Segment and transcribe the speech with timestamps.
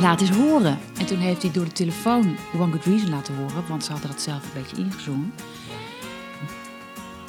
[0.00, 0.78] Laat eens horen.
[0.98, 4.10] En toen heeft hij door de telefoon One Good Reason laten horen, want ze hadden
[4.10, 5.32] dat zelf een beetje ingezongen.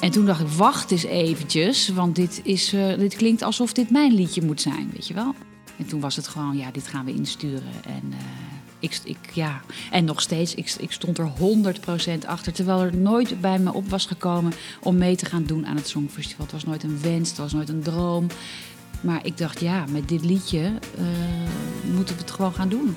[0.00, 3.90] En toen dacht ik, wacht eens eventjes, want dit, is, eh, dit klinkt alsof dit
[3.90, 5.34] mijn liedje moet zijn, weet je wel.
[5.78, 7.72] En toen was het gewoon, ja, dit gaan we insturen.
[7.84, 8.43] En, eh,
[8.84, 9.60] ik, ik, ja.
[9.90, 11.30] en nog steeds, ik, ik stond er
[12.22, 12.52] 100% achter.
[12.52, 15.88] Terwijl er nooit bij me op was gekomen om mee te gaan doen aan het
[15.88, 16.44] Songfestival.
[16.44, 18.26] Het was nooit een wens, het was nooit een droom.
[19.00, 21.04] Maar ik dacht, ja, met dit liedje uh,
[21.94, 22.96] moeten we het gewoon gaan doen.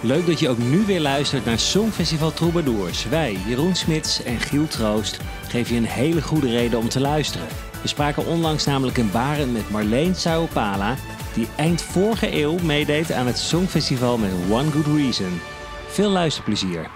[0.00, 3.08] Leuk dat je ook nu weer luistert naar Songfestival Troubadours.
[3.08, 7.46] Wij, Jeroen Smits en Giel Troost, geven je een hele goede reden om te luisteren.
[7.82, 10.96] We spraken onlangs namelijk in Baren met Marleen Sauopala,
[11.36, 15.40] die eind vorige eeuw meedeed aan het Songfestival met One Good Reason.
[15.86, 16.90] Veel luisterplezier.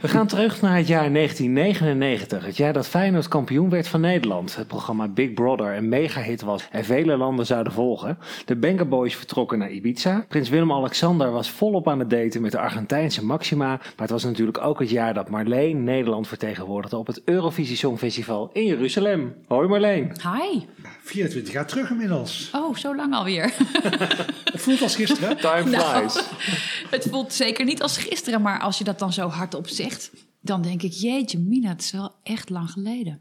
[0.00, 4.56] We gaan terug naar het jaar 1999, het jaar dat Feyenoord kampioen werd van Nederland.
[4.56, 8.18] Het programma Big Brother een mega-hit was en vele landen zouden volgen.
[8.44, 10.24] De Benga Boys vertrokken naar Ibiza.
[10.28, 13.66] Prins Willem-Alexander was volop aan het daten met de Argentijnse Maxima.
[13.66, 18.50] Maar het was natuurlijk ook het jaar dat Marleen Nederland vertegenwoordigde op het Eurovisie Songfestival
[18.52, 19.34] in Jeruzalem.
[19.46, 20.12] Hoi Marleen.
[20.22, 20.64] Hi.
[21.06, 22.50] 24 jaar terug inmiddels.
[22.52, 23.44] Oh, zo lang alweer.
[24.52, 25.36] het voelt als gisteren.
[25.36, 26.14] Time flies.
[26.14, 26.24] Nou,
[26.96, 30.62] het voelt zeker niet als gisteren, maar als je dat dan zo hardop zegt, dan
[30.62, 33.20] denk ik, jeetje mina, het is wel echt lang geleden.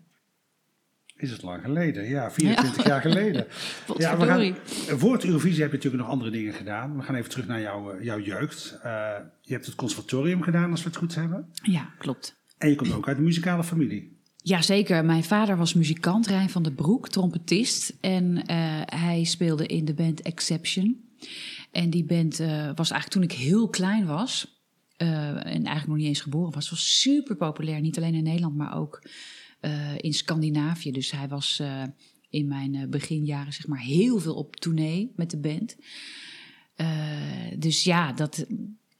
[1.17, 2.07] Is het lang geleden?
[2.07, 3.47] Ja, 24 jaar geleden.
[3.97, 4.55] ja, we gaan,
[4.99, 6.97] voor het Eurovisie heb je natuurlijk nog andere dingen gedaan.
[6.97, 8.79] We gaan even terug naar jouw, eh, jouw jeugd.
[8.85, 11.49] Uh, je hebt het conservatorium gedaan, als we het goed hebben.
[11.63, 12.35] Ja, klopt.
[12.57, 14.14] En je komt ook uit een muzikale familie.
[14.47, 17.97] Jazeker, mijn vader was muzikant, Rijn van der Broek, trompetist.
[18.01, 18.43] En uh,
[18.85, 21.09] hij speelde in de band Exception.
[21.71, 24.63] En die band uh, was eigenlijk toen ik heel klein was,
[24.97, 27.81] uh, en eigenlijk nog niet eens geboren was, was super populair.
[27.81, 29.07] Niet alleen in Nederland, maar ook
[29.97, 30.91] in Scandinavië.
[30.91, 31.61] Dus hij was
[32.29, 35.75] in mijn beginjaren zeg maar heel veel op tournee met de band.
[37.59, 38.45] dus ja, dat,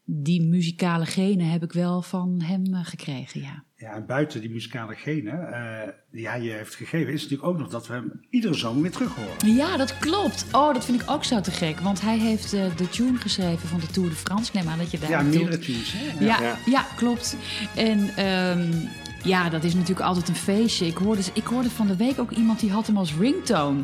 [0.05, 3.64] die muzikale genen heb ik wel van hem gekregen, ja.
[3.77, 7.57] Ja, en buiten die muzikale genen uh, die hij je heeft gegeven, is natuurlijk ook
[7.57, 9.55] nog dat we hem iedere zomer weer terug horen.
[9.55, 10.45] Ja, dat klopt.
[10.51, 11.79] Oh, dat vind ik ook zo te gek.
[11.79, 14.47] Want hij heeft uh, de tune geschreven van de Tour de France.
[14.47, 15.09] Ik neem aan dat je daar.
[15.09, 15.93] Ja, meerdere tunes.
[15.93, 16.25] Hè?
[16.25, 16.87] Ja, ja, ja.
[16.95, 17.37] klopt.
[17.75, 18.25] En.
[18.25, 18.89] Um,
[19.23, 20.85] ja, dat is natuurlijk altijd een feestje.
[20.85, 23.83] Ik hoorde, ik hoorde van de week ook iemand die had hem als ringtone.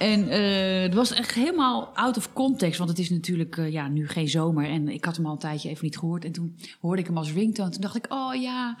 [0.00, 2.78] En uh, het was echt helemaal out of context.
[2.78, 4.64] Want het is natuurlijk uh, ja, nu geen zomer.
[4.64, 6.24] En ik had hem al een tijdje even niet gehoord.
[6.24, 7.70] En toen hoorde ik hem als ringtone.
[7.70, 8.76] Toen dacht ik, oh ja,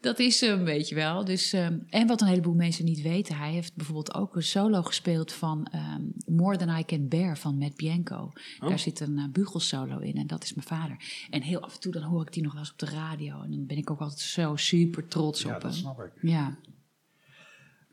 [0.00, 1.24] dat is hem, weet je wel.
[1.24, 4.82] Dus, um, en wat een heleboel mensen niet weten, hij heeft bijvoorbeeld ook een solo
[4.82, 8.32] gespeeld van um, More Than I Can Bear van Matt Bianco.
[8.60, 8.68] Oh.
[8.68, 10.96] Daar zit een uh, bugelsolo in en dat is mijn vader.
[11.30, 13.42] En heel af en toe dan hoor ik die nog wel eens op de radio
[13.42, 15.70] en dan ben ik ook altijd zo super trots ja, op hem.
[15.70, 16.12] Ja, dat snap ik.
[16.22, 16.56] Ja.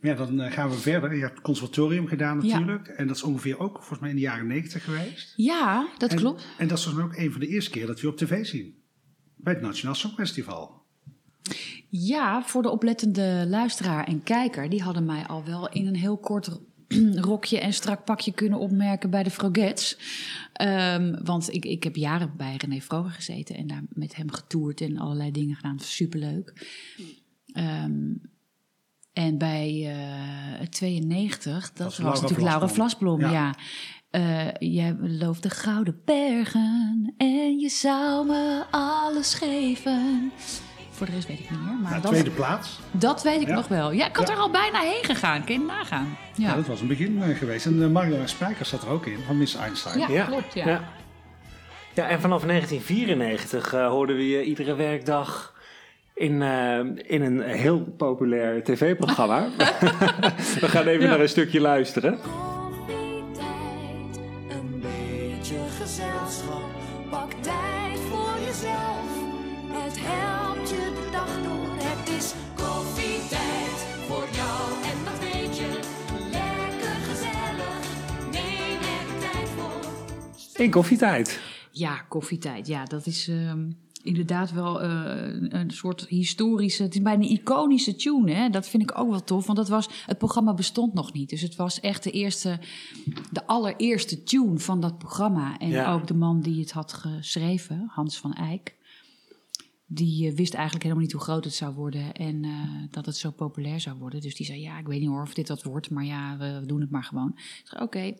[0.03, 1.15] Ja, dan uh, gaan we verder.
[1.15, 2.87] Je hebt het conservatorium gedaan natuurlijk.
[2.87, 2.93] Ja.
[2.93, 5.33] En dat is ongeveer ook volgens mij in de jaren negentig geweest.
[5.35, 6.47] Ja, dat en, klopt.
[6.57, 8.45] En dat is volgens mij ook een van de eerste keer dat we op tv
[8.45, 8.75] zien.
[9.35, 10.81] Bij het Nationaal Songfestival.
[11.89, 16.17] Ja, voor de oplettende luisteraar en kijker, die hadden mij al wel in een heel
[16.17, 16.59] kort
[17.29, 19.97] rokje en strak pakje kunnen opmerken bij de Frogets.
[20.61, 24.81] Um, want ik, ik heb jaren bij René Vroger gezeten en daar met hem getoerd
[24.81, 25.79] en allerlei dingen gedaan.
[25.79, 26.67] Superleuk.
[27.57, 28.31] Um,
[29.13, 29.95] en bij
[30.61, 33.31] uh, 92, dat, dat was, was natuurlijk Laura Vlasblom, ja.
[33.31, 33.53] ja.
[34.11, 40.31] Uh, jij belooft de gouden bergen en je zou me alles geven.
[40.91, 41.73] Voor de rest weet ik niet meer.
[41.73, 42.79] Maar nou, dat, tweede plaats.
[42.91, 43.53] Dat weet ik ja.
[43.53, 43.91] nog wel.
[43.91, 44.33] Ja, ik had ja.
[44.33, 45.43] er al bijna heen gegaan.
[45.43, 46.17] Kun je nagaan.
[46.35, 47.65] Ja, ja dat was een begin uh, geweest.
[47.65, 49.99] En uh, Marjolein Spijkers zat er ook in, van Miss Einstein.
[49.99, 50.25] Ja, ja.
[50.25, 50.53] klopt.
[50.53, 50.67] Ja.
[50.67, 50.83] Ja.
[51.93, 55.52] ja, en vanaf 1994 uh, hoorden we je iedere werkdag
[56.13, 59.49] in, uh, in een heel populair tv-programma.
[60.61, 62.19] we gaan even naar een stukje luisteren.
[62.21, 64.19] Koffietijd,
[64.49, 66.71] een beetje gezelschap.
[67.09, 69.21] Pak tijd voor jezelf.
[69.67, 71.75] Het helpt je de dag door.
[71.75, 75.79] Het is koffietijd voor jou en dat weet je.
[76.31, 77.85] Lekker gezellig.
[78.31, 80.61] Neem er tijd voor.
[80.61, 81.39] In koffietijd.
[81.71, 82.67] Ja, koffietijd.
[82.67, 84.89] Ja, dat is um, inderdaad wel uh,
[85.49, 86.83] een soort historische...
[86.83, 88.49] Het is bijna een iconische tune, hè.
[88.49, 91.29] Dat vind ik ook wel tof, want dat was, het programma bestond nog niet.
[91.29, 92.59] Dus het was echt de eerste,
[93.31, 95.57] de allereerste tune van dat programma.
[95.57, 95.93] En ja.
[95.93, 98.75] ook de man die het had geschreven, Hans van Eyck...
[99.85, 102.13] die uh, wist eigenlijk helemaal niet hoe groot het zou worden...
[102.13, 102.51] en uh,
[102.91, 104.21] dat het zo populair zou worden.
[104.21, 105.89] Dus die zei, ja, ik weet niet hoor of dit wat wordt...
[105.89, 107.31] maar ja, we, we doen het maar gewoon.
[107.35, 107.97] Ik zei, oké...
[107.97, 108.17] Okay.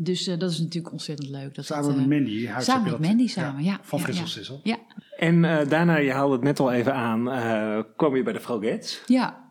[0.00, 1.54] Dus uh, dat is natuurlijk ontzettend leuk.
[1.54, 2.48] Dat samen het, met Mandy.
[2.58, 3.78] Samen met Mandy samen, ja.
[3.82, 4.24] Van ja.
[4.62, 4.78] Ja.
[5.16, 8.40] En uh, daarna, je haalde het net al even aan, uh, kwam je bij de
[8.40, 9.02] Frogets.
[9.06, 9.46] Ja.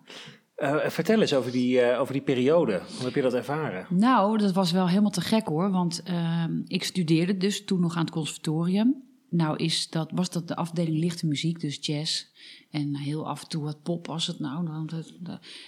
[0.57, 2.81] Eh, vertel eens over die, eh, over die periode.
[2.95, 3.85] Hoe heb je dat ervaren?
[3.89, 5.71] Nou, dat was wel helemaal te gek hoor.
[5.71, 9.03] Want ehm, ik studeerde dus toen nog aan het conservatorium.
[9.29, 12.25] Nou is dat, was dat de afdeling lichte muziek, dus jazz.
[12.71, 14.88] En heel af en toe wat pop was het nou.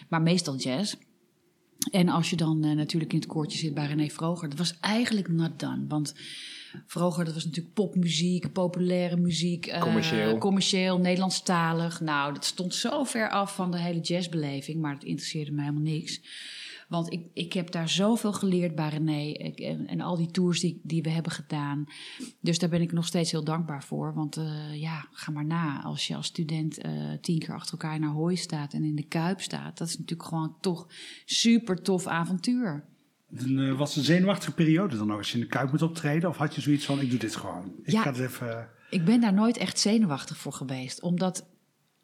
[0.09, 0.95] Maar meestal jazz.
[1.91, 4.77] En als je dan eh, natuurlijk in het koortje zit bij René Vroger, dat was
[4.79, 5.85] eigenlijk not done.
[5.87, 6.13] Want
[6.85, 9.65] Vroger, dat was natuurlijk popmuziek, populaire muziek.
[9.65, 10.37] eh, Commercieel.
[10.37, 11.99] commercieel, Nederlandstalig.
[12.01, 15.81] Nou, dat stond zo ver af van de hele jazzbeleving, maar het interesseerde me helemaal
[15.81, 16.21] niks.
[16.89, 20.59] Want ik, ik heb daar zoveel geleerd bij René ik- en, en al die tours
[20.59, 21.85] die, die we hebben gedaan.
[22.39, 24.13] Dus daar ben ik nog steeds heel dankbaar voor.
[24.13, 25.83] Want eh, ja, ga maar na.
[25.83, 26.91] Als je als student eh,
[27.21, 29.77] tien keer achter elkaar naar Hooi staat en in de Kuip staat.
[29.77, 30.87] Dat is natuurlijk gewoon toch
[31.25, 32.83] super tof avontuur.
[33.35, 35.81] En, eh, was het een zenuwachtige periode dan ook als je in de Kuip moet
[35.81, 36.29] optreden?
[36.29, 37.71] Of had je zoiets van, ik doe dit gewoon.
[37.83, 38.01] Ik Ja.
[38.01, 38.67] ga het even...
[38.89, 41.01] Ik ben daar nooit echt zenuwachtig voor geweest.
[41.01, 41.45] Omdat,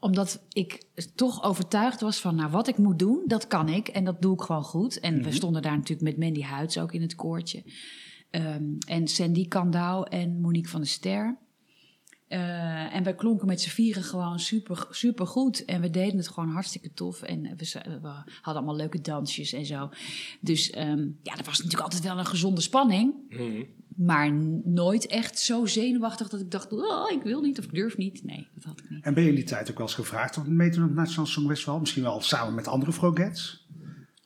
[0.06, 0.84] omdat ik
[1.16, 3.88] toch overtuigd was van, nou, wat ik moet doen, dat kan ik.
[3.88, 5.00] En dat doe ik gewoon goed.
[5.00, 7.63] En we stonden daar natuurlijk met Mandy Huids ook in het koortje.
[8.30, 11.38] Ehm, en Sandy Kandau en Monique van der Ster.
[12.28, 15.66] Eh, en wij klonken met z'n vieren gewoon super, super goed.
[15.66, 17.22] En we deden het gewoon hartstikke tof.
[17.22, 19.90] En we, hadden allemaal leuke dansjes en zo.
[20.42, 23.13] Dus ehm, ja, er was natuurlijk altijd wel een gezonde spanning.
[23.95, 24.33] Maar
[24.63, 28.24] nooit echt zo zenuwachtig dat ik dacht, oh, ik wil niet of ik durf niet.
[28.24, 29.03] Nee, dat had ik niet.
[29.03, 30.95] En ben je in die tijd ook wel eens gevraagd om mee te doen het
[30.95, 31.80] Nationaal Songfestival?
[31.80, 33.68] Misschien wel samen met andere Frogets?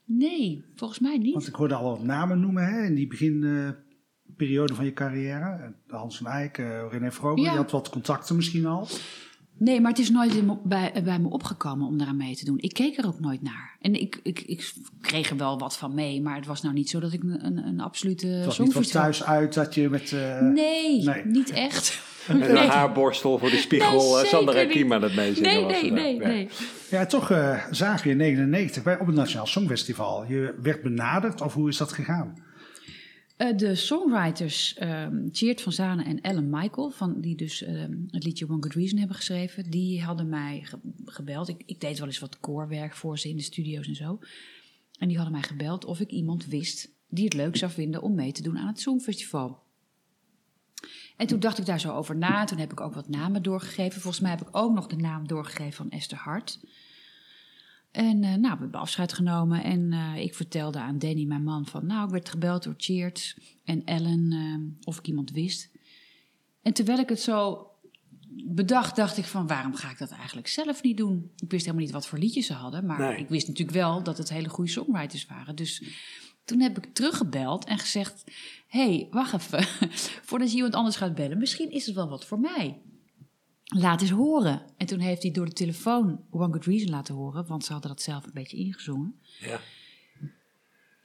[0.05, 1.33] Nee, volgens mij niet.
[1.33, 5.73] Want ik hoorde al wat namen noemen hè, in die beginperiode van je carrière.
[5.87, 7.43] Hans van Eyck, eh, René Vroger.
[7.43, 7.51] Ja.
[7.51, 8.87] Je had wat contacten misschien al.
[9.59, 12.45] Nee, maar het is nooit in me- bij, bij me opgekomen om daaraan mee te
[12.45, 12.57] doen.
[12.59, 13.77] Ik keek er ook nooit naar.
[13.81, 16.89] En ik, ik, ik kreeg er wel wat van mee, maar het was nou niet
[16.89, 19.89] zo dat ik een, een, een absolute Het was niet van thuis uit dat je
[19.89, 20.11] met...
[20.11, 21.25] eh, Nee, Nee.
[21.25, 22.01] niet echt.
[22.27, 24.13] Met een haarborstel voor de spiegel.
[24.15, 24.69] Nee, eh, Sandra niet.
[24.71, 25.71] Kima dat meezingen Nee, was.
[25.71, 25.91] nee, er.
[25.93, 26.49] nee, nee.
[26.89, 30.25] Ja, toch eh, zagen we in 99 bij, op het Nationaal Songfestival.
[30.27, 32.37] Je werd benaderd, of hoe is dat gegaan?
[33.39, 34.77] Eh, de songwriters
[35.31, 38.97] Tjeerd van Zanen en Ellen Michael, van, die dus ehm, het liedje One Good Reason
[38.97, 41.47] hebben geschreven, die hadden mij ge- gebeld.
[41.47, 44.19] Ik, ik deed wel eens wat koorwerk voor ze in de studio's en zo.
[44.97, 48.15] En die hadden mij gebeld of ik iemand wist die het leuk zou vinden om
[48.15, 49.59] mee te doen aan het Songfestival.
[51.17, 52.43] En toen dacht ik daar zo over na.
[52.45, 54.01] Toen heb ik ook wat namen doorgegeven.
[54.01, 56.59] Volgens mij heb ik ook nog de naam doorgegeven van Esther Hart.
[57.91, 61.65] En eh, nou, we hebben afscheid genomen en eh, ik vertelde aan Danny, mijn man,
[61.65, 65.69] van nou, ik werd gebeld door Cheert en Ellen eh, of ik iemand wist.
[66.61, 67.67] En terwijl ik het zo
[68.43, 71.31] bedacht, dacht ik van waarom ga ik dat eigenlijk zelf niet doen?
[71.35, 73.17] Ik wist helemaal niet wat voor liedjes ze hadden, maar Nee.
[73.17, 75.55] ik wist natuurlijk wel dat het hele goede songwriters waren.
[75.55, 75.83] Dus
[76.45, 78.23] toen heb ik teruggebeld en gezegd,
[78.67, 79.63] hé, hey, wacht even,
[80.27, 82.81] voordat je iemand anders gaat bellen, misschien is het wel wat voor mij
[83.69, 84.61] laat eens horen.
[84.77, 87.91] En toen heeft hij door de telefoon One Good Reason laten horen, want ze hadden
[87.91, 89.19] dat zelf een beetje ingezongen.
[89.39, 89.59] Ja.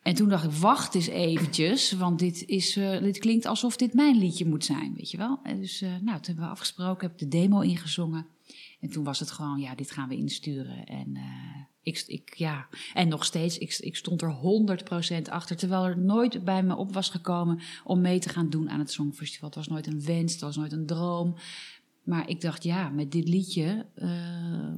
[0.03, 3.95] En toen dacht ik, wacht eens eventjes, want dit, is, eh, dit klinkt alsof dit
[3.95, 5.41] mijn liedje moet zijn, weet je wel.
[5.43, 8.27] En dus, eh, nou, toen hebben we afgesproken, heb de demo ingezongen.
[8.81, 10.87] En toen was het gewoon, ja, dit gaan we insturen.
[10.87, 12.69] En, eh, ik, ik, ja.
[12.95, 16.93] en nog steeds, ik, ik stond er 100% achter, terwijl er nooit bij me op
[16.93, 19.49] was gekomen om mee te gaan doen aan het Songfestival.
[19.49, 21.37] Het was nooit een wens, het was nooit een droom.
[22.05, 24.09] Maar ik dacht, ja, met dit liedje eh,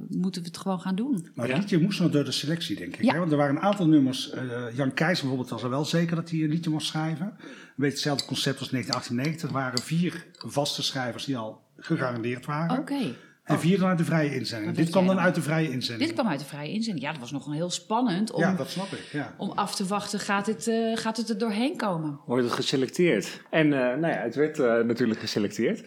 [0.09, 1.27] moeten we het gewoon gaan doen.
[1.35, 1.51] Maar Ja.
[1.53, 3.03] het liedje moest nog door de selectie, denk ik.
[3.03, 3.13] Ja.
[3.13, 3.19] Hè?
[3.19, 4.29] Want er waren een aantal nummers.
[4.31, 4.41] eh,
[4.73, 7.25] Jan Keijs bijvoorbeeld was er wel zeker dat hij een liedje mocht schrijven.
[7.25, 7.33] Een
[7.75, 9.47] beetje hetzelfde concept als 1998.
[9.49, 12.77] Er waren vier vaste schrijvers die al gegarandeerd waren.
[12.79, 13.15] Oké.
[13.43, 14.71] En vier dan uit de vrije inzending.
[14.75, 15.23] Dit weet kwam dan dan.
[15.25, 16.07] uit de vrije inzending.
[16.09, 17.05] Dit kwam uit de vrije inzending.
[17.05, 19.09] Ja, dat was nog heel spannend om, Ja, dat snap ik.
[19.11, 19.33] Ja.
[19.37, 20.19] om af te wachten.
[20.19, 22.19] Gaat het, eh, gaat het er doorheen komen?
[22.25, 23.41] Wordt het geselecteerd.
[23.49, 25.83] En eh, nou ja, het werd eh, natuurlijk geselecteerd.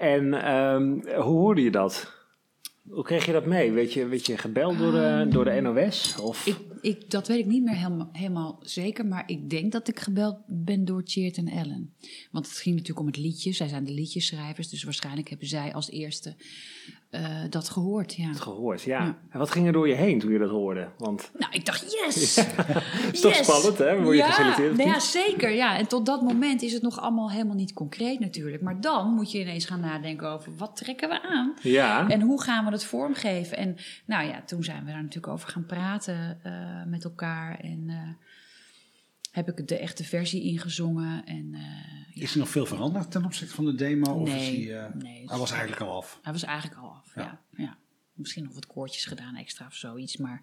[0.00, 2.12] En ehm, hoe hoorde je dat?
[2.88, 3.72] Hoe kreeg je dat mee?
[3.72, 6.16] Weet je, werd je gebeld door de, door de NOS?
[6.20, 6.46] Of?
[6.46, 9.06] Ik, ik, dat weet ik niet meer helemaal, helemaal zeker.
[9.06, 11.94] Maar ik denk dat ik gebeld ben door Cheert en Ellen.
[12.30, 13.52] Want het ging natuurlijk om het liedje.
[13.52, 14.68] Zij zijn de liedjeschrijvers.
[14.68, 16.36] Dus waarschijnlijk hebben zij als eerste
[17.10, 18.14] eh, dat gehoord.
[18.14, 18.28] Ja.
[18.28, 19.04] het gehoord, ja.
[19.04, 19.18] Ja.
[19.30, 20.88] En wat ging er door je heen toen je dat hoorde?
[20.98, 22.36] Want Nou, ik dacht, yes!
[22.36, 24.02] het is toch spannend, hè?
[24.02, 25.50] Word je ja, geselecteerd nou ja, zeker.
[25.50, 25.78] Ja.
[25.78, 28.62] En tot dat moment is het nog allemaal helemaal niet concreet natuurlijk.
[28.62, 31.54] Maar dan moet je ineens gaan nadenken over wat trekken we aan?
[31.62, 32.08] Ja.
[32.08, 33.56] En hoe gaan we het vormgeven?
[33.56, 36.52] En nou ja, toen zijn we daar natuurlijk over gaan praten eh,
[36.86, 37.58] met elkaar.
[37.60, 37.96] En eh,
[39.30, 41.24] heb ik de echte versie ingezongen.
[41.26, 41.60] En eh,
[42.14, 44.12] ja, Is er nog veel veranderd ten opzichte van de demo?
[44.12, 46.18] Of Nee, is hij, eh, nee, hij was eigenlijk al af.
[46.22, 47.12] hij was eigenlijk al af.
[47.14, 47.22] Ja.
[47.22, 47.40] Ja.
[47.62, 47.78] Ja,
[48.14, 50.16] Misschien nog wat koortjes gedaan extra of zoiets.
[50.16, 50.42] Maar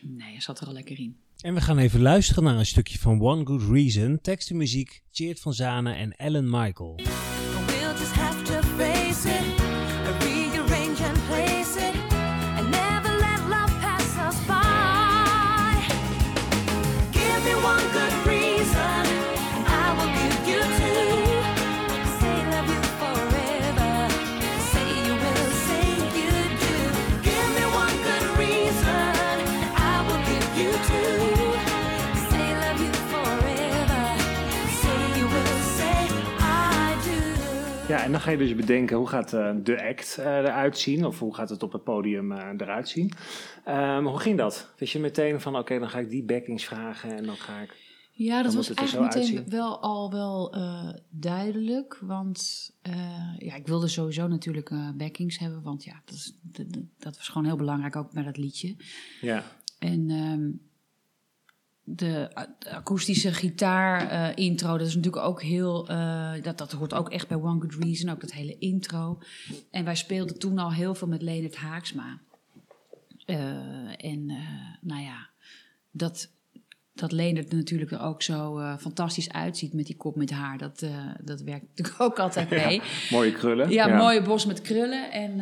[0.00, 1.16] nee, hij zat er al lekker in.
[1.40, 4.20] En we gaan even luisteren naar een stukje van One Good Reason.
[4.20, 7.00] Tekst en muziek, Cheert van Zanen en Ellen Michael.
[38.10, 41.18] En dan ga je dus bedenken hoe gaat eh, de act eh, eruit zien, of
[41.18, 43.12] hoe gaat het op het podium eh, eruit zien.
[43.64, 44.72] Ehm, hoe ging dat?
[44.78, 47.76] Wist je meteen van, oké, dan ga ik die backings vragen en dan ga ik...
[48.12, 49.50] Ja, dat was er eigenlijk meteen uitzien.
[49.50, 50.54] wel al wel
[51.10, 51.98] duidelijk.
[52.00, 52.70] Want
[53.38, 55.62] ja, ik wilde sowieso natuurlijk eh, backings hebben.
[55.62, 56.66] Want ja, dat, is, dat,
[56.98, 58.76] dat was gewoon heel belangrijk ook bij dat liedje.
[59.20, 59.44] Ja,
[59.78, 60.50] En ehm,
[61.96, 62.28] de,
[62.70, 65.88] akoestische gitaar eh, intro, dat is natuurlijk ook heel...
[65.88, 69.18] eh, dat, dat hoort ook echt bij One Good Reason, ook dat hele intro.
[69.70, 72.18] En wij speelden toen al heel veel met Leonard Haaksma.
[73.26, 74.26] Eh, en
[74.80, 75.28] nou ja,
[75.90, 76.30] dat,
[76.94, 80.58] dat Leonard natuurlijk er ook zo fantastisch uitziet met die kop met haar.
[80.58, 80.84] Dat,
[81.20, 82.82] dat werkt natuurlijk ook altijd mee.
[83.10, 83.70] mooie krullen.
[83.70, 85.12] Ja, mooie bos met krullen.
[85.12, 85.40] En,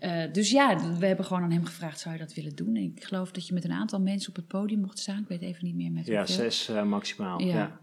[0.00, 2.76] eh, dus ja, we hebben gewoon aan hem gevraagd, zou je dat willen doen?
[2.76, 5.22] En ik geloof dat je met een aantal mensen op het podium mocht staan.
[5.22, 6.34] Ik weet even niet meer met Ja, hoeveel.
[6.34, 7.40] zes eh, maximaal.
[7.40, 7.54] Ja.
[7.54, 7.80] Ja.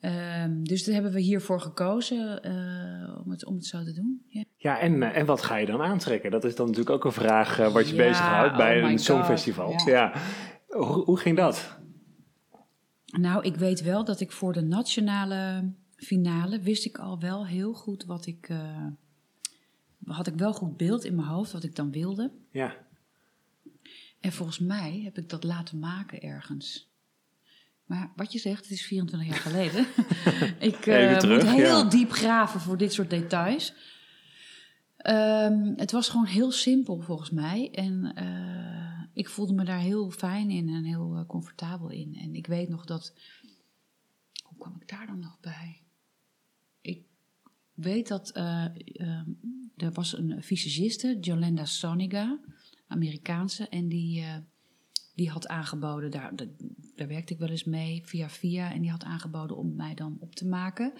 [0.00, 4.22] Ehm, dus daar hebben we hiervoor gekozen eh, om, het, om het zo te doen.
[4.28, 4.44] Ja.
[4.56, 6.30] Ja, en, en wat ga je dan aantrekken?
[6.30, 9.70] Dat is dan natuurlijk ook een vraag wat je Ja, bezighoudt bij oh een songfestival.
[9.70, 9.82] ja.
[9.86, 10.12] Ja.
[10.66, 11.78] Hoe, hoe ging dat?
[13.06, 17.72] Nou, ik weet wel dat ik voor de nationale finale wist ik al wel heel
[17.72, 18.48] goed wat ik...
[20.04, 22.30] had ik wel goed beeld in mijn hoofd wat ik dan wilde.
[22.50, 22.76] Ja,
[24.20, 26.88] En volgens mij heb ik dat laten maken ergens.
[27.84, 29.86] Maar wat je zegt, het is 24 jaar geleden.
[30.70, 31.88] ik terug, moet heel ja.
[31.88, 33.74] diep graven voor dit soort details.
[34.96, 37.70] Ehm, het was gewoon heel simpel volgens mij.
[37.72, 42.16] En eh, ik voelde me daar heel fijn in en heel eh, comfortabel in.
[42.20, 43.14] En ik weet nog dat.
[44.42, 45.82] Hoe kwam ik daar dan nog bij?
[47.80, 49.28] Weet dat eh, ehm,
[49.76, 52.40] er was een visagiste, Jolanda Soniga,
[52.86, 54.36] Amerikaanse, en die, eh,
[55.14, 56.48] die had aangeboden, daar, daar,
[56.94, 60.16] daar werkte ik wel eens mee via via, en die had aangeboden om mij dan
[60.20, 60.92] op te maken.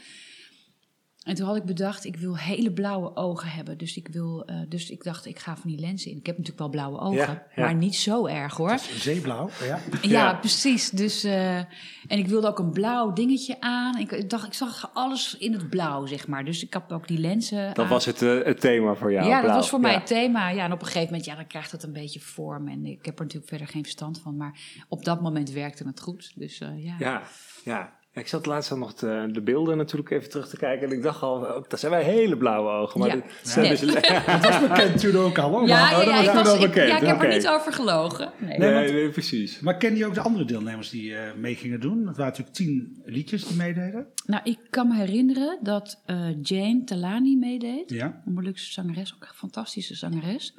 [1.20, 3.78] En toen had ik bedacht, ik wil hele blauwe ogen hebben.
[3.78, 6.16] Dus ik, wil, eh, dus ik dacht, ik ga van die lenzen in.
[6.16, 7.62] Ik heb natuurlijk wel blauwe ogen, Ja, ja.
[7.64, 8.78] maar niet zo erg hoor.
[8.78, 9.66] Zeeblauw, ja.
[10.02, 10.34] Ja, Ja.
[10.34, 10.90] precies.
[10.90, 11.66] Dus, eh, en
[12.06, 13.98] ik wilde ook een blauw dingetje aan.
[13.98, 16.44] Ik, ik dacht, ik zag alles in het blauw, zeg maar.
[16.44, 17.88] Dus ik had ook die lenzen dat aan.
[17.90, 19.28] was het, eh, het thema voor jou.
[19.28, 20.48] ja, dat was voor mij het thema.
[20.48, 22.68] Ja, en op een gegeven moment, ja, dan krijgt het een beetje vorm.
[22.68, 24.36] En ik heb er natuurlijk verder geen verstand van.
[24.36, 26.32] Maar op dat moment werkte het goed.
[26.34, 26.94] Dus eh, ja.
[26.98, 27.22] Ja,
[27.64, 27.98] ja.
[28.12, 30.88] Ik zat laatst al nog de, de beelden natuurlijk even terug te kijken.
[30.88, 33.00] En ik dacht al, oh, dat zijn wij hele blauwe ogen.
[33.00, 33.14] Maar Ja.
[33.14, 33.80] dit zijn dus-
[34.26, 35.66] Dat was bekend toen ook al hoor.
[35.66, 37.48] Ja, maar, ja, dat ik, toen was, al ik, bekend, ja, ik heb er niet
[37.48, 38.32] over gelogen.
[38.38, 38.58] Nee.
[38.58, 39.60] Nee, want- nee, precies.
[39.60, 41.98] Maar ken je ook de andere deelnemers die eh, mee gingen doen?
[42.06, 44.06] Het waren natuurlijk tien liedjes die meededen.
[44.26, 47.90] Nou, ik kan me herinneren dat eh, Jane Talani meedeed.
[47.90, 48.22] Ja.
[48.26, 50.54] Een Molukse zangeres, ook een fantastische zangeres.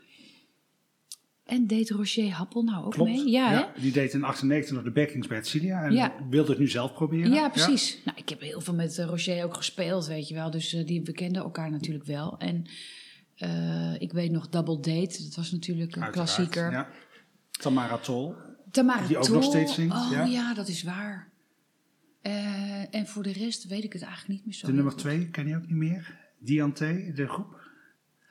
[1.52, 3.10] En deed Roger Happel nou ook Klopt.
[3.12, 3.30] mee?
[3.30, 3.82] Ja, hè?
[3.82, 5.84] Die deed in 98 nog de backings bij Celia.
[5.84, 6.14] En Ja.
[6.30, 7.32] wilde het nu zelf proberen.
[7.32, 7.98] Ja, precies.
[8.06, 10.52] Nou, ik heb heel veel met eh, Roger ook gespeeld, weet je wel.
[10.52, 12.38] Dus eh, die, we kenden elkaar natuurlijk wel.
[12.38, 12.66] En
[13.36, 16.72] eh, ik weet nog Double Date, dat was natuurlijk een Uiteraard, klassieker.
[16.72, 16.90] Ja.
[17.52, 18.36] Tamara Tol.
[18.72, 19.34] Tamara Die ook Tol.
[19.34, 20.24] nog steeds zingt, Oh ja.
[20.26, 21.30] ja, dat is waar.
[22.92, 24.68] En voor de rest weet ik het eigenlijk niet meer zo.
[24.68, 26.20] De nummer twee ken je ook niet meer.
[26.40, 27.61] Diante, de groep.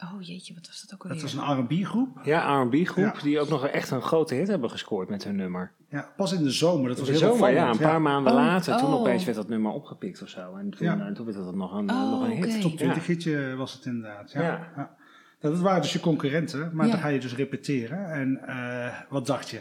[0.02, 1.22] Oh jeetje, wat was dat ook Dat alweer?
[1.36, 2.20] was een R&B groep.
[2.24, 3.22] Ja, R&B groep Ja.
[3.22, 5.72] die ook nog echt een grote hit hebben gescoord met hun nummer.
[5.88, 6.88] Ja, pas in de zomer.
[6.88, 8.76] Dat was De heel zomer, ja, een paar maanden Oh, later.
[8.78, 9.00] Toen oh.
[9.00, 10.56] opeens werd dat nummer opgepikt of zo.
[10.56, 11.06] En toen, Ja.
[11.06, 12.44] eh, toen werd dat nog een, Oh, nog een hit.
[12.46, 12.60] oké.
[12.60, 13.12] Top 20 Ja.
[13.12, 14.32] hitje was het inderdaad.
[14.32, 14.40] Ja.
[14.42, 14.72] Ja.
[14.76, 14.96] Ja.
[15.40, 16.92] Dat waren dus je concurrenten, maar Ja.
[16.92, 18.12] dan ga je dus repeteren.
[18.12, 19.60] En eh, wat dacht je?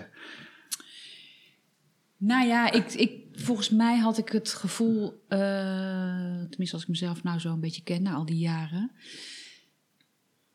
[2.17, 5.39] Nou ja, ik, ik, volgens mij had ik het gevoel, eh,
[6.49, 8.91] tenminste als ik mezelf nou zo een beetje ken na al die jaren,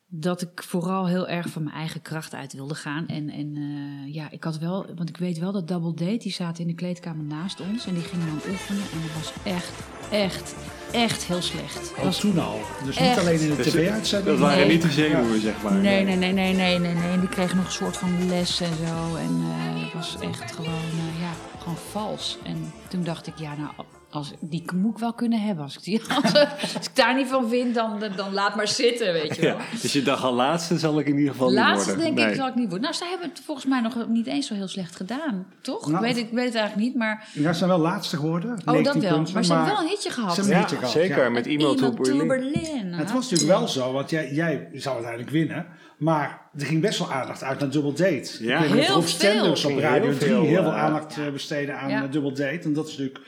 [0.06, 3.06] dat ik vooral heel erg van mijn eigen kracht uit wilde gaan.
[3.06, 6.32] En, en eh, ja, ik had wel, want ik weet wel dat Double Date, die
[6.32, 8.82] zaten in de kleedkamer naast ons en die gingen dan oefenen.
[8.82, 9.72] En dat was echt,
[10.10, 10.54] echt,
[10.92, 12.02] echt heel slecht.
[12.02, 12.60] Was toen al.
[12.84, 14.30] Dus niet alleen in de Dus tv-uitzending.
[14.30, 14.68] Dat waren Nee.
[14.72, 15.72] niet de zenuwen, zeg maar.
[15.74, 17.10] Nee, nee, nee, nee, nee, nee, nee.
[17.12, 19.16] En die kregen nog een soort van les en zo.
[19.16, 22.38] En eh, het was echt gewoon, eh, ja, gewoon vals.
[22.44, 23.70] En toen dacht ik, ja, nou,
[24.14, 25.64] als, die moet ik wel kunnen hebben.
[25.64, 26.34] Als ik, die, als,
[26.74, 29.56] als ik daar niet van vind, dan, dan laat maar zitten, weet je wel.
[29.56, 31.98] Ja, dus je dacht al, laatste zal ik in ieder geval niet worden.
[31.98, 32.80] denk ik zal ik niet worden.
[32.82, 35.86] Nou, ze hebben het volgens mij nog niet eens zo heel slecht gedaan, toch?
[35.90, 37.28] Nou, ik, weet, ik weet het eigenlijk niet, maar...
[37.32, 38.50] Ja, ze zijn wel laatste geworden.
[38.50, 39.12] Oh, 19 dat wel.
[39.12, 40.34] punten, maar ze hebben wel een hitje gehad.
[40.34, 41.22] Ze hebben een Ja, hitje gehad, zeker.
[41.22, 41.30] ja.
[41.30, 42.26] Met Emo to Berlin.
[42.26, 42.92] Berlin.
[42.92, 45.66] Het was natuurlijk wel zo, want jij, jij zou uiteindelijk winnen.
[45.96, 48.44] Maar er ging best wel aandacht uit naar Double Date.
[48.44, 48.60] Ja.
[48.60, 49.50] Heel veel.
[49.70, 52.60] op Radio heel 3 veel, heel veel eh, aandacht eh, besteden aan eh, Double Date.
[52.62, 53.26] En dat is natuurlijk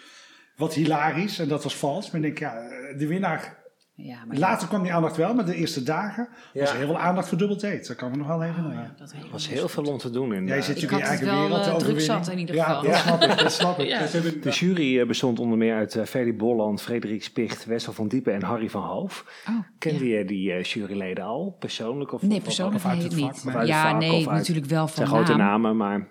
[0.57, 1.39] wat hilarisch.
[1.39, 2.11] En dat was vals.
[2.11, 2.53] Maar ik denk, ja,
[2.99, 3.65] de winnaar
[3.99, 6.99] Ja, maar Later kwam die aandacht wel, maar de eerste dagen was er heel veel
[6.99, 7.85] aandacht voor Double Date.
[7.87, 8.79] Dat kan me nog wel herinneren.
[8.83, 10.29] Oh, dat Er was heel veel om te doen.
[10.29, 10.65] Jij inderdaad.
[10.65, 11.59] zit natuurlijk in je eigen wereld.
[11.59, 12.07] eh, druk overwinning.
[12.25, 12.83] zat in ieder Ja, geval.
[12.83, 12.99] dat Ja.
[12.99, 13.39] snap ik.
[13.39, 13.87] Dat snap ik.
[13.89, 13.99] Ja.
[13.99, 18.09] Dus hebben- De jury eh, bestond onder meer uit uh, Bolland, Frederik Spicht, Wessel van
[18.09, 19.43] Diepen en Harry van Hoof.
[19.49, 20.19] Oh, Kende ja.
[20.19, 22.13] je die eh, juryleden al, persoonlijk?
[22.13, 23.25] Of, Nee, of- persoonlijk of uit nee, het niet.
[23.25, 25.77] vak, of uit het ja, vak, nee, of uit- natuurlijk wel van zijn grote namen,
[25.77, 26.09] maar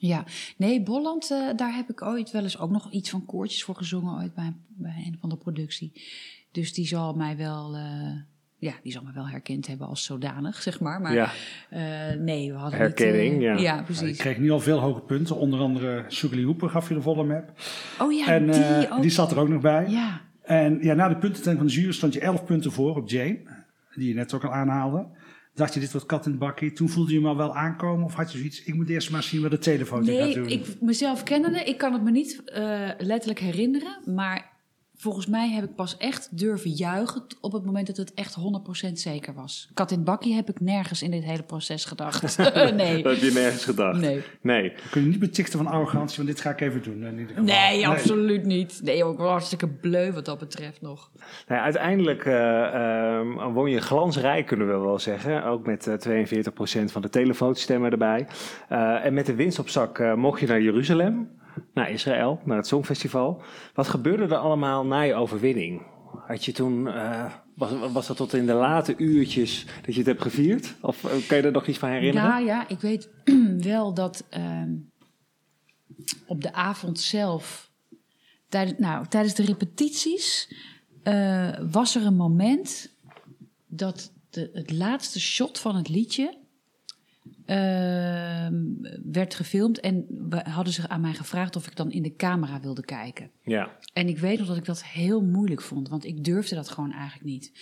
[0.00, 0.24] Ja,
[0.56, 3.74] nee, Bolland, eh, daar heb ik ooit wel eens ook nog iets van koortjes voor
[3.76, 5.92] gezongen ooit bij, bij een van de productie.
[6.52, 7.82] Dus die zal mij wel, eh,
[8.58, 11.00] ja, die zal me wel herkend hebben als zodanig, zeg maar.
[11.00, 11.30] Maar ja,
[11.68, 13.42] eh, nee, we hadden Herkenning, niet...
[13.42, 13.52] ja.
[13.52, 14.10] Ja, Ja, precies.
[14.10, 15.36] ik kreeg nu al veel hoge punten.
[15.36, 17.52] Onder andere Sugarly Hooper gaf je de volle map.
[17.98, 19.02] Oh ja, en die ook.
[19.02, 19.88] die zat er ook nog bij.
[19.88, 23.08] Ja, En ja, na de puntentelling van de jury stond je 11 punten voor op
[23.08, 23.38] Jane.
[23.94, 25.06] Die je net ook al aanhaalde.
[25.54, 26.72] Dacht je, dit wordt kat in het bakkie.
[26.72, 28.04] Toen voelde je hem al wel aankomen?
[28.04, 30.48] Of had je zoiets, ik moet eerst maar zien wat de telefoon gaat nee, doen?
[30.48, 34.59] ik, mezelf kennende, ik kan het me niet eh, letterlijk herinneren, maar
[35.00, 38.36] volgens mij heb ik pas echt durven juichen op het moment dat het echt
[38.88, 39.70] 100% zeker was.
[39.74, 42.38] Kat in het bakkie heb ik nergens in dit hele proces gedacht.
[42.74, 43.02] nee.
[43.02, 44.00] dat heb je nergens gedacht.
[44.00, 44.22] Nee.
[44.40, 44.72] Nee.
[44.90, 47.26] Kun je niet betichten van arrogantie, want dit ga ik even doen.
[47.28, 47.44] Geval.
[47.44, 48.80] Nee, absoluut niet.
[48.82, 51.10] Nee, ook wel hartstikke bleu wat dat betreft nog.
[51.48, 55.44] Nou, uiteindelijk eh, ehm, won je glansrijk, kunnen we wel zeggen.
[55.44, 58.26] Ook met eh 42% van de telefootstemmen erbij.
[58.68, 61.30] Eh, en met de winst op zak eh, mocht je naar Jeruzalem,
[61.74, 63.42] naar Israël, naar het Songfestival.
[63.74, 65.82] Wat gebeurde er allemaal na je overwinning?
[66.26, 70.06] Had je toen, eh, was, was dat tot in de late uurtjes dat je het
[70.06, 70.74] hebt gevierd?
[70.80, 72.28] Of eh, kan je er nog iets van herinneren?
[72.28, 73.08] Ja, ja, ik weet
[73.72, 74.72] wel dat ehm,
[76.26, 77.70] op de avond zelf,
[78.48, 80.54] tijdens, nou, tijdens de repetities,
[81.02, 82.94] eh, was er een moment
[83.66, 86.39] dat de, het laatste shot van het liedje
[89.12, 89.80] werd gefilmd.
[89.80, 93.30] En we hadden zich aan mij gevraagd of ik dan in de camera wilde kijken.
[93.42, 96.68] Ja, En ik weet nog dat ik dat heel moeilijk vond, want ik durfde dat
[96.68, 97.52] gewoon eigenlijk niet.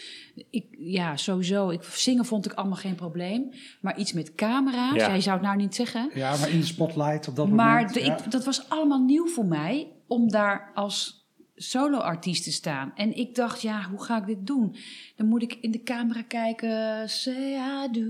[0.50, 1.70] Ik, ja, sowieso.
[1.70, 3.50] Ik, zingen vond ik allemaal geen probleem.
[3.80, 5.08] Maar iets met camera's, Ja.
[5.08, 6.10] jij zou het nou niet zeggen.
[6.14, 8.04] Ja, maar in de spotlight op dat Maar moment.
[8.04, 8.16] ja.
[8.24, 11.17] ik, dat was allemaal nieuw voor mij om daar als
[11.62, 12.92] solo-artiest te staan.
[12.94, 14.76] En ik dacht, ja, hoe ga ik dit doen?
[15.16, 18.04] Dan moet ik in de camera kijken, say I do.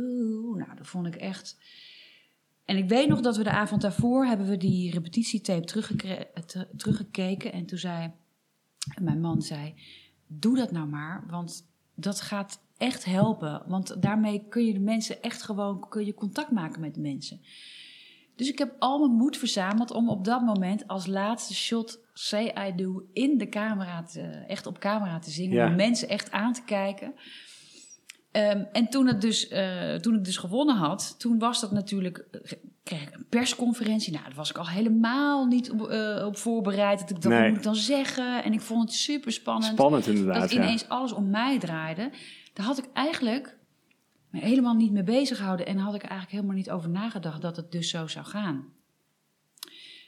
[0.55, 1.59] Nou, dat vond ik echt...
[2.65, 5.65] En ik weet nog dat we de avond daarvoor hebben we die repetitietape
[6.77, 7.53] teruggekeken.
[7.53, 8.13] En toen zei
[9.01, 9.75] mijn man, zei,
[10.27, 13.63] doe dat nou maar, want dat gaat echt helpen.
[13.67, 17.41] Want daarmee kun je de mensen echt gewoon kun je contact maken met de mensen.
[18.38, 22.55] Dus ik heb al mijn moed verzameld om op dat moment als laatste shot Say
[22.68, 25.57] I Do in de camera, te, echt op camera te zingen.
[25.57, 25.66] Ja.
[25.66, 27.14] Om mensen echt aan te kijken.
[28.31, 32.18] Ehm, en toen, het dus, eh, toen ik dus gewonnen had, toen was dat natuurlijk,
[32.18, 34.12] eh, kreeg ik een persconferentie.
[34.12, 37.01] Nou, daar was ik al helemaal niet op, eh, op voorbereid.
[37.01, 37.38] Dat ik Nee.
[37.38, 38.44] wat moet ik dan zeggen?
[38.44, 39.72] En ik vond het super spannend.
[39.72, 40.40] spannend inderdaad.
[40.40, 40.62] Dat ja.
[40.62, 42.11] ineens alles om mij draaide.
[42.53, 43.58] Daar had ik eigenlijk
[44.31, 45.67] me helemaal niet mee bezig gehouden.
[45.67, 48.64] En had ik eigenlijk helemaal niet over nagedacht dat het dus zo zou gaan.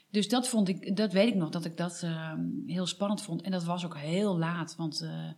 [0.09, 3.41] Dus dat vond ik, dat weet ik nog, dat ik dat ehm, heel spannend vond.
[3.41, 5.29] En dat was ook heel laat, want eh,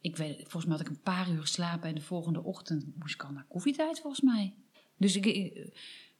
[0.00, 3.14] ik weet, volgens mij had ik een paar uur geslapen en de volgende ochtend moest
[3.14, 4.54] ik al naar koffietijd, volgens mij.
[4.96, 5.70] Dus ik-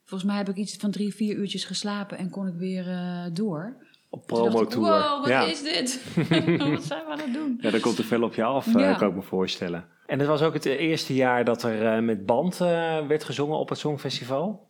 [0.03, 3.25] volgens mij heb ik iets van drie, vier uurtjes geslapen en kon ik weer eh,
[3.33, 3.85] door.
[4.25, 4.87] Promotour.
[5.01, 5.41] Wow, wat ja.
[5.45, 6.03] is dit?
[6.73, 7.57] wat zijn we aan het doen?
[7.61, 8.93] Ja, dat komt er veel op je af, eh, Ja.
[8.93, 9.85] kan ik me voorstellen.
[10.05, 13.57] En het was ook het eerste jaar dat er eh, met band eh, werd gezongen
[13.57, 14.67] op het Songfestival.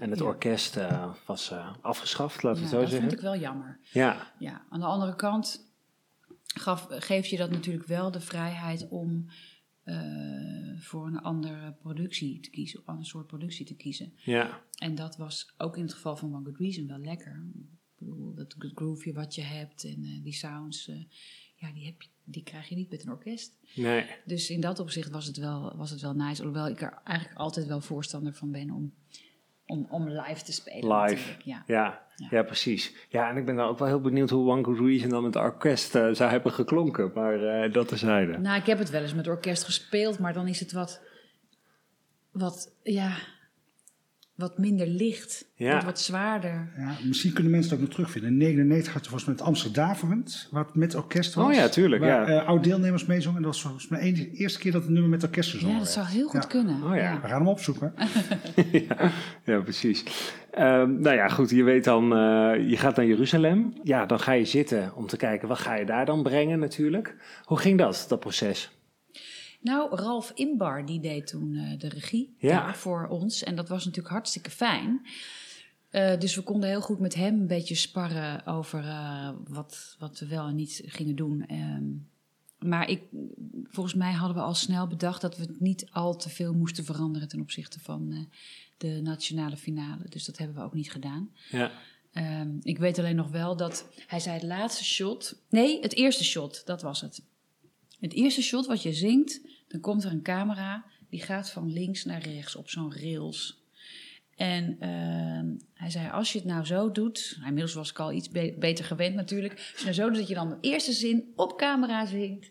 [0.00, 0.24] En het Ja.
[0.24, 3.08] orkest eh, was eh, afgeschaft, laten we Ja, het zo dat zeggen.
[3.08, 3.78] vond ik wel jammer.
[3.92, 5.72] Ja, Ja, aan de andere kant
[6.54, 9.26] gaf, geeft je dat natuurlijk wel de vrijheid om
[9.84, 9.96] eh,
[10.78, 14.12] voor een andere productie te kiezen, een ander soort productie te kiezen.
[14.16, 17.46] ja, En dat was ook in het geval van One Good Reason wel lekker.
[18.34, 20.96] Dat groove wat je hebt en eh, die sounds, eh,
[21.56, 23.58] ja, die, heb je, die krijg je niet met een orkest.
[23.74, 24.06] nee.
[24.24, 26.42] Dus in dat opzicht was het wel, was het wel nice.
[26.42, 28.94] Hoewel ik er eigenlijk altijd wel voorstander van ben om,
[29.66, 31.00] om, om live te spelen.
[31.02, 31.36] Live.
[31.44, 31.62] Ja.
[31.66, 32.42] Ja, Ja.
[32.42, 32.94] precies.
[33.08, 35.34] Ja, en ik ben dan ook wel heel benieuwd hoe One Good Reason dan met
[35.34, 37.10] het orkest eh, zou hebben geklonken.
[37.14, 38.38] Maar eh, dat terzijde.
[38.38, 41.00] Nou, ik heb het wel eens met orkest gespeeld, maar dan is het wat,
[42.30, 43.16] wat, ja,
[44.34, 45.44] wat minder licht.
[45.54, 45.84] Ja.
[45.84, 46.68] Wat zwaarder.
[46.78, 48.30] Ja, misschien kunnen mensen het ook nog terugvinden.
[48.30, 51.46] In 99 had je volgens mij het Amsterdaverend, wat met orkest was.
[51.46, 52.40] Oh ja, tuurlijk, Waar ja.
[52.40, 53.36] eh, oud-deelnemers meezongen.
[53.36, 55.80] En dat was volgens mij de eerste keer dat het nummer met orkest gezongen Ja,
[55.82, 56.06] dat werd.
[56.06, 56.48] zou heel goed Ja.
[56.48, 56.82] kunnen.
[56.82, 57.20] Oh ja.
[57.22, 57.94] We gaan hem opzoeken.
[58.88, 59.10] ja,
[59.44, 60.04] ja, precies.
[60.50, 63.72] Ehm, nou ja, goed, je weet dan, eh, je gaat naar Jeruzalem.
[63.82, 67.16] Ja, dan ga je zitten om te kijken, wat ga je daar dan brengen natuurlijk.
[67.44, 68.70] Hoe ging dat, dat proces?
[69.64, 72.74] Nou, Ralf Imbar die deed toen eh, de regie Ja.
[72.74, 73.42] voor ons.
[73.42, 75.06] En dat was natuurlijk hartstikke fijn.
[75.90, 80.18] Eh, dus we konden heel goed met hem een beetje sparren over eh, wat, wat
[80.18, 81.46] we wel en niet gingen doen.
[81.46, 81.84] Ehm,
[82.58, 83.02] maar ik,
[83.64, 86.84] volgens mij hadden we al snel bedacht dat we het niet al te veel moesten
[86.84, 88.28] veranderen ten opzichte van
[88.76, 90.04] de nationale finale.
[90.08, 91.30] Dus dat hebben we ook niet gedaan.
[91.50, 91.70] Ja.
[92.12, 95.42] Ehm, ik weet alleen nog wel dat hij zei het laatste shot.
[95.48, 97.22] Nee, het eerste shot, dat was het.
[98.00, 99.40] Het eerste shot wat je zingt,
[99.74, 103.62] dan komt er een camera die gaat van links naar rechts op zo'n rails.
[104.36, 108.12] En ehm, hij zei, als je het nou zo doet, nou, inmiddels was ik al
[108.12, 109.52] iets be- beter gewend natuurlijk.
[109.52, 112.50] Als je nou zo doet dat je dan de eerste zin op camera zingt.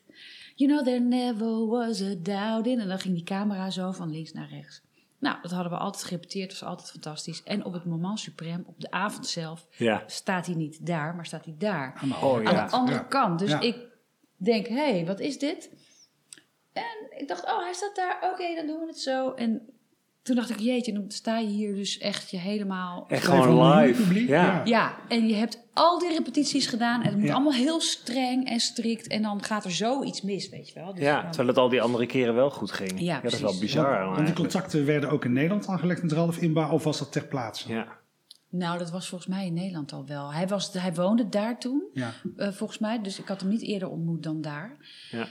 [0.56, 2.80] You know there never was a doubt in.
[2.80, 4.82] En dan ging die camera zo van links naar rechts.
[5.20, 7.44] Nou, dat hadden we altijd gerepeteerd, dat was altijd fantastisch.
[7.44, 10.04] En op het moment suprême, op de avond zelf, Ja.
[10.08, 11.94] staat hij niet daar, maar staat hij daar.
[12.02, 12.66] Aan de Oh, andere Aan ja.
[12.66, 13.04] de andere Ja.
[13.04, 13.40] kant.
[13.40, 13.60] Dus Ja.
[13.60, 13.76] ik
[14.38, 15.70] denk, hé, hey, wat is dit?
[16.74, 18.18] En ik dacht, oh, hij staat daar.
[18.32, 19.32] Oké, dan doen we het zo.
[19.32, 19.62] En
[20.22, 23.06] toen dacht ik, jeetje, dan sta je hier dus echt je helemaal...
[23.08, 24.02] Echt gewoon live.
[24.02, 24.44] publiek, ja.
[24.44, 24.62] ja.
[24.66, 27.02] Ja, en je hebt al die repetities gedaan.
[27.02, 27.34] En het moet Ja.
[27.34, 29.08] allemaal heel streng en strikt.
[29.08, 30.94] En dan gaat er zoiets mis, weet je wel.
[30.94, 33.00] Dus Ja, dan- terwijl het al die andere keren wel goed ging.
[33.00, 33.84] Ja, dat is wel bizar.
[33.84, 34.36] Want de eigenlijk.
[34.36, 37.70] contacten werden ook in Nederland aangelegd met Ralf Inba, of was dat ter plaatse?
[37.74, 37.88] Ja.
[38.50, 40.34] Nou, dat was volgens mij in Nederland al wel.
[40.34, 42.12] Hij, was, hij woonde daar toen, Ja.
[42.38, 43.02] eh, volgens mij.
[43.02, 44.78] Dus ik had hem niet eerder ontmoet dan daar.
[45.12, 45.28] Ja.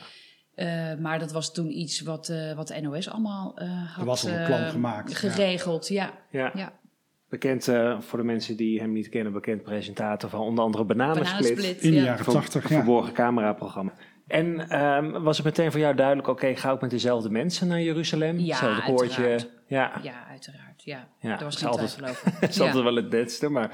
[0.55, 4.05] Eh, maar dat was toen iets wat, eh, wat de NOS allemaal eh had Er
[4.05, 5.15] was al een plan eh, gemaakt.
[5.17, 6.11] Geregeld, ja.
[6.31, 6.51] Ja.
[6.55, 6.73] ja.
[7.29, 11.31] Bekend, eh, voor de mensen die hem niet kennen, bekend presentator van onder andere Bananensplit.
[11.57, 12.03] Bananensplit, In de ja.
[12.05, 12.77] jaren Ver- 80, ja.
[12.77, 13.93] verborgen cameraprogramma.
[14.27, 17.81] En ehm, was het meteen voor jou duidelijk, oké, ga ik met dezelfde mensen naar
[17.81, 18.39] Jeruzalem?
[18.39, 19.23] Ja, Hetzelfde koortje.
[19.27, 19.61] uiteraard.
[19.67, 20.83] Ja, Ja, uiteraard.
[20.85, 22.41] Ja, Ja, daar was geen altijd- twijfel over.
[22.41, 23.71] het is altijd wel het netste, maar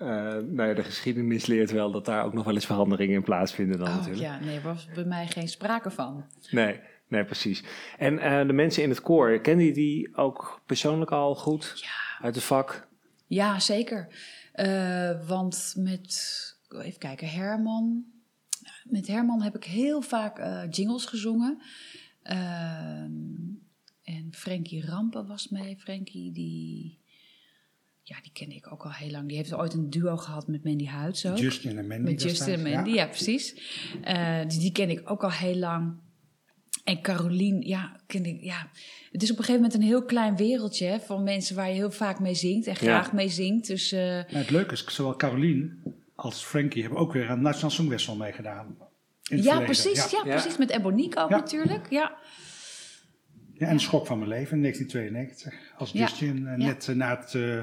[0.00, 0.06] eh,
[0.46, 3.78] nou ja, de geschiedenis leert wel dat daar ook nog wel eens veranderingen in plaatsvinden
[3.78, 4.22] dan Oh, natuurlijk.
[4.22, 6.24] ja, nee, er was bij mij geen sprake van.
[6.50, 7.62] Nee, nee, precies.
[7.98, 11.72] En eh, de mensen in het koor, kende je die ook persoonlijk al goed?
[11.76, 12.24] Ja.
[12.24, 12.88] Uit het vak?
[13.26, 14.08] Ja, zeker.
[14.52, 16.14] Eh, want met,
[16.82, 18.04] even kijken, Herman.
[18.84, 21.62] Met Herman heb ik heel vaak jingles gezongen.
[22.22, 23.12] Ehm,
[24.02, 25.76] en Frankie Rampen was mee.
[25.78, 26.99] Frankie, die,
[28.10, 29.28] ja, die kende ik ook al heel lang.
[29.28, 31.38] Die heeft ooit een duo gehad met Mandy Huids ook.
[31.38, 32.10] Justin en Mandy.
[32.10, 33.54] Met Justin en Mandy, ja, precies.
[34.02, 35.94] Eh, dus die ken ik ook al heel lang.
[36.84, 38.70] En Carolien, ja, ken ik, ja.
[39.12, 41.74] Het is op een gegeven moment een heel klein wereldje hè, van mensen waar je
[41.74, 43.66] heel vaak mee zingt en graag mee zingt.
[43.66, 45.82] Dus eh, Nou, het leuke is, zowel Carolien
[46.14, 48.76] als Frankie hebben ook weer aan het Nationaal Songfestival meegedaan.
[49.22, 50.22] Ja, precies, ja.
[50.24, 50.30] Ja.
[50.30, 50.56] precies.
[50.58, 51.36] Met Ebonique ook Ja.
[51.36, 51.90] natuurlijk.
[51.90, 52.16] Ja.
[53.54, 55.78] Ja, en de schok van mijn leven in 1992.
[55.78, 55.92] Als.
[55.92, 56.66] Justin eh, Ja.
[56.66, 57.60] net na het eh,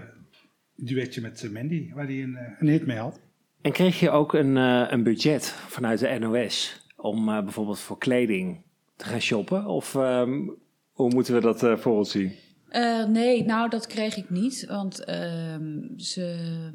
[0.78, 3.20] duetje met eh, Mandy, waar hij een, eh, een hit mee had.
[3.62, 7.98] En kreeg je ook een, eh, een budget vanuit de NOS om eh, bijvoorbeeld voor
[7.98, 8.62] kleding
[8.96, 9.66] te gaan shoppen?
[9.66, 10.48] Of ehm,
[10.92, 12.36] hoe moeten we dat eh, voor ons zien?
[12.70, 14.66] Eh, nee, nou dat kreeg ik niet.
[14.66, 16.72] Want ehm, ze,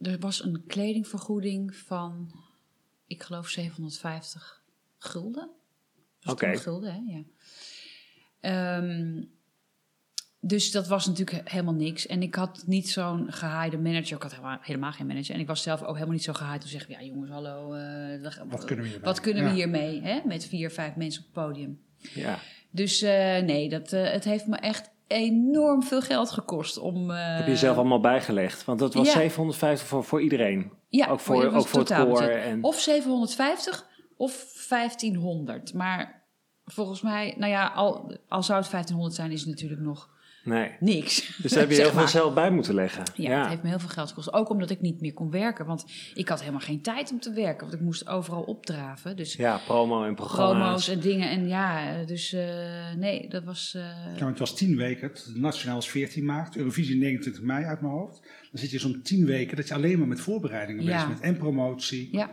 [0.00, 2.32] er was een kledingvergoeding van,
[3.06, 4.62] ik geloof 750
[4.98, 5.50] gulden.
[6.24, 6.56] Oké.
[6.56, 7.00] gulden, hè?
[7.16, 7.22] Ja.
[8.40, 9.22] Ehm,
[10.40, 12.06] dus dat was natuurlijk helemaal niks.
[12.06, 14.16] En ik had niet zo'n gehaaide manager.
[14.16, 15.34] Ik had helemaal, helemaal geen manager.
[15.34, 16.94] En ik was zelf ook helemaal niet zo gehaaid om te zeggen...
[16.94, 19.04] ja jongens, hallo, eh, Wat kunnen we hiermee?
[19.04, 19.54] wat kunnen we Ja.
[19.54, 20.02] hiermee?
[20.02, 20.20] Hè?
[20.24, 21.80] Met vier, vijf mensen op het podium.
[21.96, 22.38] Ja.
[22.70, 27.10] Dus eh, nee, dat, eh, het heeft me echt enorm veel geld gekost om...
[27.10, 28.64] Heb je jezelf allemaal bijgelegd?
[28.64, 29.12] Want dat was ja.
[29.12, 30.72] 750 voor, voor iedereen.
[30.88, 32.22] ja, ook voor, ook voor het koor.
[32.22, 35.74] En, Of 750 of 1500.
[35.74, 36.22] Maar
[36.64, 40.70] volgens mij, nou ja, al, al zou het 1500 zijn, is het natuurlijk nog nee.
[40.80, 41.36] niks.
[41.42, 43.02] Dus daar heb je heel veel zelf bij moeten leggen.
[43.14, 44.32] Ja, het heeft me heel veel geld gekost.
[44.32, 45.66] Ook omdat ik niet meer kon werken.
[45.66, 47.60] Want ik had helemaal geen tijd om te werken.
[47.60, 49.16] Want ik moest overal opdraven.
[49.16, 50.58] Dus Ja, promo en programma's.
[50.60, 51.30] promo's en dingen.
[51.30, 53.74] En ja, dus eh, nee, dat was...
[53.76, 53.82] eh,
[54.18, 55.08] Nou, het was tien weken.
[55.08, 56.56] Het Nationaal is 14 maart.
[56.56, 58.20] Eurovisie 29 mei uit mijn hoofd.
[58.50, 60.92] Dan zit je zo'n tien weken dat je alleen maar met voorbereidingen Ja.
[60.92, 61.20] bezig bent.
[61.20, 62.08] En promotie.
[62.12, 62.30] ja,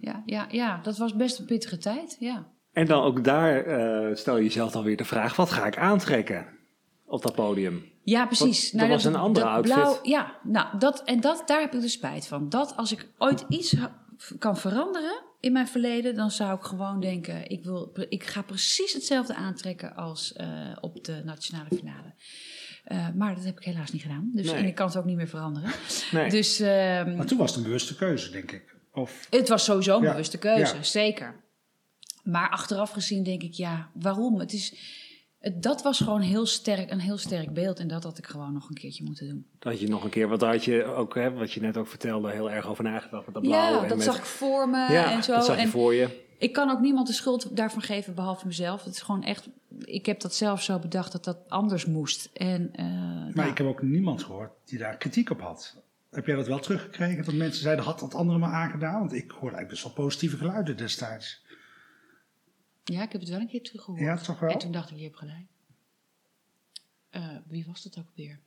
[0.00, 2.46] ja, ja, ja, dat was best een pittige tijd, ja.
[2.72, 5.76] En dan ook daar eh, stel je jezelf dan weer de vraag: wat ga ik
[5.76, 6.46] aantrekken
[7.10, 7.84] op dat podium?
[8.02, 8.72] Ja, precies.
[8.72, 10.00] Want er was een andere outfit.
[10.02, 12.48] ja, nou, dat, en dat, daar heb ik dus spijt van.
[12.48, 13.74] Dat als ik ooit iets
[14.38, 18.92] kan veranderen in mijn verleden, dan zou ik gewoon denken: ik, wil, ik ga precies
[18.92, 20.48] hetzelfde aantrekken als eh,
[20.80, 22.14] op de nationale finale.
[22.84, 24.30] Eh, maar dat heb ik helaas niet gedaan.
[24.32, 24.54] Dus, Nee.
[24.54, 25.70] En ik kan het ook niet meer veranderen.
[26.10, 26.30] Nee.
[26.30, 28.74] Dus ehm, Maar toen was het een bewuste keuze, denk ik.
[28.92, 30.82] Of, het was sowieso een Ja, bewuste keuze, ja.
[30.82, 31.40] zeker.
[32.22, 34.38] Maar achteraf gezien denk ik, ja, waarom?
[34.38, 34.74] Het is,
[35.40, 37.78] dat was gewoon heel sterk, een heel sterk beeld.
[37.78, 39.46] En dat had ik gewoon nog een keertje moeten doen.
[39.58, 42.30] Dat je nog een keer, wat had je ook, hè, wat je net ook vertelde,
[42.30, 43.72] heel erg over nagedacht met dat blauw.
[43.72, 45.34] Ja, en dat met, zag ik voor me ja, en zo.
[45.34, 46.24] dat zag je en voor je.
[46.38, 48.84] ik kan ook niemand de schuld daarvan geven behalve mezelf.
[48.84, 49.48] Het is gewoon echt,
[49.78, 52.30] ik heb dat zelf zo bedacht dat dat anders moest.
[52.32, 55.76] En, eh, maar nou, ik heb ook niemand gehoord die daar kritiek op had.
[56.10, 57.24] Heb jij dat wel teruggekregen?
[57.24, 58.98] Dat mensen zeiden, had dat andere maar aangedaan?
[58.98, 61.42] Want ik hoorde eigenlijk best wel positieve geluiden destijds.
[62.90, 64.02] Ja, ik heb het wel een keer teruggehoord.
[64.02, 64.50] Ja, toch wel?
[64.50, 65.46] En toen dacht ik, je hebt gelijk.
[67.10, 68.38] Eh, wie was dat ook weer?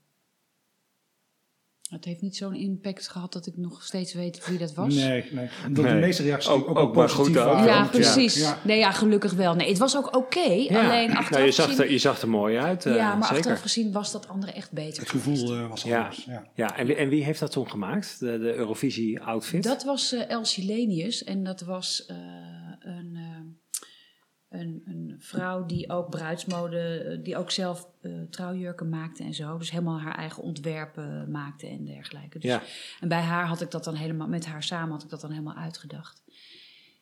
[1.89, 4.93] Het heeft niet zo'n impact gehad dat ik nog steeds weet wie dat was.
[4.95, 5.49] Nee, nee.
[5.67, 5.99] Omdat de Nee.
[5.99, 7.53] meeste reacties Ook- ook, ook maar goed positief ook.
[7.53, 7.65] waren.
[7.65, 7.85] ja, ja.
[7.87, 8.35] precies.
[8.35, 8.59] Ja.
[8.63, 9.53] Nee, ja, gelukkig wel.
[9.55, 10.39] Nee, het was ook oké.
[10.39, 12.85] Alleen achteraf nou, je, zag gezien, er, je zag er mooi uit.
[12.85, 13.35] eh, ja, maar zeker.
[13.37, 15.01] achteraf gezien was dat andere echt beter.
[15.01, 15.99] Het gevoel eh, was Ja.
[16.01, 16.25] anders.
[16.25, 16.47] Ja.
[16.55, 18.19] Ja, en, wie- en wie heeft dat toen gemaakt?
[18.19, 19.63] De, de Eurovisie-outfit?
[19.63, 22.05] Dat was eh Elsie Lenius en dat was
[24.53, 29.57] een, een vrouw die ook bruidsmode, eh, die ook zelf eh, trouwjurken maakte en zo.
[29.57, 32.39] Dus helemaal haar eigen ontwerpen maakte en dergelijke.
[32.39, 32.61] Dus, Ja.
[32.99, 35.31] En bij haar had ik dat dan helemaal, met haar samen had ik dat dan
[35.31, 36.23] helemaal uitgedacht.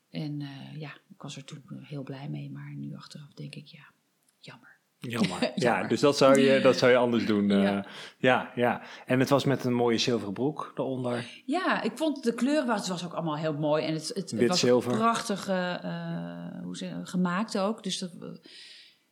[0.10, 3.66] En eh, ja, ik was er toen heel blij mee, maar nu achteraf denk ik,
[3.66, 3.94] ja,
[4.40, 4.71] jammer.
[5.10, 5.52] Jammer.
[5.56, 7.52] ja, dus dat zou je, dat zou je anders doen.
[7.52, 7.64] eh.
[7.64, 7.86] Ja.
[8.18, 8.52] ja.
[8.56, 11.26] ja, En het was met een mooie zilveren broek eronder.
[11.46, 13.86] Ja, ik vond de kleur was, het was ook allemaal heel mooi.
[13.86, 14.98] En het, het, was zilver.
[14.98, 17.84] prachtig eh, eh, hoe gemaakt ook.
[17.84, 18.12] Dus dat,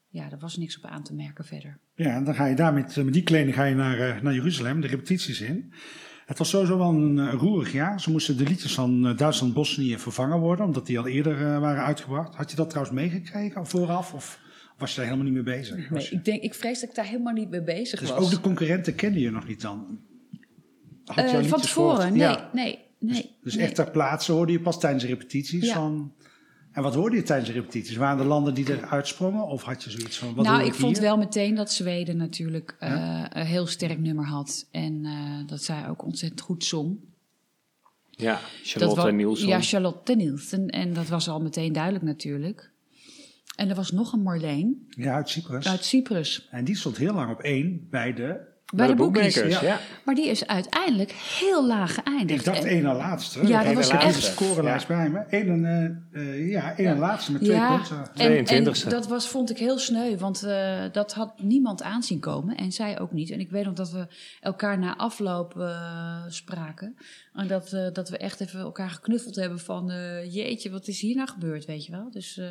[0.08, 1.80] ja, daar was niks op aan te merken verder.
[1.96, 4.82] Ja, en dan ga je daar met, met die kleding ga je naar, naar Jeruzalem,
[4.82, 5.74] de repetities in.
[6.26, 8.02] Het was sowieso wel een roerig jaar.
[8.02, 12.36] Ze moesten de liedjes van Duitsland-Bosnië vervangen worden, omdat die al eerder waren uitgebracht.
[12.36, 14.40] Had je dat trouwens meegekregen vooraf, of
[14.80, 15.90] was je daar helemaal niet mee bezig?
[15.90, 18.24] Nee, je- ik, denk, ik vrees dat ik daar helemaal niet mee bezig dus was.
[18.24, 20.00] ook de concurrenten kende je nog niet dan?
[21.06, 22.50] Had je al van tevoren, nee, Ja.
[22.54, 23.36] nee, nee.
[23.44, 23.66] Dus nee.
[23.66, 25.74] echt ter plaatse hoorde je pas tijdens de repetities Ja.
[25.74, 26.14] van...
[26.72, 27.96] En wat hoorde je tijdens de repetities?
[27.96, 29.48] Waren er landen die er uitsprongen?
[29.48, 33.24] Of had je zoiets van, wat nou, ik vond wel meteen dat Zweden natuurlijk eh,
[33.30, 34.68] een heel sterk nummer had.
[34.72, 36.98] En eh, dat zij ook ontzettend goed zong.
[38.10, 39.48] Ja, Charlotte Nielsen.
[39.48, 40.68] Ja, Charlotte Nielsen.
[40.68, 42.69] En dat was al meteen duidelijk natuurlijk.
[43.60, 45.68] En er was nog een Marleen Ja, uit Cyprus.
[45.68, 46.48] uit Cyprus.
[46.52, 48.48] En die stond heel lang op één bij de...
[48.76, 49.34] Bij de boekmakers.
[49.36, 49.62] boekmakers.
[49.68, 49.74] ja.
[49.74, 49.80] Ja.
[50.06, 52.40] Maar die is uiteindelijk heel laag geëindigd.
[52.40, 53.48] Ik dacht één na laatste.
[53.48, 55.24] Ja, dat was echt- de scorelijst bij me.
[55.30, 55.66] Eén en,
[56.12, 57.98] eh, eh, ja, één en laatste met twee ja, punten.
[58.16, 58.84] en, 22e.
[58.84, 62.72] en dat was, vond ik heel sneu, want eh, dat had niemand aanzien komen en
[62.72, 63.32] zij ook niet.
[63.32, 64.08] En ik weet nog dat we
[64.42, 66.96] elkaar na afloop eh, spraken.
[67.34, 69.92] En dat, eh, dat we echt even elkaar geknuffeld hebben van...
[69.92, 72.12] eh, jeetje, wat is hier nou gebeurd, weet je wel?
[72.12, 72.48] Dus, eh,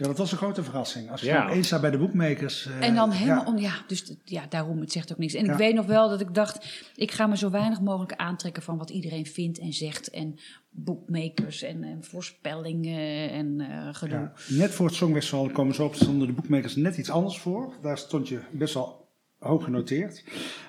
[0.00, 1.10] Ja, dat was een grote verrassing.
[1.10, 1.50] Als je Ja.
[1.50, 2.66] eens staat bij de boekmakers.
[2.66, 3.50] eh, en dan helemaal ja.
[3.50, 3.58] om...
[3.58, 5.34] Ja, dus ja, daarom, het zegt ook niks.
[5.34, 5.52] En Ja.
[5.52, 6.88] ik weet nog wel dat ik dacht...
[6.96, 10.10] ik ga me zo weinig mogelijk aantrekken van wat iedereen vindt en zegt...
[10.10, 10.38] en
[10.70, 14.18] boekmakers en, en voorspellingen en eh gedoe.
[14.18, 14.32] Ja.
[14.48, 17.74] Net voor het Songfestival komen ze op, stonden de boekmakers net iets anders voor.
[17.82, 19.08] Daar stond je best wel
[19.38, 20.24] hoog genoteerd.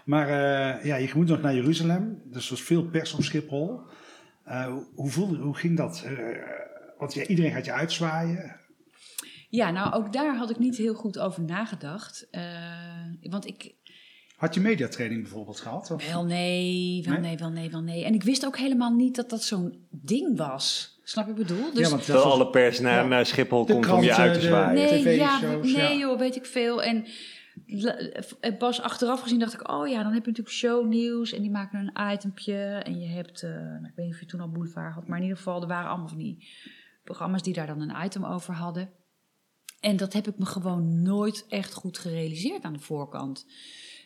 [0.06, 2.22] Maar eh, ja, je moet nog naar Jeruzalem.
[2.26, 3.80] Dus er was veel pers op Schiphol.
[4.44, 6.04] Eh, hoe, voelde, hoe ging dat?
[6.06, 6.14] Eh,
[6.98, 8.56] want ja, iedereen gaat je uitzwaaien.
[9.52, 12.28] Ja, nou ook daar had ik niet heel goed over nagedacht.
[12.32, 12.42] Eh,
[13.22, 13.74] want ik,
[14.36, 15.92] Had je mediatraining bijvoorbeeld gehad?
[15.92, 16.12] Of?
[16.12, 17.22] wel nee, wel Nee?
[17.22, 18.06] nee, wel nee, wel nee.
[18.06, 21.00] En ik wist ook helemaal niet dat dat zo'n ding was.
[21.04, 21.74] Snap je wat ik bedoel?
[21.74, 23.08] Dus ja, want Dat alle pers naar, Ja.
[23.08, 24.74] naar Schiphol komt om je uit te zwaaien.
[25.04, 25.94] nee, ja, nee ja.
[25.94, 26.84] joh, weet ik veel.
[26.84, 27.06] En
[28.40, 31.52] en pas achteraf gezien dacht ik, oh ja, dan heb je natuurlijk shownieuws en die
[31.52, 32.64] maken een itempje.
[32.84, 35.18] En je hebt, eh, nou, ik weet niet of je toen al Boulevard had, maar
[35.18, 36.48] in ieder geval, er waren allemaal van die
[37.04, 38.90] programma's die daar dan een item over hadden.
[39.82, 43.46] En dat heb ik me gewoon nooit echt goed gerealiseerd aan de voorkant.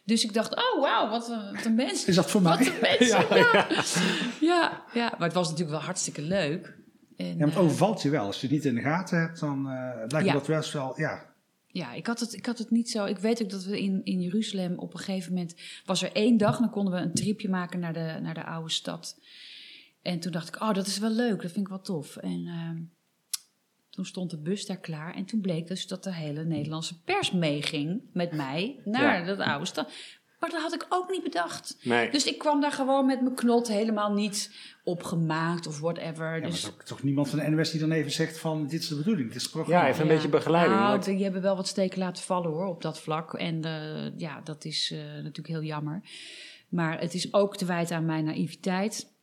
[0.05, 2.05] Dus ik dacht, oh wauw, wat een, wat een mens.
[2.05, 2.67] Is dat voor Wat mij?
[2.67, 3.67] een mensen, ja.
[4.51, 4.83] Ja.
[4.93, 6.77] ja, maar het was natuurlijk wel hartstikke leuk.
[7.17, 8.25] En, Ja, maar het eh, overvalt je wel.
[8.25, 10.99] Als je het niet in de gaten hebt, dan eh, lijkt me dat best wel...
[10.99, 11.33] Ja,
[11.67, 13.05] Ja, ik had, het, ik had het niet zo.
[13.05, 15.55] Ik weet ook dat we in, in Jeruzalem op een gegeven moment.
[15.85, 18.71] was er één dag, dan konden we een tripje maken naar de, naar de oude
[18.71, 19.19] stad.
[20.01, 22.15] En toen dacht ik, oh, dat is wel leuk, dat vind ik wel tof.
[22.15, 22.77] En ehm,
[23.95, 25.13] toen stond de bus daar klaar.
[25.15, 29.35] En toen bleek dus dat de hele Nederlandse pers meeging met mij naar Ja.
[29.35, 29.91] de oude stad.
[30.39, 31.77] Maar dat had ik ook niet bedacht.
[31.83, 32.11] Nee.
[32.11, 36.23] Dus ik kwam daar gewoon met mijn knot helemaal niet opgemaakt of whatever.
[36.25, 38.37] ja maar er dus is ook toch niemand van de NWS die dan even zegt
[38.39, 38.67] van...
[38.67, 39.81] Dit is de bedoeling, dit is het programma.
[39.83, 40.79] Ja, even een beetje begeleiding.
[40.79, 43.33] Nou, want- die hebben wel wat steken laten vallen hoor, op dat vlak.
[43.33, 46.01] En eh, ja, dat is eh, natuurlijk heel jammer.
[46.69, 49.13] Maar het is ook te wijten aan mijn naïviteit.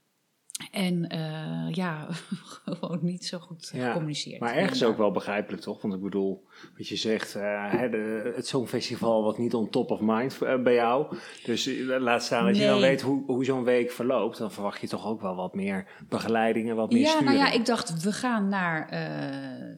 [0.70, 2.06] En eh, ja,
[2.64, 4.40] gewoon niet zo goed Ja, gecommuniceerd.
[4.40, 5.82] Maar ergens ook wel begrijpelijk, toch?
[5.82, 6.44] Want ik bedoel,
[6.76, 10.62] wat je zegt, eh, hè, de, het Songfestival was niet on top of mind eh,
[10.62, 11.16] bij jou.
[11.44, 14.88] Dus laat staan, als je dan weet hoe, hoe zo'n week verloopt, dan verwacht je
[14.88, 17.30] toch ook wel wat meer begeleiding en wat meer Ja, sturing.
[17.30, 18.86] nou ja, ik dacht, we gaan naar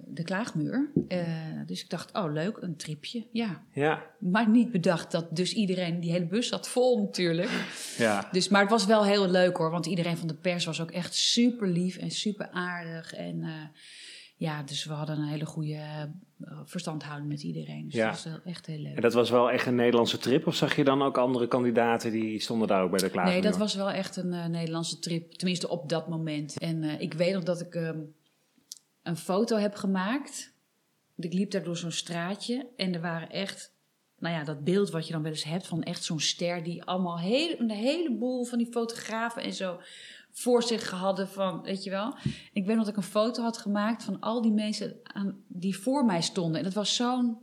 [0.06, 0.90] de Klaagmuur.
[1.66, 3.26] Dus ik dacht, oh leuk, een tripje.
[3.32, 7.50] Ja, Ja, maar niet bedacht dat dus iedereen, die hele bus zat vol natuurlijk.
[7.98, 8.28] ja.
[8.32, 10.90] Dus, maar het was wel heel leuk hoor, want iedereen van de pers was ook
[10.90, 13.12] echt super lief en super aardig.
[13.12, 13.80] En eh,
[14.36, 17.84] ja, dus we hadden een hele goede eh, verstandhouding met iedereen.
[17.84, 18.10] Dus Ja.
[18.10, 18.96] dat was wel echt heel leuk.
[18.96, 20.46] En dat was wel echt een Nederlandse trip?
[20.46, 23.26] Of zag je dan ook andere kandidaten die stonden daar ook bij de klaar?
[23.26, 26.58] Nee, dat was wel echt een eh, Nederlandse trip, tenminste op dat moment.
[26.58, 27.98] En ik weet nog dat ik ehm,
[29.02, 30.52] een foto heb gemaakt
[31.16, 33.74] ik liep daar door zo'n straatje en er waren echt,
[34.18, 36.84] nou ja, dat beeld wat je dan wel eens hebt van echt zo'n ster die
[36.84, 39.80] allemaal heel, een heleboel van die fotografen en zo
[40.36, 42.16] voor zich hadden van, weet je wel.
[42.52, 45.78] Ik weet nog dat ik een foto had gemaakt van al die mensen aan, die
[45.78, 46.58] voor mij stonden.
[46.58, 47.38] En dat was zo'n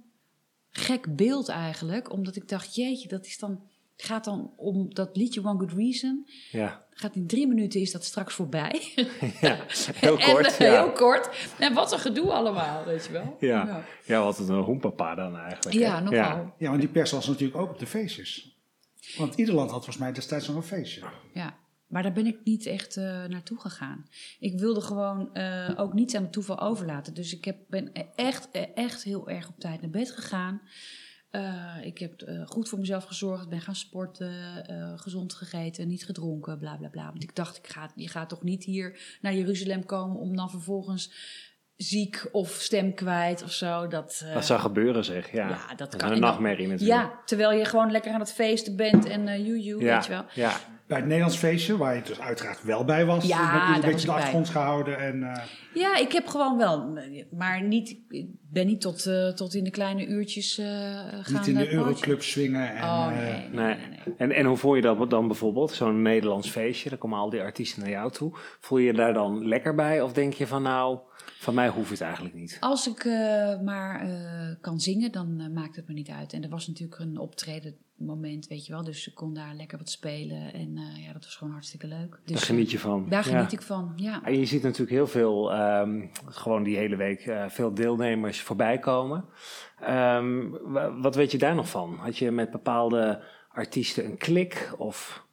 [0.69, 3.63] gek beeld eigenlijk, omdat ik dacht, jeetje, dat is dan,
[3.95, 6.27] gaat dan om dat liedje One Good Reason.
[6.51, 8.81] Ja, Gaat in drie minuten is dat straks voorbij.
[9.41, 9.57] ja.
[9.93, 10.57] heel En, kort.
[10.57, 10.83] eh, ja.
[10.83, 11.29] heel kort.
[11.59, 13.35] En wat een gedoe allemaal, weet je wel.
[13.39, 13.65] Ja.
[13.65, 13.83] ja.
[14.05, 15.75] ja, wat een hoempapa dan eigenlijk.
[15.77, 15.81] hè?
[15.81, 16.15] Ja, nogal.
[16.17, 16.53] Ja.
[16.57, 18.59] Ja, want die pers was natuurlijk ook op de feestjes.
[19.17, 21.01] Want ieder land had volgens mij destijds nog een feestje.
[21.33, 21.57] Ja,
[21.91, 24.05] maar daar ben ik niet echt eh, naartoe gegaan.
[24.39, 27.13] Ik wilde gewoon eh, ook niets aan het toeval overlaten.
[27.13, 30.61] Dus ik heb, ben echt, eh, echt heel erg op tijd naar bed gegaan.
[31.29, 34.33] Eh, ik heb goed voor mezelf gezorgd, ben gaan sporten,
[34.95, 37.09] gezond gegeten, niet gedronken, bla bla bla.
[37.09, 40.49] Want ik dacht, ik ga, je gaat toch niet hier naar Jeruzalem komen om dan
[40.49, 41.11] vervolgens
[41.77, 43.87] ziek of stem kwijt of zo.
[43.87, 45.49] Dat, Dat zou gebeuren zeg, ja.
[45.49, 46.11] Ja, dat kan.
[46.11, 47.01] een nachtmerrie natuurlijk.
[47.01, 49.95] Ja, terwijl je gewoon lekker aan het feesten bent en joe, joe, ja.
[49.95, 50.25] weet je wel.
[50.33, 50.59] ja.
[50.91, 53.91] Bij het Nederlands feestje, waar je dus uiteraard wel bij was, Ja, heb je een
[53.91, 54.99] beetje de achtergrond gehouden.
[54.99, 56.99] En, eh, Ja, ik heb gewoon wel,
[57.31, 61.23] maar niet, ik ben niet tot, eh, tot in de kleine uurtjes eh gaan.
[61.33, 61.73] niet in de.
[61.73, 62.75] Euroclub swingen.
[62.75, 63.75] En, Oh eh, nee, nee, Nee.
[63.75, 64.15] nee, nee.
[64.17, 65.71] En, en hoe voel je dat dan bijvoorbeeld?
[65.71, 68.31] Zo'n Nederlands feestje, dan komen al die artiesten naar jou toe.
[68.59, 70.01] Voel je je daar dan lekker bij?
[70.01, 70.99] Of denk je van nou,
[71.41, 72.57] van mij hoeft het eigenlijk niet?
[72.59, 76.33] Als ik eh, maar eh, kan zingen, dan eh, maakt het me niet uit.
[76.33, 78.83] En er was natuurlijk een optreden moment, weet je wel.
[78.83, 80.53] Dus ik kon daar lekker wat spelen.
[80.53, 80.75] En
[81.05, 82.19] ja, dat was gewoon hartstikke leuk.
[82.25, 83.09] Dus, Daar geniet je van.
[83.09, 83.35] Daar Ja.
[83.35, 84.23] geniet ik van, ja.
[84.23, 89.25] En je ziet natuurlijk heel veel, ehm, gewoon die hele week, veel deelnemers voorbij komen.
[89.79, 91.95] Ehm, wa- wat weet je daar nog van?
[91.99, 94.73] Had je met bepaalde artiesten een klik?
[94.77, 95.25] Of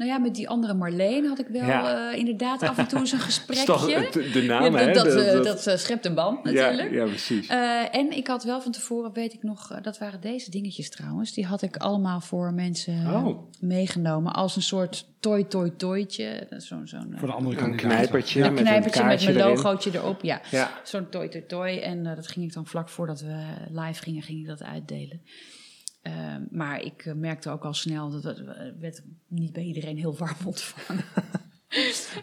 [0.00, 2.10] Nou ja, met die andere Marleen had ik wel Ja.
[2.12, 4.08] eh, inderdaad af en toe eens een gesprekje.
[4.12, 4.92] de, de naam, Ja, hè?
[4.92, 6.90] dat, dat, Dat- eh, dat- dat, eh, schept een band ja, natuurlijk.
[6.92, 7.46] ja, precies.
[7.46, 11.32] Eh, en ik had wel van tevoren, weet ik nog, dat waren deze dingetjes trouwens.
[11.32, 13.38] Die had ik allemaal voor mensen Oh.
[13.60, 16.46] meegenomen als een soort toi toi toitje.
[16.56, 17.88] Zo'n zo'n voor de andere een kandidaten.
[17.96, 19.56] knijpertje een met knijpertje een met kaartje mijn erin.
[19.62, 20.22] logootje erop.
[20.22, 20.70] Ja, Ja.
[20.84, 21.78] zo'n toi toi toi.
[21.78, 25.20] En dat ging ik dan vlak voordat we live gingen, ging ik dat uitdelen.
[26.02, 29.96] Eh, maar ik eh, merkte ook al snel dat het eh, werd niet bij iedereen
[29.96, 31.04] heel warm ontvangen.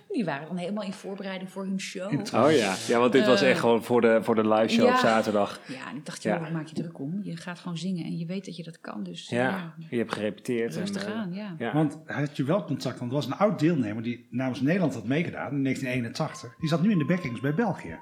[0.10, 2.14] Die waren dan helemaal in voorbereiding voor hun show.
[2.14, 2.76] Oh ja.
[2.88, 5.00] ja, want dit was echt gewoon voor de, voor de live show op ja.
[5.00, 5.60] zaterdag.
[5.68, 6.32] Ja, en ik dacht, Ja.
[6.34, 7.20] joh, waar maak je druk om?
[7.24, 9.04] Je gaat gewoon zingen en je weet dat je dat kan.
[9.04, 10.76] Dus Ja, ja, je hebt gerepeteerd.
[10.76, 11.56] rustig en, eh, aan, ja.
[11.58, 11.74] ja.
[11.74, 15.06] Want had je wel contact, want er was een oud deelnemer die namens Nederland had
[15.06, 16.56] meegedaan in 1981.
[16.60, 18.00] Die zat nu in de backings bij België.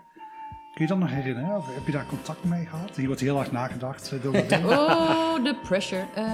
[0.75, 1.57] Kun je dat nog herinneren?
[1.57, 2.95] Of heb je daar contact mee gehad?
[2.95, 4.11] Hier wordt heel hard nagedacht.
[4.11, 4.65] eh, Door dingen.
[4.79, 6.05] Oh, de pressure.
[6.15, 6.25] Ehm,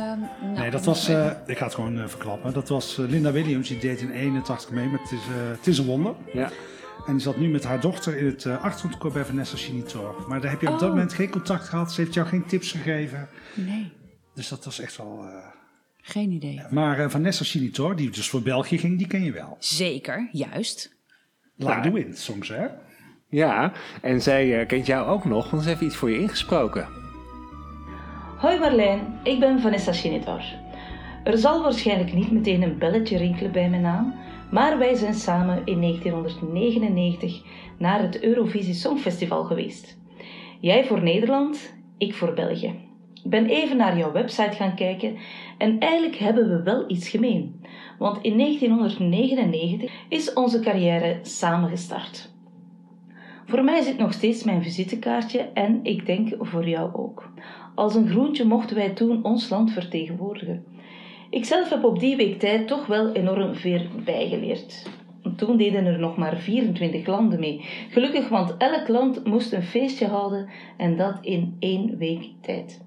[0.42, 2.54] nou, Nee, dat was, eh, ik ga het gewoon eh, verklappen.
[2.54, 5.78] Dat was Linda Williams, die deed in 81 mee met Het is, eh, het is
[5.78, 6.16] een Wonder.
[6.34, 6.50] ja.
[7.08, 10.26] En die zat nu met haar dochter in het uh, achtergrondkoor bij Vanessa Chinitor.
[10.28, 10.90] Maar daar heb je op dat Oh.
[10.90, 11.92] moment geen contact gehad.
[11.94, 13.28] Ze heeft jou geen tips gegeven.
[13.54, 13.92] Nee,
[14.36, 15.24] Dus dat was echt wel...
[15.24, 15.48] eh,
[16.02, 16.62] geen idee.
[16.70, 19.56] Maar eh, Vanessa Chinitor, die dus voor België ging, die ken je wel.
[19.60, 20.96] Zeker, juist.
[21.56, 22.68] Like the Wind, soms hè?
[23.32, 26.88] Ja, en zij eh, kent jou ook nog, want ze heeft iets voor je ingesproken.
[28.38, 30.44] Hoi Marlijn, ik ben Vanessa Schinitor.
[31.24, 34.14] Er zal waarschijnlijk niet meteen een belletje rinkelen bij mijn naam,
[34.52, 37.42] maar wij zijn samen in 1999
[37.78, 39.98] naar het Eurovisie Songfestival geweest.
[40.60, 42.74] Jij voor Nederland, ik voor België.
[43.24, 45.18] Ik ben even naar jouw website gaan kijken
[45.58, 47.66] en eigenlijk hebben we wel iets gemeen.
[47.98, 52.31] Want in 1999 is onze carrière samen gestart.
[53.52, 57.32] Voor mij zit nog steeds mijn visitekaartje en ik denk voor jou ook.
[57.76, 60.66] Als een groentje mochten wij toen ons land vertegenwoordigen.
[61.30, 64.90] Ikzelf heb op die week tijd toch wel enorm veel bijgeleerd.
[65.36, 67.66] Toen deden er nog maar 24 landen mee.
[67.90, 72.82] Gelukkig, want elk land moest een feestje houden en dat in één week tijd.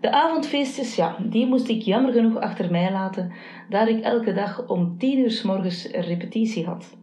[0.00, 3.32] De avondfeestjes, ja, die moest ik jammer genoeg achter mij laten,
[3.68, 6.96] daar ik elke dag om 10 uur s morgens repetitie had.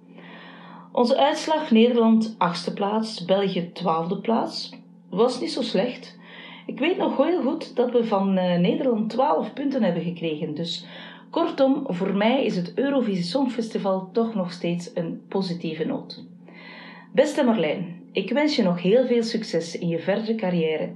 [0.94, 4.74] Onze uitslag Nederland achtste plaats, België twaalfde plaats.
[5.10, 6.18] Was niet zo slecht.
[6.66, 10.56] Ik weet nog heel goed dat we van eh, Nederland 12 punten hebben gekregen.
[10.56, 10.86] Dus
[11.30, 16.24] kortom, voor mij is het Eurovisie Songfestival toch nog steeds een positieve noot.
[17.14, 20.92] Beste Marlijn, ik wens je nog heel veel succes in je verdere carrière.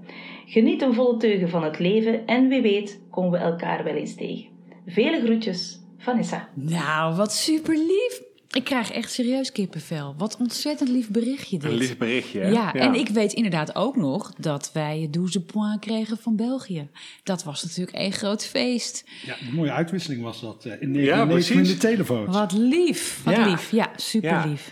[0.46, 4.16] Geniet een volle teugen van het leven en wie weet komen we elkaar wel eens
[4.16, 4.46] tegen.
[4.86, 6.50] Vele groetjes, Vanessa.
[6.54, 8.28] Nou, wat super lief.
[8.52, 10.16] Ik krijg echt serieus kippenvel.
[10.18, 11.72] Wat ontzettend lief berichtje dit.
[11.72, 12.40] Een lief berichtje.
[12.40, 12.50] hè?
[12.50, 16.90] Ja, en ik weet inderdaad ook nog dat wij 12 points kregen van België.
[17.24, 19.04] Dat was natuurlijk één groot feest.
[19.26, 20.66] Ja, een mooie uitwisseling was dat.
[20.66, 21.80] eh, in Ja, 1999 in precies.
[21.82, 22.26] de telefoon.
[22.26, 23.46] Wat lief, wat Ja.
[23.50, 23.72] lief.
[23.72, 24.46] Ja, super Ja.
[24.46, 24.72] lief.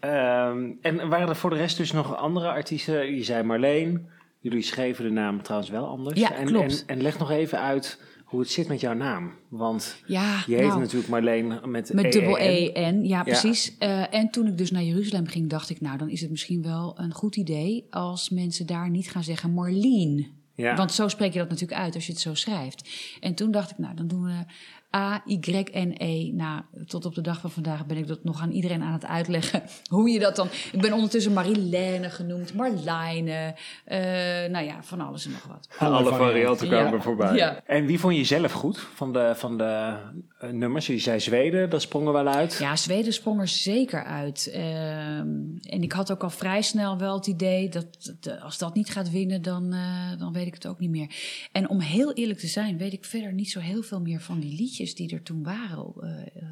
[0.00, 3.14] Ehm, en waren er voor de rest dus nog andere artiesten?
[3.16, 4.08] Je zei Marleen.
[4.40, 6.20] Jullie schreven de naam trouwens wel anders.
[6.20, 6.84] Ja, en, klopt.
[6.86, 7.98] En, en leg nog even uit
[8.34, 9.32] hoe het zit met jouw naam.
[9.48, 12.76] Want Ja, je heet nou, natuurlijk Marleen met, Met dubbel E-E-N.
[12.76, 13.78] E-N, ja precies.
[13.78, 16.62] Eh, en toen ik dus naar Jeruzalem ging, dacht ik, nou dan is het misschien
[16.62, 20.26] wel een goed idee als mensen daar niet gaan zeggen Marleen.
[20.54, 20.76] Ja.
[20.76, 22.88] Want zo spreek je dat natuurlijk uit als je het zo schrijft.
[23.20, 24.44] En toen dacht ik, nou dan doen we
[24.94, 26.30] A-Y-N-E.
[26.32, 29.04] Nou, tot op de dag van vandaag ben ik dat nog aan iedereen aan het
[29.06, 29.62] uitleggen.
[29.90, 30.48] Hoe je dat dan...
[30.72, 33.54] Ik ben ondertussen Marilène genoemd, Marlijne.
[33.84, 33.98] eh,
[34.50, 35.68] nou ja, van alles en nog wat.
[35.78, 37.00] Alle varianten kwamen Ja.
[37.00, 37.34] voorbij.
[37.36, 37.60] Ja.
[37.66, 39.94] En wie vond je zelf goed van de, van de
[40.38, 40.86] eh, nummers?
[40.86, 42.56] Je zei Zweden, dat sprong er wel uit.
[42.60, 44.50] Ja, Zweden sprong er zeker uit.
[44.52, 45.28] Ehm,
[45.62, 47.86] en ik had ook al vrij snel wel het idee dat,
[48.20, 51.10] dat als dat niet gaat winnen, dan, eh, dan weet ik het ook niet meer.
[51.52, 54.40] En om heel eerlijk te zijn, weet ik verder niet zo heel veel meer van
[54.40, 55.92] die liedjes die er toen waren.
[56.00, 56.48] Eh, eh,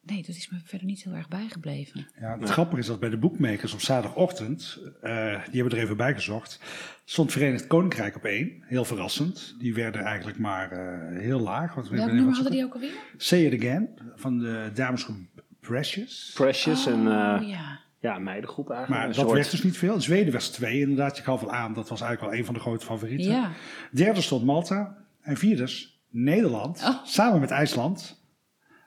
[0.00, 2.06] nee, dat is me verder niet heel erg bijgebleven.
[2.20, 5.96] Ja, het grappige is dat bij de boekmakers op zaterdagochtend, eh, die hebben er even
[5.96, 6.60] bij gezocht,
[7.04, 8.62] stond Verenigd Koninkrijk op één.
[8.66, 9.54] Heel verrassend.
[9.58, 11.74] Die werden eigenlijk maar eh, heel laag.
[11.74, 12.94] Want we Welk hebben nummer hadden die ook alweer?
[13.16, 15.16] Say It Again van de damesgroep
[15.60, 16.30] Precious.
[16.34, 17.80] Precious en Oh, eh, ja.
[18.00, 18.98] ja, meidengroep eigenlijk.
[19.00, 19.94] Maar dat soort- werd dus niet veel.
[19.94, 21.16] In Zweden was twee, inderdaad.
[21.16, 23.30] Je gaf al aan, dat was eigenlijk al een van de grote favorieten.
[23.30, 23.50] Ja.
[23.90, 25.04] Derde stond Malta.
[25.20, 25.62] En vierde
[26.10, 27.04] Nederland, Oh.
[27.04, 28.24] samen met IJsland.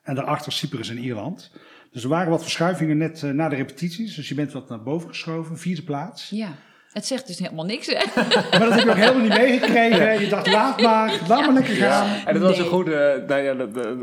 [0.03, 1.51] En daarachter Cyprus en Ierland.
[1.91, 4.15] Dus er waren wat verschuivingen net eh, na de repetities.
[4.15, 5.57] Dus je bent wat naar boven geschoven.
[5.57, 6.30] Vierde plaats.
[6.30, 6.49] ja.
[6.89, 8.03] Het zegt dus helemaal niks, hè?
[8.51, 10.22] Maar dat heb je ook helemaal niet meegekregen.
[10.22, 12.26] Je dacht, laat maar, laat maar lekker gaan.
[12.26, 12.65] En dat was Nee.
[12.65, 13.51] een goede, nou ja,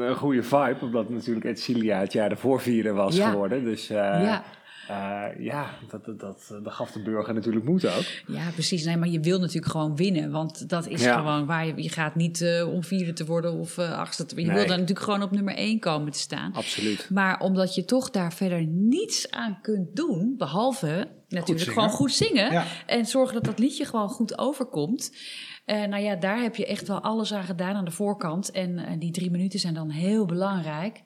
[0.09, 3.31] een, goede vibe, omdat natuurlijk Edcilia het jaar ervoor vierde was Ja.
[3.31, 3.64] geworden.
[3.64, 4.43] Dus eh, Ja.
[4.89, 8.05] Eh, ja, dat, dat, dat, dat gaf de burger natuurlijk moed ook.
[8.26, 8.84] Ja, precies.
[8.84, 10.30] Nee, maar je wil natuurlijk gewoon winnen.
[10.30, 11.16] Want dat is Ja.
[11.18, 11.82] gewoon waar je...
[11.82, 14.45] Je gaat niet eh, om vierde te worden of eh achtste te worden.
[14.53, 14.66] Je Nee.
[14.66, 16.53] wil dan natuurlijk gewoon op nummer één komen te staan.
[16.53, 17.11] Absoluut.
[17.11, 20.34] Maar omdat je toch daar verder niets aan kunt doen...
[20.39, 22.53] behalve natuurlijk gewoon goed zingen...
[22.53, 22.64] Ja.
[22.87, 25.12] en zorgen dat dat liedje gewoon goed overkomt...
[25.64, 28.51] Eh, nou ja, daar heb je echt wel alles aan gedaan aan de voorkant.
[28.51, 31.03] En eh, die drie minuten zijn dan heel belangrijk.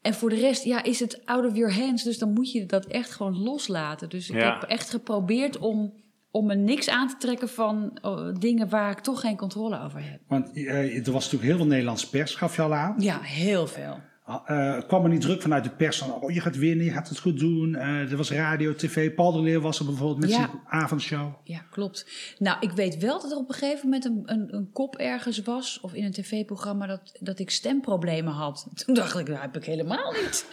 [0.00, 2.02] En voor de rest, ja, is het out of your hands.
[2.02, 4.08] Dus dan moet je dat echt gewoon loslaten.
[4.08, 4.52] Dus ik Ja.
[4.58, 5.92] heb echt geprobeerd om,
[6.30, 10.10] om me niks aan te trekken van oh, dingen waar ik toch geen controle over
[10.10, 10.20] heb.
[10.28, 12.94] Want eh, er was natuurlijk heel veel Nederlandse pers, gaf je al aan.
[12.98, 14.00] Ja, heel veel.
[14.46, 17.08] Eh, kwam er niet druk vanuit de pers van, oh je gaat winnen, je gaat
[17.08, 17.74] het goed doen.
[17.74, 20.36] Eh, er was radio, tv, Paul de Leeuw was er bijvoorbeeld met Ja.
[20.36, 21.32] zijn avondshow.
[21.44, 22.06] Ja, klopt.
[22.38, 25.42] Nou, ik weet wel dat er op een gegeven moment een, een, een kop ergens
[25.42, 28.66] was, of in een tv-programma, dat, dat ik stemproblemen had.
[28.84, 30.46] Toen dacht ik, dat heb ik helemaal niet.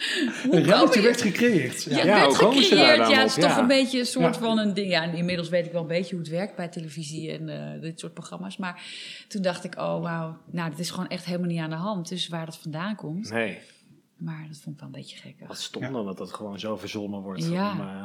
[0.44, 1.82] Hoe Een ruimte werd gecreëerd.
[1.82, 1.96] Ja, Ja.
[1.96, 3.10] het Ja, werd hoe komen ze daar gecreëerd.
[3.10, 3.58] Ja, het is toch Ja.
[3.58, 4.40] een beetje een soort Ja.
[4.40, 4.90] van een ding.
[4.90, 7.80] Ja, en inmiddels weet ik wel een beetje hoe het werkt bij televisie en eh,
[7.80, 8.56] dit soort programma's.
[8.56, 8.82] Maar
[9.28, 12.08] toen dacht ik, oh wauw, nou, dat is gewoon echt helemaal niet aan de hand.
[12.08, 13.30] Dus waar dat vandaan komt.
[13.30, 13.58] Nee,
[14.16, 15.48] Maar dat vond ik wel een beetje gekkig.
[15.48, 17.48] wat stom dan dat dat gewoon zo verzonnen wordt.
[17.48, 17.72] Ja.
[17.72, 18.04] Om, eh,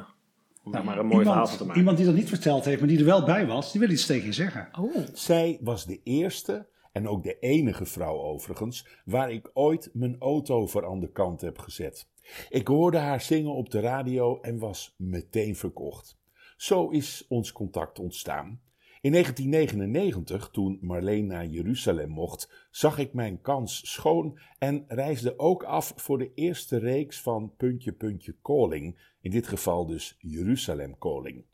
[0.64, 1.80] om daar maar een mooi verhaal van te Iemand, maken.
[1.80, 4.06] iemand die dat niet verteld heeft, maar die er wel bij was, die wil iets
[4.06, 4.70] tegen je zeggen.
[4.80, 10.16] Oh, Zij was de eerste en ook de enige vrouw overigens waar ik ooit mijn
[10.20, 12.08] auto voor aan de kant heb gezet.
[12.50, 16.18] Ik hoorde haar zingen op de radio en was meteen verkocht.
[16.58, 18.62] Zo is ons contact ontstaan.
[19.02, 25.64] In 1999, toen Marleen naar Jeruzalem mocht, zag ik mijn kans schoon en reisde ook
[25.64, 31.46] af voor de eerste reeks van Puntje Puntje Calling, in dit geval dus Jeruzalem Calling.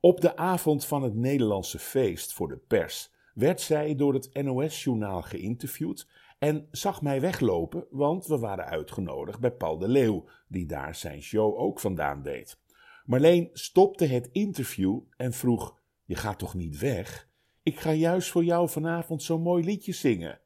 [0.00, 5.22] Op de avond van het Nederlandse feest voor de pers werd zij door het NOS-journaal
[5.22, 6.08] geïnterviewd
[6.38, 11.22] en zag mij weglopen, want we waren uitgenodigd bij Paul de Leeuw, die daar zijn
[11.22, 12.58] show ook vandaan deed.
[13.04, 15.77] Marleen stopte het interview en vroeg:
[16.08, 17.28] Je gaat toch niet weg?
[17.62, 20.40] Ik ga juist voor jou vanavond zo'n mooi liedje zingen.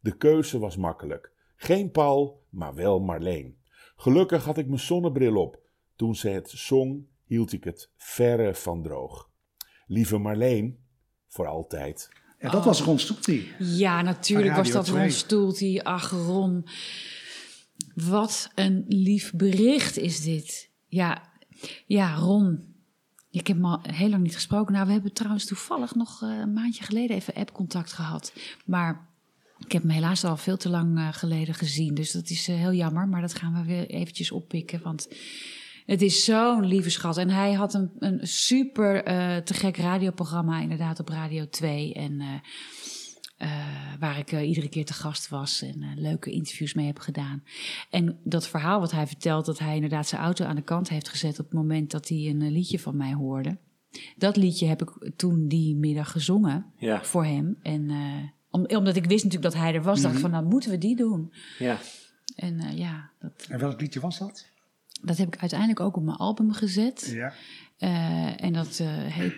[0.00, 1.32] De keuze was makkelijk.
[1.56, 3.58] Geen Paul, maar wel Marleen.
[3.96, 5.60] Gelukkig had ik mijn zonnebril op.
[5.96, 9.30] Toen ze het zong, hield ik het verre van droog.
[9.86, 10.78] Lieve Marleen,
[11.26, 12.08] voor altijd.
[12.38, 13.48] Ja, dat was Ron Stoeptie.
[13.58, 15.10] ja, natuurlijk was dat Ron 2.
[15.10, 15.82] Stoeltie.
[15.82, 16.66] Ach, Ron.
[17.94, 20.70] Wat een lief bericht is dit.
[20.86, 21.32] Ja,
[21.86, 22.76] ja, Ron.
[23.30, 24.72] Ik heb al heel lang niet gesproken.
[24.72, 28.32] Nou, we hebben trouwens toevallig nog eh, een maandje geleden even app-contact gehad.
[28.64, 29.08] Maar
[29.58, 31.94] ik heb hem helaas al veel te lang eh, geleden gezien.
[31.94, 33.08] Dus dat is eh, heel jammer.
[33.08, 34.82] Maar dat gaan we weer eventjes oppikken.
[34.82, 35.08] Want
[35.86, 37.16] het is zo'n lieve schat.
[37.16, 39.04] En hij had een, een super
[39.44, 41.94] te gek radioprogramma inderdaad op Radio 2.
[41.94, 42.42] En...
[43.98, 47.42] waar ik eh, iedere keer te gast was en eh, leuke interviews mee heb gedaan.
[47.90, 51.08] En dat verhaal wat hij vertelt, dat hij inderdaad zijn auto aan de kant heeft
[51.08, 53.58] gezet op het moment dat hij een eh, liedje van mij hoorde.
[54.16, 57.04] Dat liedje heb ik toen die middag gezongen Ja.
[57.04, 57.58] voor hem.
[57.62, 57.96] En eh,
[58.50, 60.78] om, omdat ik wist natuurlijk dat hij er was, dacht ik van nou moeten we
[60.78, 61.32] die doen.
[61.58, 61.78] Ja.
[62.36, 64.46] En eh, ja, dat, En welk liedje was dat?
[65.02, 67.10] dat heb ik uiteindelijk ook op mijn album gezet.
[67.14, 67.32] Ja.
[67.78, 69.34] Eh, en dat eh, heet,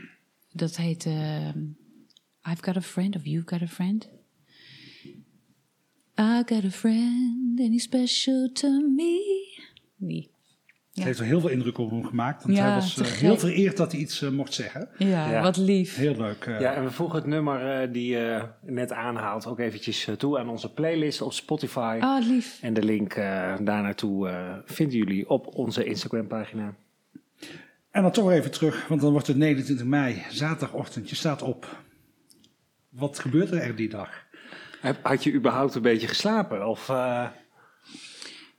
[0.53, 1.48] dat heet eh,
[2.49, 4.09] I've Got a Friend of You've Got a Friend.
[6.18, 9.18] I got a friend and he's special to me.
[9.97, 10.30] Die.
[10.95, 12.43] Het heeft wel heel veel indruk op hem gemaakt.
[12.45, 14.88] Want Ja, hij was eh, heel vereerd dat hij iets eh, mocht zeggen.
[14.99, 15.43] Ja, Ja.
[15.43, 15.97] wat lief.
[15.97, 16.45] Heel leuk.
[16.45, 16.61] eh.
[16.61, 20.72] Ja, en we voegen het nummer die je net aanhaalt ook eventjes toe aan onze
[20.72, 21.99] playlist op Spotify.
[22.01, 22.59] Ah, lief.
[22.62, 23.22] En de link eh,
[23.62, 26.74] daar naartoe eh, vinden jullie op onze Instagram pagina.
[27.91, 31.09] En dan toch even terug, want dan wordt het 29 mei, zaterdagochtend.
[31.11, 31.82] Je staat op.
[32.91, 34.11] Wat gebeurt er die dag?
[34.80, 36.68] Heb- Had je überhaupt een beetje geslapen?
[36.68, 37.28] Of, eh,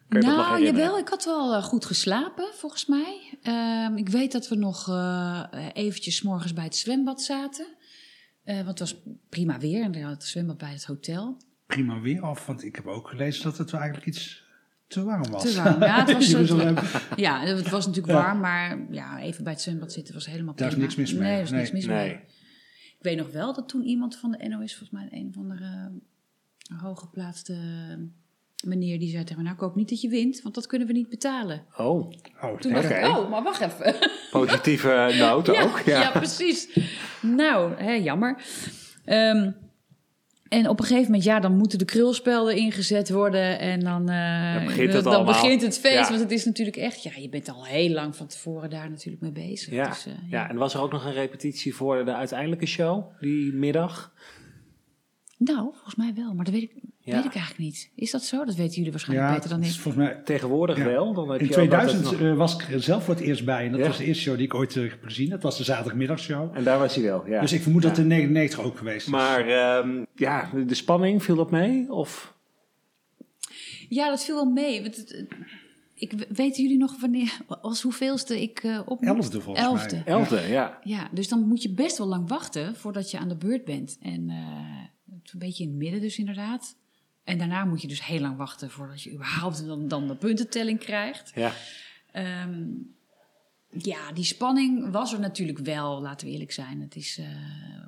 [0.09, 3.37] je nog Nou, jawel, ik had wel eh, goed geslapen, volgens mij.
[3.41, 7.67] Ehm, ik weet dat we nog eh, eventjes 's morgens bij het zwembad zaten.
[8.43, 8.95] Eh, want het was
[9.29, 11.37] prima weer en er had het zwembad bij het hotel.
[11.67, 14.43] Prima weer af, want ik heb ook gelezen dat het wel eigenlijk iets
[14.87, 15.41] te warm was.
[15.43, 16.29] Te warm, ja, het was-.
[17.15, 18.23] Ja, het was natuurlijk Ja.
[18.23, 20.87] warm, maar ja, even bij het zwembad zitten was helemaal Daar is prima.
[20.87, 21.27] niks mis mee.
[21.29, 21.79] Nee, er is niks Nee.
[21.81, 22.19] mis Nee.
[23.01, 25.91] Ik weet nog wel dat toen iemand van de NOS, volgens mij een of andere
[26.71, 27.55] uh, hooggeplaatste
[28.63, 30.87] meneer, die zei tegen me, nou ik hoop niet dat je wint, want dat kunnen
[30.87, 31.65] we niet betalen.
[31.77, 33.95] Oh, Oh, Toen ik, oh, maar wacht even.
[34.31, 35.79] positieve noot ja, ook.
[35.79, 36.01] ja.
[36.01, 36.11] Ja.
[36.11, 36.79] precies.
[37.21, 38.41] Nou, hè, jammer.
[39.05, 39.51] Ehm,
[40.51, 43.59] en op een gegeven moment, ja, dan moeten de krulspelden ingezet worden.
[43.59, 45.33] En dan, eh, Dan begint het dan allemaal.
[45.33, 45.95] begint het feest.
[45.95, 46.07] Ja.
[46.07, 49.21] Want het is natuurlijk echt, ja, je bent al heel lang van tevoren daar natuurlijk
[49.21, 49.73] mee bezig.
[49.73, 49.87] Ja.
[49.87, 53.53] Dus, eh, ja, en was er ook nog een repetitie voor de uiteindelijke show, die
[53.53, 54.13] middag?
[55.37, 56.71] Nou, volgens mij wel, maar dat weet ik,
[57.03, 57.15] Ja.
[57.15, 57.91] weet ik eigenlijk niet.
[57.95, 58.45] Is dat zo?
[58.45, 59.71] Dat weten jullie waarschijnlijk Ja, beter dan ik.
[59.71, 60.83] volgens mij Tegenwoordig Ja.
[60.85, 61.13] wel.
[61.13, 63.23] Dan heb In je ook altijd 2000 nog- eh, was ik er zelf voor het
[63.23, 63.65] eerst bij.
[63.65, 63.87] En dat Ja.
[63.87, 65.29] was de eerste show die ik ooit eh, heb gezien.
[65.29, 66.57] Dat was de zaterdagmiddagshow.
[66.57, 67.41] En daar was hij wel, ja.
[67.41, 69.11] Dus ik vermoed dat het in 99 ook geweest is.
[69.11, 71.91] Maar ehm, ja, de- spanning, viel dat mee?
[71.91, 72.33] Of?
[73.89, 74.81] Ja, dat viel wel mee.
[74.81, 75.25] Want het-
[75.95, 79.01] ik, weten jullie nog wanneer, als hoeveelste ik eh op...
[79.01, 79.95] Elfde volgens Elfde.
[79.95, 80.03] mij.
[80.05, 80.79] Elfde, ja.
[80.83, 83.97] Ja, dus dan moet je best wel lang wachten voordat je aan de beurt bent.
[84.01, 84.35] En eh,
[85.15, 86.75] het is een beetje in het midden dus inderdaad.
[87.23, 90.79] En daarna moet je dus heel lang wachten voordat je überhaupt dan, dan de puntentelling
[90.79, 91.31] krijgt.
[91.35, 91.51] ja.
[92.11, 92.63] Ehm,
[93.77, 96.81] ja, die spanning was er natuurlijk wel, laten we eerlijk zijn.
[96.81, 97.25] Het is, eh,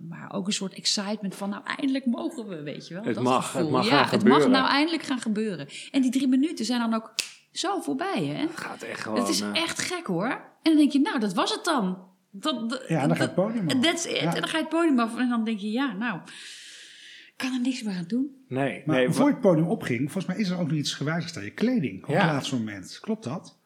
[0.10, 3.04] maar ook een soort excitement van, nou eindelijk mogen we, weet je wel.
[3.04, 3.62] Het Dat mag, gevoel.
[3.62, 4.50] het mag ja, gaan het gebeuren.
[4.52, 5.68] mag nou eindelijk gaan gebeuren.
[5.92, 7.14] En die drie minuten zijn dan ook
[7.52, 8.48] zo voorbij, hè?
[8.56, 9.20] Gaat echt gewoon...
[9.20, 10.28] Het is eh, echt gek hoor.
[10.30, 11.98] En dan denk je, nou, dat was het dan.
[12.32, 13.80] Dat, dat- Ja, en dan gaat het podium af.
[13.80, 14.12] That's it.
[14.20, 14.34] Ja.
[14.34, 15.18] En dan ga je het podium af.
[15.18, 16.20] En dan denk je, ja, nou,
[17.36, 18.30] kan er niks meer aan doen.
[18.48, 19.10] Nee, Maar nee.
[19.10, 22.04] voor het podium opging, volgens mij is er ook nog iets gewijzigd aan je kleding.
[22.04, 22.16] Op Ja.
[22.22, 22.98] het laatste moment.
[23.02, 23.62] Klopt dat?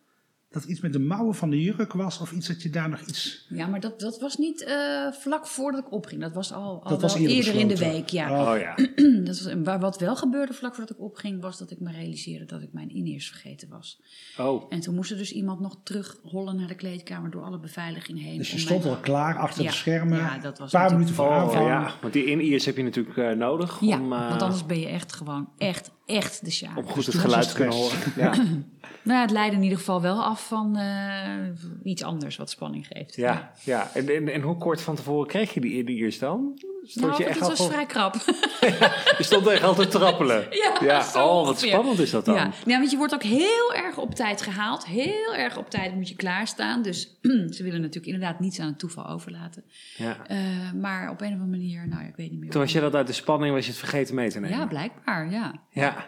[0.57, 2.19] Dat iets met de mouwen van de jurk was?
[2.19, 3.45] Of iets dat je daar nog iets...
[3.49, 6.21] Ja, maar dat, dat was niet eh, vlak voordat ik opging.
[6.21, 8.53] Dat was al, al Dat was eerder eerder in de week, ja.
[8.53, 8.59] Oh.
[8.59, 8.75] Ja.
[9.27, 12.45] Dat was, maar wat wel gebeurde vlak voordat ik opging, was dat ik me realiseerde
[12.45, 14.01] dat ik mijn in-ears vergeten was.
[14.37, 14.65] Oh.
[14.69, 18.37] En toen moest er dus iemand nog terugrollen naar de kleedkamer door alle beveiliging heen.
[18.37, 19.69] Dus je stond mijn- al klaar achter Ja.
[19.69, 20.17] de schermen.
[20.17, 21.67] Ja, dat was een paar minuten voor Oh, aanvang.
[21.67, 21.91] ja.
[22.01, 24.87] Want die in-ears heb je natuurlijk eh, nodig Ja, om, eh, want anders ben je
[24.87, 26.77] echt gewoon, echt, echt de sjaak.
[26.77, 27.97] om goed Dus het toen geluid te het kunnen horen.
[28.15, 28.33] Ja.
[29.03, 31.47] Nou, het leidde in ieder geval wel af van eh,
[31.83, 33.15] iets anders wat spanning geeft.
[33.15, 33.89] Ja, ja.
[33.93, 36.59] En, en, en hoe kort van tevoren kreeg je die in-ears dan?
[36.87, 38.13] Stond Nou, je dat echt was al voor- vrij krap.
[39.17, 40.47] Je stond echt al te trappelen.
[40.81, 41.69] Ja, zo oh, wat ongeveer.
[41.69, 42.35] spannend is dat dan.
[42.35, 42.51] Ja.
[42.65, 44.85] ja, want je wordt ook heel erg op tijd gehaald.
[44.85, 46.81] Heel erg op tijd moet je klaarstaan.
[46.81, 47.19] Dus
[47.55, 49.63] ze willen natuurlijk inderdaad niets aan het toeval overlaten.
[49.97, 50.17] Ja.
[50.27, 50.37] Eh,
[50.75, 52.49] maar op een of andere manier, nou ja, ik weet niet meer.
[52.49, 54.57] Toen was je dat uit de spanning, was je het vergeten mee te nemen.
[54.57, 55.53] Ja, blijkbaar, ja.
[55.69, 56.05] Ja.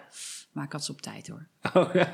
[0.53, 1.47] Maar ik had ze op tijd hoor.
[1.73, 2.07] Oh, ja.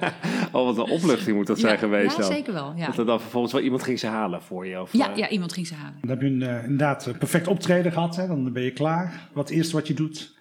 [0.51, 2.31] oh, wat een opluchting moet dat zijn ja, geweest ja, dan.
[2.31, 2.73] zeker wel.
[2.75, 2.85] Ja.
[2.85, 4.81] Dat er dan vervolgens wel iemand ging ze halen voor je.
[4.81, 5.97] Of, Ja, eh, ja, iemand ging ze halen.
[6.01, 8.15] Dan heb je een, eh, inderdaad een perfect optreden gehad.
[8.15, 8.27] Hè?
[8.27, 9.29] Dan ben je klaar.
[9.33, 10.33] Wat het eerste wat je doet.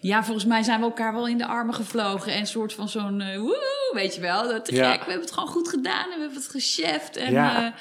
[0.00, 2.32] Ja, volgens mij zijn we elkaar wel in de armen gevlogen.
[2.32, 4.48] En een soort van zo'n, eh, woe, weet je wel.
[4.48, 4.90] Dat te Ja.
[4.90, 6.04] gek, we hebben het gewoon goed gedaan.
[6.10, 7.16] En we hebben het gecheft.
[7.16, 7.60] En Ja.
[7.60, 7.74] ja,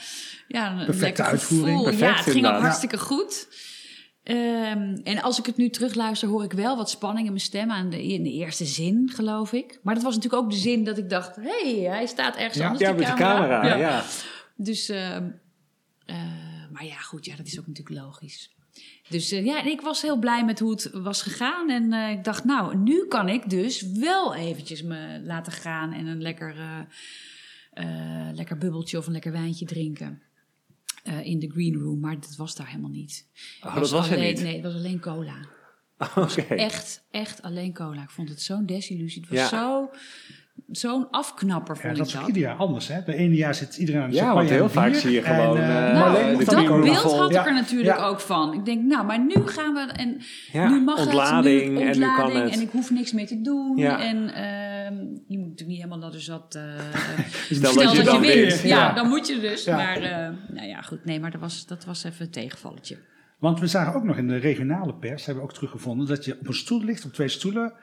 [0.48, 1.82] ja een Perfecte lekker uitvoering.
[1.84, 3.48] Perfect, ja, het ging ook hartstikke goed.
[4.24, 7.72] Ehm, en als ik het nu terugluister, hoor ik wel wat spanning in mijn stem
[7.72, 9.80] aan de, in de eerste zin, geloof ik.
[9.84, 12.58] Maar dat was natuurlijk ook de zin dat ik dacht: hé, hey, hij staat ergens
[12.58, 12.82] Ja, anders.
[12.82, 13.76] ja, die met de camera.
[13.76, 14.04] Ja.
[14.56, 15.30] Dus, ehm,
[16.06, 16.16] eh,
[16.72, 18.53] maar ja, goed, ja, dat is ook natuurlijk logisch.
[19.14, 21.70] Dus eh, ja, en ik was heel blij met hoe het was gegaan.
[21.70, 26.06] En eh, ik dacht, nou, nu kan ik dus wel eventjes me laten gaan en
[26.06, 26.56] een lekker,
[27.74, 30.22] eh, lekker bubbeltje of een lekker wijntje drinken.
[31.24, 33.28] in de green room, maar dat was daar helemaal niet.
[33.64, 34.42] Oh, dat was alleen, niet.
[34.42, 35.36] Nee, het was alleen cola.
[36.50, 38.02] Echt, echt alleen cola.
[38.02, 39.22] Ik vond het zo'n desillusie.
[39.22, 39.48] Het was Ja.
[39.48, 39.90] zo,
[40.72, 42.28] zo'n afknapper, Ja, vond dat ik is dat.
[42.28, 42.88] ieder jaar anders.
[42.88, 43.04] Hè?
[43.06, 45.58] De ene jaar zit iedereen aan de Ja, want heel en vaak zie je gewoon,
[45.58, 47.18] eh, eh, Nou, moet dat beeld vol.
[47.18, 47.46] had ik Ja.
[47.48, 48.06] er natuurlijk Ja.
[48.06, 48.54] ook van.
[48.54, 49.80] Ik denk, nou, maar nu gaan we...
[49.80, 52.54] En Ja, nu mag ontlading het, nu en nu kan ontlading het.
[52.54, 53.78] en ik hoef niks meer te doen.
[53.78, 54.00] Ja.
[54.02, 54.96] En ehm,
[55.28, 56.56] je natuurlijk niet helemaal dat er zat.
[56.56, 56.64] eh,
[57.50, 58.62] Stel Stel dat je, wint.
[58.62, 58.94] Ja, Ja.
[58.94, 59.64] dan moet je dus.
[59.64, 59.76] Ja.
[59.76, 61.06] Maar eh, nou ja, goed.
[61.06, 62.98] Nee, maar dat was, dat was even een tegenvalletje.
[63.40, 66.38] Want we zagen ook nog in de regionale pers, hebben we ook teruggevonden, dat je
[66.40, 67.74] op een stoel ligt, op twee stoelen,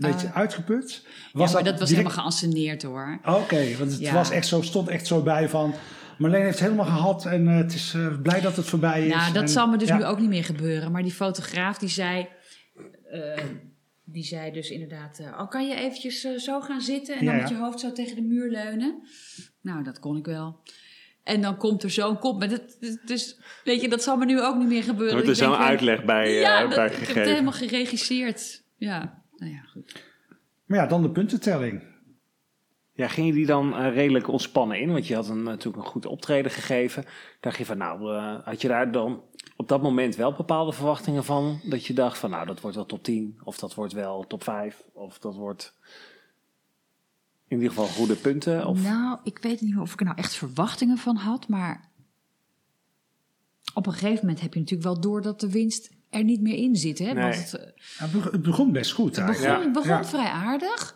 [0.00, 1.06] een beetje uitgeput.
[1.32, 3.18] Was ja, maar dat was direct- helemaal geanceneerd hoor.
[3.24, 4.12] Oké, want het Ja.
[4.14, 5.74] was echt zo, stond echt zo bij van,
[6.18, 9.14] Marleen heeft het helemaal gehad en eh, het is eh, blij dat het voorbij is.
[9.14, 9.96] Nou, dat En- zal me dus ja.
[9.96, 10.92] nu ook niet meer gebeuren.
[10.92, 12.28] Maar die fotograaf die zei...
[13.10, 13.20] eh,
[14.04, 15.18] die zei dus inderdaad...
[15.18, 17.56] eh, oh, kan je eventjes zo gaan zitten en dan Ja, met ja.
[17.56, 19.02] je hoofd zo tegen de muur leunen?
[19.60, 20.60] Nou, dat kon ik wel.
[21.24, 22.38] En dan komt er zo'n kop.
[22.38, 22.62] Maar dat,
[23.04, 25.16] dus weet je, dat zal me nu ook niet meer gebeuren.
[25.18, 27.30] Er wordt er Ik zo'n uitleg bij, ja, dat- bij ik heb het gegeven.
[27.30, 28.62] helemaal geregisseerd.
[28.76, 30.04] Ja, nou ja, goed.
[30.64, 31.82] Maar ja, dan de puntentelling.
[32.92, 34.92] Ja, ging je die dan eh, redelijk ontspannen in?
[34.92, 37.04] Want je had een, natuurlijk een goed optreden gegeven.
[37.40, 39.22] Dacht je van, nou, eh, had je daar dan
[39.56, 41.60] op dat moment wel bepaalde verwachtingen van?
[41.64, 43.40] Dat je dacht van, nou, dat wordt wel top 10.
[43.44, 44.82] Of dat wordt wel top 5.
[44.92, 45.74] Of dat wordt
[47.48, 48.66] in ieder geval goede punten.
[48.66, 48.82] Of...
[48.82, 51.90] Nou, ik weet niet of ik er nou echt verwachtingen van had, maar
[53.74, 56.56] op een gegeven moment heb je natuurlijk wel door dat de winst er niet meer
[56.56, 56.98] in zit.
[56.98, 57.04] Hè?
[57.12, 57.14] Nee.
[57.22, 57.66] Want het, eh,
[57.98, 60.04] Het beg- Het begon best goed het begon, begon Ja.
[60.04, 60.94] vrij aardig.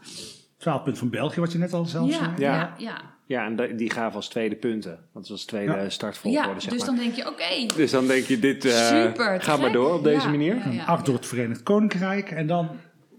[0.59, 2.31] 12 punten van België, wat je net al zelf Ja, zei.
[2.37, 2.55] Ja.
[2.57, 3.13] ja, ja.
[3.27, 4.99] Ja, en die- gaven als tweede punten.
[5.15, 5.89] Dat was tweede Ja.
[5.89, 6.89] startvolgorde, Ja, zeg dus maar.
[6.89, 9.39] dan denk je, oké, Dus dan denk je, dit eh, super.
[9.39, 10.57] te ga maar door op deze Ja, manier.
[10.57, 12.31] ja, ja, Acht door het Verenigd Koninkrijk.
[12.31, 12.69] En dan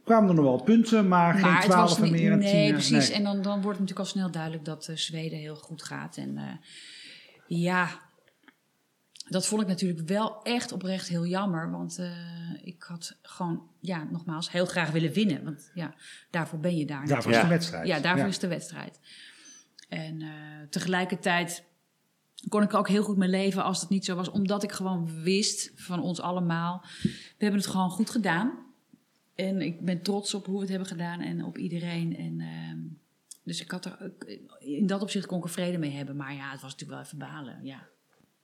[0.04, 2.40] kwamen er nog wel punten, maar, geen Maar het 12 was en meer 10.
[2.40, 3.10] nee, precies.
[3.10, 6.18] En dan, dan wordt het natuurlijk al snel duidelijk dat eh, Zweden heel goed gaat.
[6.18, 6.44] En eh,
[7.48, 7.88] ja,
[9.26, 11.72] dat vond ik natuurlijk wel echt oprecht heel jammer.
[11.72, 12.12] Want eh,
[12.62, 15.44] ik had gewoon, ja, nogmaals, heel graag willen winnen.
[15.44, 15.94] Want ja,
[16.30, 17.08] daarvoor ben je daar.
[17.08, 17.38] Daarvoor Ja.
[17.38, 17.88] is de wedstrijd.
[17.88, 19.00] Ja, daarvoor is de wedstrijd.
[19.90, 20.30] En eh,
[20.70, 21.64] tegelijkertijd
[22.50, 24.30] kon ik ook heel goed mee leven als het niet zo was.
[24.30, 28.64] Omdat ik gewoon wist van ons allemaal, we hebben het gewoon goed gedaan.
[29.36, 32.18] En ik ben trots op hoe we het hebben gedaan en op iedereen.
[32.18, 32.78] En, ehm,
[33.44, 34.12] dus ik had er,
[34.60, 36.16] in dat opzicht kon ik er vrede mee hebben.
[36.16, 37.60] Maar ja, het was natuurlijk wel even balen.
[37.64, 37.88] Ja.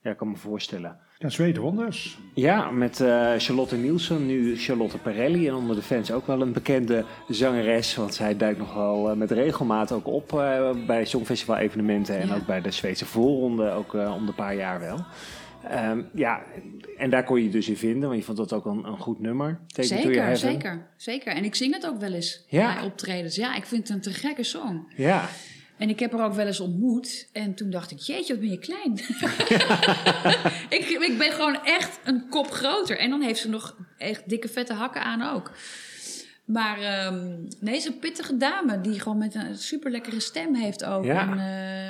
[0.04, 0.98] Ja, ik kan me voorstellen.
[1.18, 2.18] Ja, Zweden won dus.
[2.34, 5.48] Ja, met eh, Charlotte Nielsen, nu Charlotte Perelli.
[5.48, 7.96] En onder de fans ook wel een bekende zangeres.
[7.96, 12.20] Want zij duikt nog wel eh, met regelmaat ook op eh, bij Songfestival evenementen.
[12.20, 12.36] En Ja.
[12.36, 14.98] ook bij de Zweedse voorronde, ook eh, om de paar jaar wel.
[15.70, 16.42] Ehm, ja,
[16.98, 18.08] en daar kon je je dus in vinden.
[18.10, 19.60] Want je vond dat ook een, een goed nummer.
[19.68, 21.34] Take Zeker, zeker, zeker.
[21.34, 22.74] En ik zing het ook wel eens Ja.
[22.74, 23.36] bij optredens.
[23.36, 24.88] Ja, ik vind het een te gekke song.
[24.96, 25.26] Ja,
[25.82, 27.30] En ik heb haar ook wel eens ontmoet.
[27.34, 28.94] En toen dacht ik, jeetje, wat ben je klein.
[30.80, 32.98] ik, ik ben gewoon echt een kop groter.
[32.98, 35.52] En dan heeft ze nog echt dikke vette hakken aan ook.
[36.46, 37.30] Maar ehm,
[37.60, 41.06] nee, ze is een pittige dame die gewoon met een super lekkere stem heeft ook.
[41.06, 41.40] Ja, En,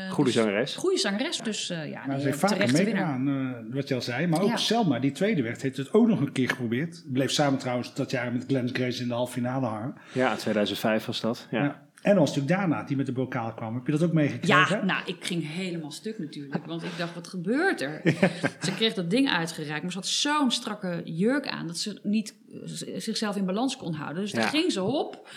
[0.05, 0.75] eh, goede dus- zangeres.
[0.75, 2.71] Goede zangeres, dus eh, ja, Maar nee, winnaar.
[2.71, 4.27] meegedaan, eh, wat je al zei.
[4.27, 4.57] Maar ook Ja.
[4.57, 7.03] Selma, die tweede werd, heeft het ook nog een keer geprobeerd.
[7.07, 9.95] Bleef samen trouwens dat jaar met Glenn Grace in de halve finale hangen.
[10.13, 11.47] Ja, 2005 was dat.
[11.51, 11.63] Ja.
[11.63, 11.89] Ja.
[12.01, 13.75] En was natuurlijk daarna die met de bokaal kwam.
[13.75, 14.77] Heb je dat ook meegekregen?
[14.77, 16.65] Ja, nou, ik ging helemaal stuk natuurlijk.
[16.65, 18.01] Want ik dacht, wat gebeurt er?
[18.65, 21.67] Ze kreeg dat ding uitgereikt, maar ze had zo'n strakke jurk aan...
[21.67, 22.59] dat ze niet eh,
[22.99, 24.21] zichzelf in balans kon houden.
[24.21, 25.29] Dus daar ging ze op.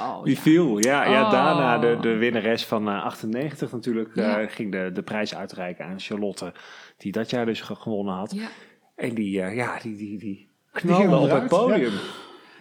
[0.00, 0.40] Oh, Die ja.
[0.40, 1.04] viel, ja.
[1.04, 1.30] ja Oh.
[1.30, 6.00] daarna de, de winnares van eh, 98 natuurlijk eh, ging de, de prijs uitreiken aan
[6.00, 6.52] Charlotte.
[6.96, 8.32] Die dat jaar dus ge- gewonnen had.
[8.34, 8.48] Ja.
[8.96, 11.92] En die, eh, ja, die, die, die knalde op het podium.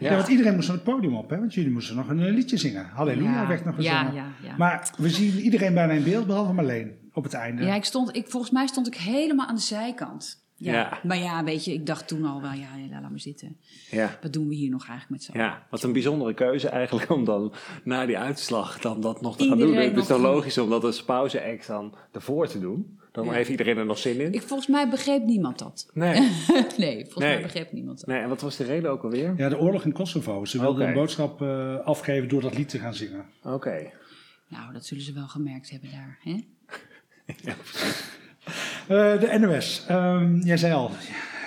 [0.09, 0.15] Ja.
[0.15, 1.37] want iedereen moest naar het podium op, hè?
[1.39, 2.85] want jullie moesten nog een eh, liedje zingen.
[2.85, 4.13] Halleluja Ja, werd nog gezongen.
[4.13, 4.55] ja, ja.
[4.57, 7.63] Maar we zien iedereen bijna in beeld, behalve Marleen op het einde.
[7.63, 10.39] Ja, ik stond, ik, volgens mij stond ik helemaal aan de zijkant.
[10.55, 10.73] Ja.
[10.73, 10.99] Ja.
[11.03, 13.57] Maar ja, weet je, ik dacht toen al wel, ja, ja, laat maar zitten.
[13.89, 14.17] Ja.
[14.21, 15.37] Wat doen we hier nog eigenlijk met z'n?
[15.37, 19.47] Ja, wat een bijzondere keuze eigenlijk om dan na die uitslag dan dat nog te
[19.47, 19.75] gaan doen.
[19.75, 22.99] Het is dan logisch om dat als pauze-act dan ervoor te doen.
[23.11, 23.31] Dan Ja.
[23.31, 24.33] heeft iedereen er nog zin in.
[24.33, 25.89] Ik, volgens mij begreep niemand dat.
[25.93, 26.19] Nee.
[26.77, 27.33] nee, volgens Nee.
[27.33, 28.07] mij begreep niemand dat.
[28.07, 29.33] nee, en wat was de reden ook alweer?
[29.37, 30.45] Ja, de oorlog in Kosovo.
[30.45, 33.25] Ze wilden een boodschap eh, afgeven door dat lied te gaan zingen.
[33.43, 33.91] Oké.
[34.47, 36.17] Nou, dat zullen ze wel gemerkt hebben daar.
[36.21, 36.39] Hè?
[38.87, 39.85] Eh, de NOS.
[39.87, 40.91] Ehm, jij zei al,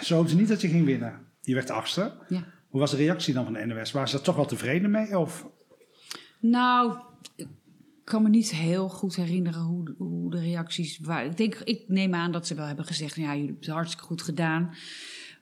[0.03, 1.27] ze hoopten niet dat je ging winnen.
[1.41, 2.12] Je werd achtste.
[2.29, 2.45] Ja.
[2.69, 3.93] Hoe was de reactie dan van de NOS?
[3.93, 5.19] Waren ze daar toch wel tevreden mee?
[5.19, 5.47] Of?
[6.41, 6.97] Nou,
[8.05, 11.31] kan me niet heel goed herinneren hoe, hoe de reacties waren.
[11.31, 14.05] Ik, denk, ik neem aan dat ze wel hebben gezegd: ja, jullie hebben het hartstikke
[14.07, 14.75] goed gedaan.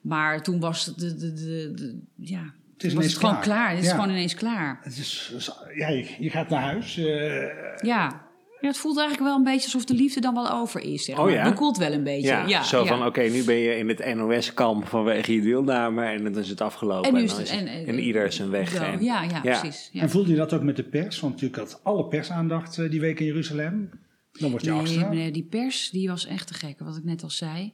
[0.01, 3.45] Maar toen was het, de, de, de, de- ja, Het is ineens het gewoon klaar.
[3.45, 3.71] klaar.
[3.71, 3.91] Het is Ja.
[3.95, 4.79] gewoon ineens klaar.
[4.83, 5.33] Het is,
[5.77, 6.97] ja, je, je gaat naar huis.
[6.97, 8.31] eh, Ja.
[8.63, 11.05] Ja, het voelt eigenlijk wel een beetje alsof de liefde dan wel over is.
[11.05, 11.33] Zeg Oh maar.
[11.33, 11.45] ja?
[11.45, 12.27] Dat koelt wel een beetje.
[12.27, 12.87] Ja, Ja, zo ja.
[12.87, 16.61] van oké, nu ben je in het NOS-kamp vanwege je deelname en dan is het
[16.61, 17.09] afgelopen.
[17.09, 18.71] En nu En, is dan het- is het- en- en ieder is zijn weg.
[18.71, 19.61] Zo, En- ja, ja, ja.
[19.61, 19.89] precies.
[19.93, 20.01] Ja.
[20.03, 21.21] En voelde je dat ook met de pers?
[21.21, 23.91] Want natuurlijk had alle persaandacht eh, die week in Jeruzalem.
[24.33, 27.23] Dan word je Nee, meneer, die pers die was echt te gek, wat ik net
[27.23, 27.73] al zei.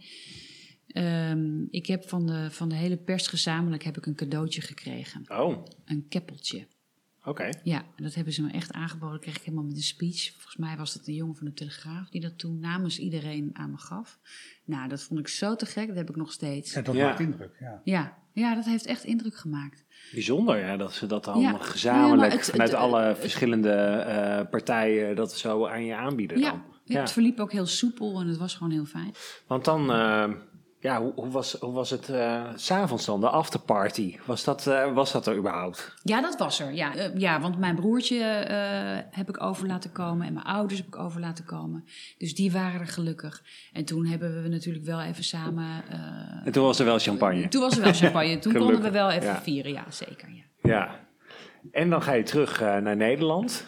[0.87, 5.25] Ehm, ik heb van de, van de hele pers gezamenlijk heb ik een cadeautje gekregen.
[5.29, 6.67] Oh, Een keppeltje.
[7.29, 7.49] Oké.
[7.63, 9.11] Ja, en dat hebben ze me echt aangeboden.
[9.15, 10.31] Dat kreeg ik helemaal met een speech.
[10.33, 13.71] Volgens mij was dat een jongen van de Telegraaf die dat toen namens iedereen aan
[13.71, 14.19] me gaf.
[14.65, 15.87] Nou, dat vond ik zo te gek.
[15.87, 16.73] Dat heb ik nog steeds.
[16.73, 17.05] Ja, dat Ja.
[17.07, 17.57] maakt indruk.
[17.61, 17.81] Ja.
[17.85, 19.85] Ja, ja dat heeft echt indruk gemaakt.
[20.13, 21.57] Bijzonder ja, dat ze dat dan Ja.
[21.59, 25.95] gezamenlijk Ja, maar het- vanuit het- alle het- verschillende eh, partijen dat zo aan je
[25.97, 26.63] aanbieden Ja, dan.
[26.85, 29.13] ja, het verliep ook heel soepel en het was gewoon heel fijn.
[29.47, 30.31] Want dan, eh,
[30.81, 32.05] ja, hoe, hoe, was, hoe was het
[32.55, 34.19] s s'avonds dan, de afterparty?
[34.25, 35.95] Was dat, eh, was dat er überhaupt?
[36.03, 36.73] Ja, dat was er.
[36.73, 38.17] Ja, Eh, ja want mijn broertje
[39.11, 41.85] heb ik over laten komen en mijn ouders heb ik over laten komen.
[42.19, 43.43] Dus die waren er gelukkig.
[43.73, 45.85] En toen hebben we natuurlijk wel even samen.
[46.45, 47.49] En toen was er wel champagne.
[47.49, 48.39] toen was er wel champagne.
[48.39, 49.41] Toen konden we wel even ja.
[49.41, 50.29] vieren, ja, zeker.
[50.31, 50.43] Ja.
[50.63, 51.07] Ja.
[51.73, 53.67] En dan ga je terug naar Nederland.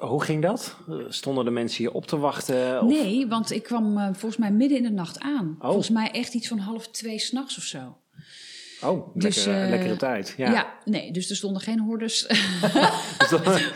[0.00, 0.76] Eh, hoe ging dat?
[0.88, 2.82] Eh, Stonden de mensen hier op te wachten?
[2.82, 5.54] Of- Nee, want ik kwam eh, volgens mij midden in de nacht aan.
[5.58, 5.64] Oh.
[5.66, 7.96] Volgens mij echt iets van half twee s'nachts of zo.
[8.82, 10.34] Oh, Dus, lekkere, eh, lekkere tijd.
[10.36, 10.50] Ja.
[10.52, 10.74] Ja.
[10.84, 12.26] nee, dus er stonden geen hordes.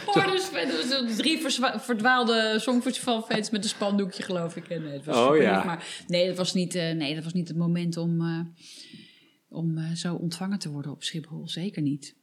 [0.06, 1.40] hordes met dus drie
[1.76, 4.68] verdwaalde songfestivalfans met een spandoekje, geloof ik.
[4.68, 5.64] En, nee, het was Oh, super ja.
[5.64, 8.40] maar nee, dat was niet, eh, nee, dat was niet het moment om, eh,
[9.48, 11.48] om eh, zo ontvangen te worden op Schiphol.
[11.48, 12.14] Zeker niet.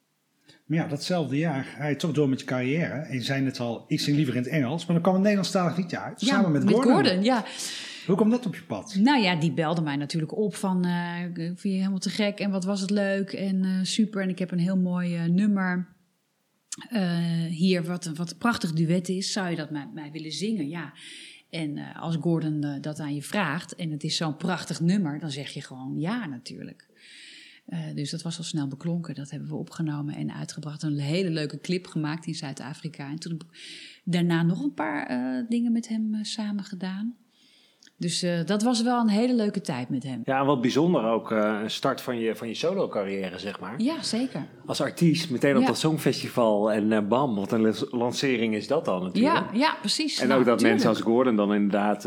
[0.68, 2.94] Maar ja, datzelfde jaar ga je toch door met je carrière.
[2.94, 4.86] En je zei net al, ik zing liever in het Engels.
[4.86, 6.22] Maar dan kwam een Nederlandstalig liedje uit.
[6.22, 7.24] Samen met, Gordon.
[7.24, 7.46] ja.
[8.06, 8.96] Hoe kwam dat op je pad?
[8.96, 12.52] Nou ja, die belde mij natuurlijk op van, eh, vind je helemaal te gek en
[12.52, 14.22] wat was het leuk en eh, super.
[14.22, 15.96] En ik heb een heel mooi eh, nummer
[17.50, 19.32] hier, wat, wat een prachtig duet is.
[19.32, 20.70] Zou je dat met mij willen zingen?
[20.70, 20.94] Ja.
[21.50, 25.50] En als Gordon dat aan je vraagt en het is zo'n prachtig nummer, dan zeg
[25.50, 26.87] je gewoon ja natuurlijk.
[27.68, 29.16] Eh, dus dat was al snel beklonken.
[29.16, 30.84] Dat hebben we opgenomen en uitgebracht.
[30.84, 33.10] Een hele leuke clip gemaakt in Zuid-Afrika.
[33.10, 33.42] En toen
[34.04, 37.16] daarna nog een paar eh, dingen met hem eh, samen gedaan.
[38.00, 40.22] Dus eh, dat was wel een hele leuke tijd met hem.
[40.24, 43.74] Ja, en wat bijzonder ook, eh, een start van je, van je solo-carrière, zeg maar.
[43.82, 44.46] Ja, zeker.
[44.66, 45.68] Als artiest, meteen op Ja.
[45.68, 49.36] dat Songfestival en eh, bam, wat een lancering is dat dan natuurlijk.
[49.36, 50.20] Ja, ja, precies.
[50.20, 50.80] En Nou, ook dat tuurlijk.
[50.80, 52.04] mensen als Gordon dan inderdaad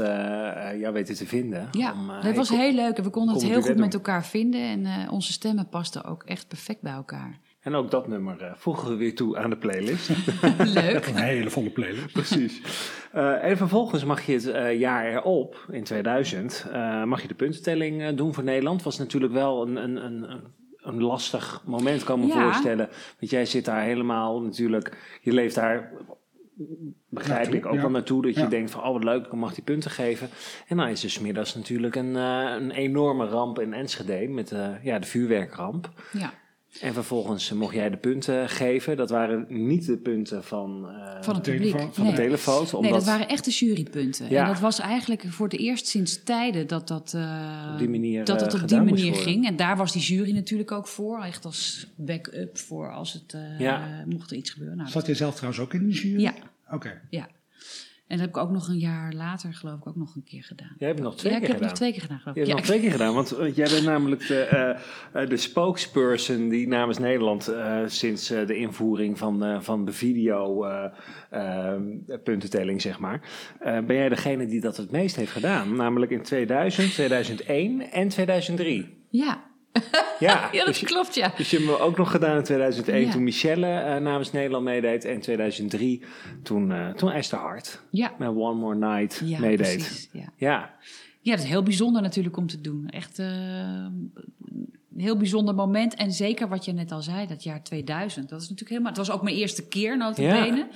[0.79, 1.69] ja, weten te vinden.
[1.71, 2.97] Ja, Om, dat was heel leuk.
[2.97, 4.61] En we konden het heel goed met elkaar vinden.
[4.61, 7.39] En onze stemmen pasten ook echt perfect bij elkaar.
[7.61, 10.09] En ook dat nummer eh, voegen we weer toe aan de playlist.
[10.75, 11.07] Leuk.
[11.07, 12.13] Een hele volle playlist.
[12.13, 12.63] Precies.
[13.13, 17.35] Eh, en vervolgens mag je het eh, jaar erop, in 2000, eh, mag je de
[17.35, 18.83] puntentelling eh, doen voor Nederland.
[18.83, 20.23] Was natuurlijk wel een, een, een,
[20.77, 22.43] een- lastig moment, kan ik me Ja.
[22.43, 22.89] voorstellen.
[23.19, 25.93] Want jij zit daar helemaal natuurlijk, je leeft daar,
[27.09, 27.81] begrijp Naartoe, ik, ook ja.
[27.81, 28.23] wel naartoe.
[28.23, 28.47] Dat je Ja.
[28.49, 30.29] denkt van, oh wat leuk, ik mag die punten geven.
[30.69, 34.69] En dan is er 's middags natuurlijk een, een enorme ramp in Enschede met eh,
[34.85, 35.91] ja, de vuurwerkramp.
[36.13, 36.33] Ja,
[36.81, 38.97] En vervolgens mocht jij de punten geven.
[38.97, 41.77] Dat waren niet de punten van, eh, van het publiek.
[41.93, 42.15] van nee.
[42.15, 42.63] de telefoon.
[42.63, 44.31] Nee, Omdat dat waren echte jurypunten.
[44.31, 44.41] Ja.
[44.43, 48.25] En dat was eigenlijk voor het eerst sinds tijden dat dat, eh, Op die manier,
[48.25, 49.47] dat eh, het op die manier ging.
[49.47, 51.23] En daar was die jury natuurlijk ook voor.
[51.23, 54.05] Echt als backup voor als het eh, Ja.
[54.07, 54.77] mocht er iets gebeuren.
[54.77, 56.21] Nou, Zat jij zelf trouwens ook in de jury?
[56.21, 56.35] Ja.
[56.71, 57.01] Oké.
[57.11, 57.29] ja.
[58.11, 60.43] En dat heb ik ook nog een jaar later, geloof ik, ook nog een keer
[60.43, 60.75] gedaan.
[60.79, 61.71] Jij hebt het nog twee ja, keer ik heb gedaan.
[61.71, 62.47] het nog twee keer gedaan, geloof Je ik.
[62.49, 62.65] hebt Ja.
[62.65, 64.41] nog twee keer gedaan, want eh, jij bent namelijk de,
[65.13, 67.55] eh, de spokesperson die namens Nederland
[67.87, 70.85] sinds de invoering van, van de video eh,
[71.31, 71.81] eh,
[72.25, 73.21] puntentelling, zeg maar,
[73.61, 75.77] ben jij degene die dat het meest heeft gedaan.
[75.77, 79.05] Namelijk in 2000, 2001 en 2003.
[79.11, 79.49] Ja.
[80.19, 81.33] Ja, ja, dat dus je- klopt, ja.
[81.37, 83.11] Dus je hebt hem ook nog gedaan in 2001 Ja.
[83.13, 85.05] toen Michelle eh, namens Nederland meedeed.
[85.05, 86.03] En 2003
[86.43, 89.77] toen, eh toen Esther Hart Ja, met One More Night ja meedeed.
[89.79, 90.09] precies.
[90.13, 90.33] Ja.
[90.37, 90.75] Ja,
[91.21, 92.89] ja, dat is heel bijzonder natuurlijk om te doen.
[92.89, 95.95] Echt eh, een heel bijzonder moment.
[95.95, 98.29] En zeker wat je net al zei, dat jaar 2000.
[98.29, 98.93] Dat is natuurlijk helemaal...
[98.93, 100.67] Het was ook mijn eerste keer, notabene.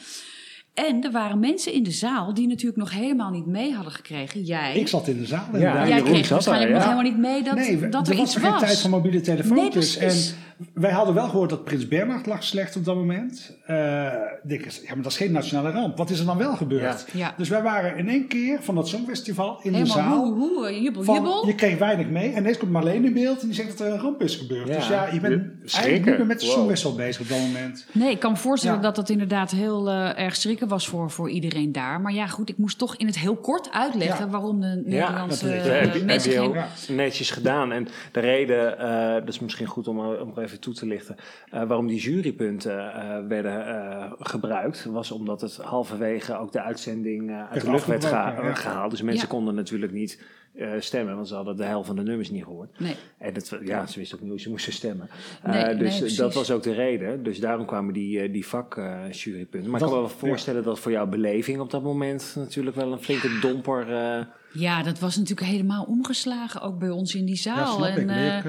[0.75, 4.43] En er waren mensen in de zaal die natuurlijk nog helemaal niet mee hadden gekregen.
[4.43, 4.77] Jij.
[4.77, 5.89] Ik zat in de zaal Ja.
[5.89, 6.99] Jij kreeg waarschijnlijk daar, nog ja.
[6.99, 8.63] helemaal niet mee dat, nee, dat er er was iets nog geen was.
[8.63, 9.97] tijd van mobiele telefoontjes.
[9.97, 10.31] Nee, precies.
[10.31, 10.37] en
[10.75, 13.57] wij hadden wel gehoord dat Prins Bernhard lag slecht op dat moment.
[13.67, 14.13] Eh
[14.47, 15.97] denk ja, maar dat is geen nationale ramp.
[15.97, 17.07] Wat is er dan wel gebeurd?
[17.13, 17.19] Ja.
[17.19, 17.35] Ja.
[17.37, 20.17] Dus wij waren in één keer van dat Songfestival in de zaal.
[20.25, 21.47] hoe, hoe, jubel, Van, jubel.
[21.47, 23.93] je kreeg weinig mee en ineens komt Marleen in beeld en die zegt dat er
[23.93, 24.69] een ramp is gebeurd.
[24.69, 25.43] Ja, dus ja, je bent
[25.73, 26.55] eigenlijk niet meer met de Wow.
[26.55, 27.87] Songfestival bezig op dat moment.
[27.93, 28.83] Nee, ik kan me voorstellen Ja.
[28.83, 32.01] dat dat inderdaad heel eh, erg schrikken was voor, voor iedereen daar.
[32.01, 34.31] Maar ja, goed, ik moest toch in het heel kort uitleggen Ja.
[34.31, 35.73] waarom de Nederlandse dat eh, ik.
[35.81, 36.47] heb, je- heb mensen je geen...
[36.49, 36.57] ook
[36.89, 37.73] netjes gedaan.
[37.73, 41.17] En de reden, eh, dat is misschien goed om, om nog even toe te lichten,
[41.51, 47.31] eh, waarom die jurypunten eh, werden eh, gebruikt, was omdat het halverwege ook de uitzending
[47.31, 48.57] eh, uit de lucht werd geha- afgebroken, ja.
[48.69, 48.91] gehaald.
[48.91, 49.35] Dus mensen Ja.
[49.35, 50.23] konden natuurlijk niet
[50.55, 52.81] eh, stemmen, want ze hadden de helft van de nummers niet gehoord.
[52.81, 52.95] Nee.
[53.19, 55.09] En het, ja, ze wisten ook niet hoe ze moesten stemmen.
[55.45, 57.23] Nee, Eh, nee, dus dat was ook de reden.
[57.23, 59.71] Dus daarom kwamen die, eh, die vakjurypunten.
[59.71, 62.77] maar ik Dat- kan me wel voorstellen dat voor jouw beleving op dat moment natuurlijk
[62.77, 63.93] wel een flinke domper...
[63.93, 67.77] eh, Ja, dat was natuurlijk helemaal omgeslagen, ook bij ons in die Ja, zaal.
[67.77, 68.45] snap en, ik.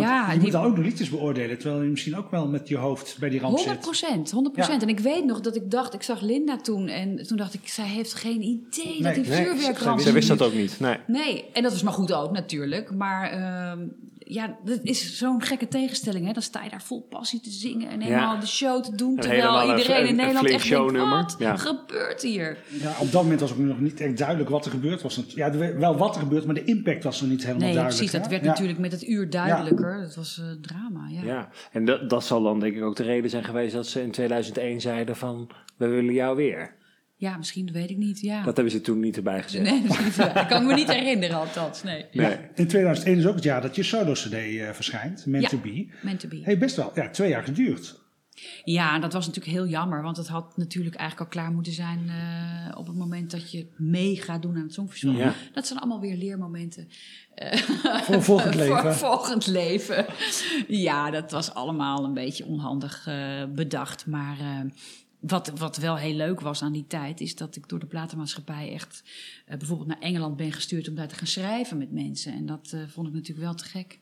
[0.00, 2.68] Ja, je die- moet dan ook nog liedjes beoordelen, terwijl je misschien ook wel met
[2.68, 3.84] je hoofd bij die ramp 100 zit.
[3.84, 4.80] procent, 100 procent.
[4.80, 4.86] Ja.
[4.88, 7.60] En ik weet nog dat ik dacht, ik zag Linda toen en toen dacht ik,
[7.68, 10.00] zij heeft geen idee Nee, dat die nee, vuurwerkramp...
[10.00, 10.80] Ze wist dat ook niet.
[10.80, 10.96] Nee.
[11.06, 12.94] Nee, en dat was maar goed ook natuurlijk.
[12.94, 13.78] Maar ehm,
[14.24, 16.26] ja, dat is zo'n gekke tegenstelling.
[16.26, 16.32] Hè?
[16.32, 19.16] Dan sta je daar vol passie te zingen en helemaal de show te doen.
[19.16, 21.56] Terwijl iedereen een- in een Nederland echt denkt, wat Ja.
[21.56, 22.58] gebeurt hier?
[22.68, 25.22] Ja, op dat moment was ook nog niet echt duidelijk wat er gebeurd was.
[25.28, 27.96] Ja, wel wat er gebeurd, maar de impact was nog niet helemaal Nee, duidelijk.
[28.10, 28.20] precies.
[28.20, 28.48] Dat werd Ja.
[28.50, 30.00] natuurlijk met het uur duidelijker.
[30.00, 31.22] Dat was eh, drama, ja.
[31.24, 34.02] Ja, en dat, dat zal dan denk ik ook de reden zijn geweest dat ze
[34.02, 36.74] in 2001 zeiden van, we willen jou weer.
[37.22, 38.20] Ja, misschien, dat weet ik niet.
[38.20, 38.42] Ja.
[38.42, 39.62] Dat hebben ze toen niet erbij gezet.
[39.62, 40.40] Nee, dat is niet waar.
[40.40, 42.04] Ik kan me niet herinneren althans, nee.
[42.12, 42.26] Nee.
[42.30, 45.48] Ja, in 2001 is ook het jaar dat je solo-cd eh, verschijnt, Meant Ja.
[45.50, 45.86] to Be.
[46.02, 46.40] Meant to be.
[46.42, 48.00] Heeft best wel ja, twee jaar geduurd.
[48.64, 52.08] Ja, dat was natuurlijk heel jammer, want het had natuurlijk eigenlijk al klaar moeten zijn
[52.08, 55.16] eh, op het moment dat je mee gaat doen aan het Songfestival.
[55.16, 55.34] Ja.
[55.52, 56.88] Dat zijn allemaal weer leermomenten.
[57.34, 57.56] eh,
[58.02, 58.80] Voor volgend leven.
[58.80, 60.06] Voor volgend leven.
[60.68, 63.08] Ja, dat was allemaal een beetje onhandig
[63.54, 64.06] bedacht.
[64.06, 64.60] Maar eh,
[65.22, 68.72] wat, wat wel heel leuk was aan die tijd, is dat ik door de platenmaatschappij
[68.72, 69.02] echt
[69.46, 72.32] eh, bijvoorbeeld naar Engeland ben gestuurd om daar te gaan schrijven met mensen.
[72.32, 73.98] En dat eh, vond ik natuurlijk wel te gek.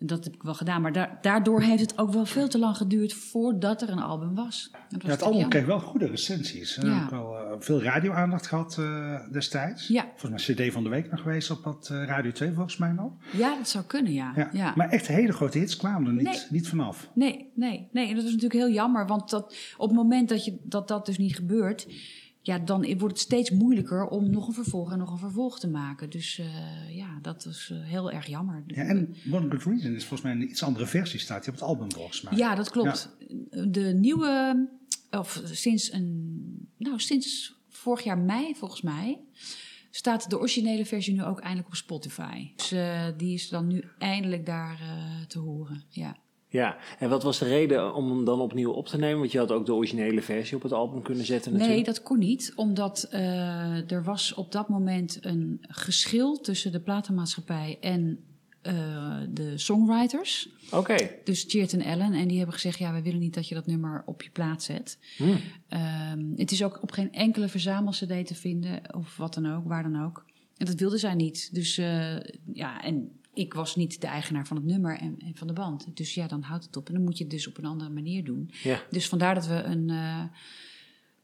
[0.00, 0.82] Dat heb ik wel gedaan.
[0.82, 4.34] Maar da- daardoor heeft het ook wel veel te lang geduurd voordat er een album
[4.34, 4.68] was.
[4.72, 5.56] Dat was Ja, het album jammer.
[5.56, 6.78] kreeg wel goede recensies.
[6.82, 7.02] Ja.
[7.04, 9.88] ook wel eh, veel radio-aandacht gehad eh, destijds.
[9.88, 10.06] Ja.
[10.16, 12.92] Volgens mij CD van de Week nog geweest op wat eh, Radio 2 volgens mij
[12.92, 13.12] nog.
[13.32, 14.32] Ja, dat zou kunnen, ja.
[14.36, 14.48] Ja.
[14.52, 14.72] ja.
[14.76, 16.40] Maar echt hele grote hits kwamen er niet, Nee.
[16.50, 17.08] niet vanaf.
[17.14, 18.08] Nee, nee, nee.
[18.08, 19.06] En dat is natuurlijk heel jammer.
[19.06, 21.86] Want dat, op het moment dat, je, dat dat dus niet gebeurt...
[22.42, 25.68] Ja, dan wordt het steeds moeilijker om nog een vervolg en nog een vervolg te
[25.68, 26.10] maken.
[26.10, 28.62] Dus eh, ja, dat is eh, heel erg jammer.
[28.66, 31.58] Ja, en One Good Reason is volgens mij een iets andere versie staat die op
[31.58, 32.36] het album volgens mij.
[32.36, 33.16] Ja, dat klopt.
[33.68, 34.68] De nieuwe,
[35.10, 39.20] of sinds een, nou sinds vorig jaar mei volgens mij,
[39.90, 42.50] staat de originele versie nu ook eindelijk op Spotify.
[42.56, 44.78] Dus eh, die is dan nu eindelijk daar
[45.28, 45.84] te horen.
[45.88, 46.16] Ja.
[46.50, 49.18] Ja, en wat was de reden om hem dan opnieuw op te nemen?
[49.18, 51.86] Want je had ook de originele versie op het album kunnen zetten Nee, natuurlijk.
[51.86, 57.78] dat kon niet, omdat eh, er was op dat moment een geschil tussen de platenmaatschappij
[57.80, 58.18] en
[58.62, 60.48] eh, de songwriters.
[60.70, 61.10] Oké.
[61.24, 62.12] Dus Cheert en Ellen.
[62.12, 64.62] En die hebben gezegd, ja, we willen niet dat je dat nummer op je plaat
[64.62, 64.98] zet.
[65.16, 65.24] Hm.
[65.68, 69.82] Ehm, het is ook op geen enkele verzamel-cd te vinden, of wat dan ook, waar
[69.82, 70.24] dan ook.
[70.56, 71.54] En dat wilden zij niet.
[71.54, 72.16] Dus eh,
[72.52, 75.86] ja, en ik was niet de eigenaar van het nummer en, en van de band.
[75.94, 76.88] Dus ja, dan houdt het op.
[76.88, 78.50] En dan moet je het dus op een andere manier doen.
[78.62, 78.80] Ja.
[78.90, 80.22] Dus vandaar dat we een, eh,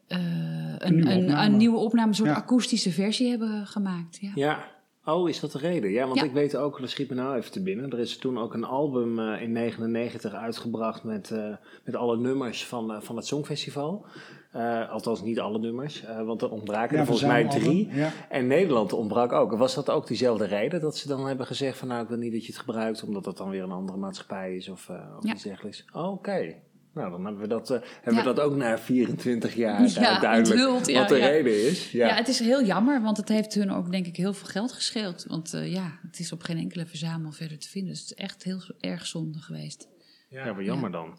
[0.06, 1.46] eh, een, nieuwe een, opname.
[1.46, 2.34] een nieuwe opname, een soort Ja.
[2.36, 4.18] akoestische versie hebben gemaakt.
[4.20, 4.32] Ja.
[4.34, 4.72] Ja.
[5.06, 5.90] Oh, is dat de reden?
[5.90, 6.24] Ja, want Ja.
[6.24, 7.90] ik weet ook, dat schiet me nou even te binnen.
[7.90, 11.54] Er is toen ook een album eh, in 99 uitgebracht met, eh,
[11.84, 14.06] met alle nummers van, eh, van het Songfestival.
[14.54, 17.88] Eh, althans, niet alle nummers, eh, want er ontbraken Ja, er volgens mij drie.
[17.92, 18.12] ja.
[18.28, 19.52] En Nederland ontbrak ook.
[19.56, 22.32] Was dat ook diezelfde reden dat ze dan hebben gezegd van nou, ik wil niet
[22.32, 25.24] dat je het gebruikt, omdat dat dan weer een andere maatschappij is of, eh of
[25.26, 25.32] Ja.
[25.32, 25.84] iets dergelijks?
[25.92, 26.54] Oh, Oké.
[26.92, 28.28] Nou, dan hebben we dat, eh, hebben Ja.
[28.28, 31.26] we dat ook na 24 jaar Ja, duidelijk onthuld, ja, wat de ja.
[31.26, 31.90] reden is.
[31.92, 32.06] Ja.
[32.06, 32.14] Ja.
[32.14, 35.24] het is heel jammer, want het heeft hun ook denk ik heel veel geld gescheeld.
[35.28, 37.90] Want eh, ja, het is op geen enkele verzamel verder te vinden.
[37.90, 39.88] Dus het is echt heel erg zonde geweest.
[40.28, 41.18] Ja, maar jammer dan.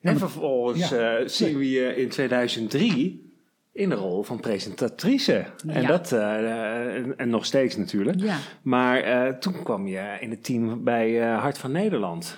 [0.00, 1.16] En vervolgens ja.
[1.16, 3.28] eh, zien we je in 2003
[3.72, 5.46] in de rol van presentatrice.
[5.66, 5.88] En Ja.
[5.88, 8.20] dat, eh, en, en nog steeds natuurlijk.
[8.20, 12.36] Ja, Maar eh, toen kwam je in het team bij Hart van Nederland,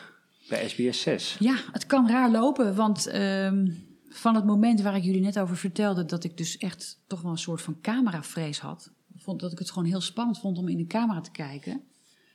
[0.49, 1.37] bij SBS 6.
[1.39, 3.67] ja het kan raar lopen, want ehm,
[4.09, 6.05] van het moment waar ik jullie net over vertelde...
[6.05, 8.93] dat ik dus echt toch wel een soort van cameravrees had...
[9.17, 11.83] Vond dat ik het gewoon heel spannend vond om in de camera te kijken...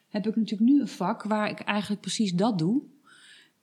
[0.09, 2.83] heb ik natuurlijk nu een vak waar ik eigenlijk precies dat doe...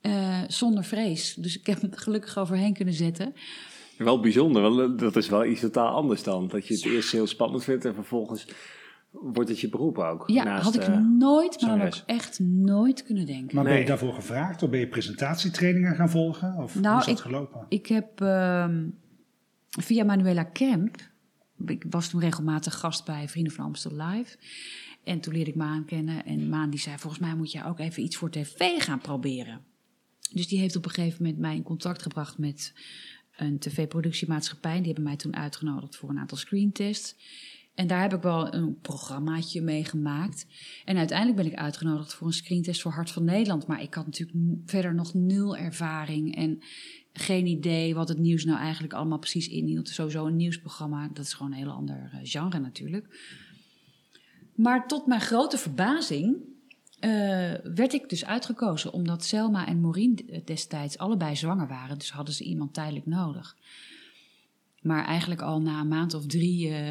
[0.05, 1.35] eh, zonder vrees.
[1.35, 3.35] Dus ik heb er gelukkig overheen kunnen zetten.
[3.99, 6.49] Wel bijzonder, want dat is wel iets totaal anders dan.
[6.49, 8.47] Dat je het eerst heel spannend vindt en vervolgens
[9.11, 10.25] wordt het je beroep ook.
[10.27, 13.55] Ja, naast, had ik eh, nooit, maar dan ook echt nooit kunnen denken.
[13.57, 16.55] Maar ben je daarvoor gevraagd of ben je presentatietrainingen gaan volgen?
[16.57, 17.67] Of Nou, hoe is dat ik- gelopen?
[17.69, 18.87] Ik heb ehm,
[19.71, 20.97] via Manuela Kemp,
[21.67, 24.37] ik was toen regelmatig gast bij Vrienden van Amstel Live.
[25.05, 26.25] En toen leerde ik Maan kennen.
[26.25, 29.61] En Maan die zei, volgens mij moet je ook even iets voor tv gaan proberen.
[30.35, 32.73] Dus die heeft op een gegeven moment mij in contact gebracht met
[33.37, 34.77] een tv-productiemaatschappij.
[34.77, 37.17] Die hebben mij toen uitgenodigd voor een aantal screentests.
[37.75, 40.47] En daar heb ik wel een programmaatje mee gemaakt.
[40.85, 43.67] En uiteindelijk ben ik uitgenodigd voor een screentest voor Hart van Nederland.
[43.67, 46.63] Maar ik had natuurlijk verder nog nul ervaring en
[47.13, 49.89] geen idee wat het nieuws nou eigenlijk allemaal precies inhield.
[49.89, 53.07] Sowieso een nieuwsprogramma, dat is gewoon een heel ander eh, genre natuurlijk.
[54.55, 56.37] Maar tot mijn grote verbazing
[57.01, 57.11] eh,
[57.75, 61.99] werd ik dus uitgekozen omdat Selma en Maureen d- destijds allebei zwanger waren.
[61.99, 63.57] Dus hadden ze iemand tijdelijk nodig.
[64.83, 66.83] Maar eigenlijk al na een maand of drie eh,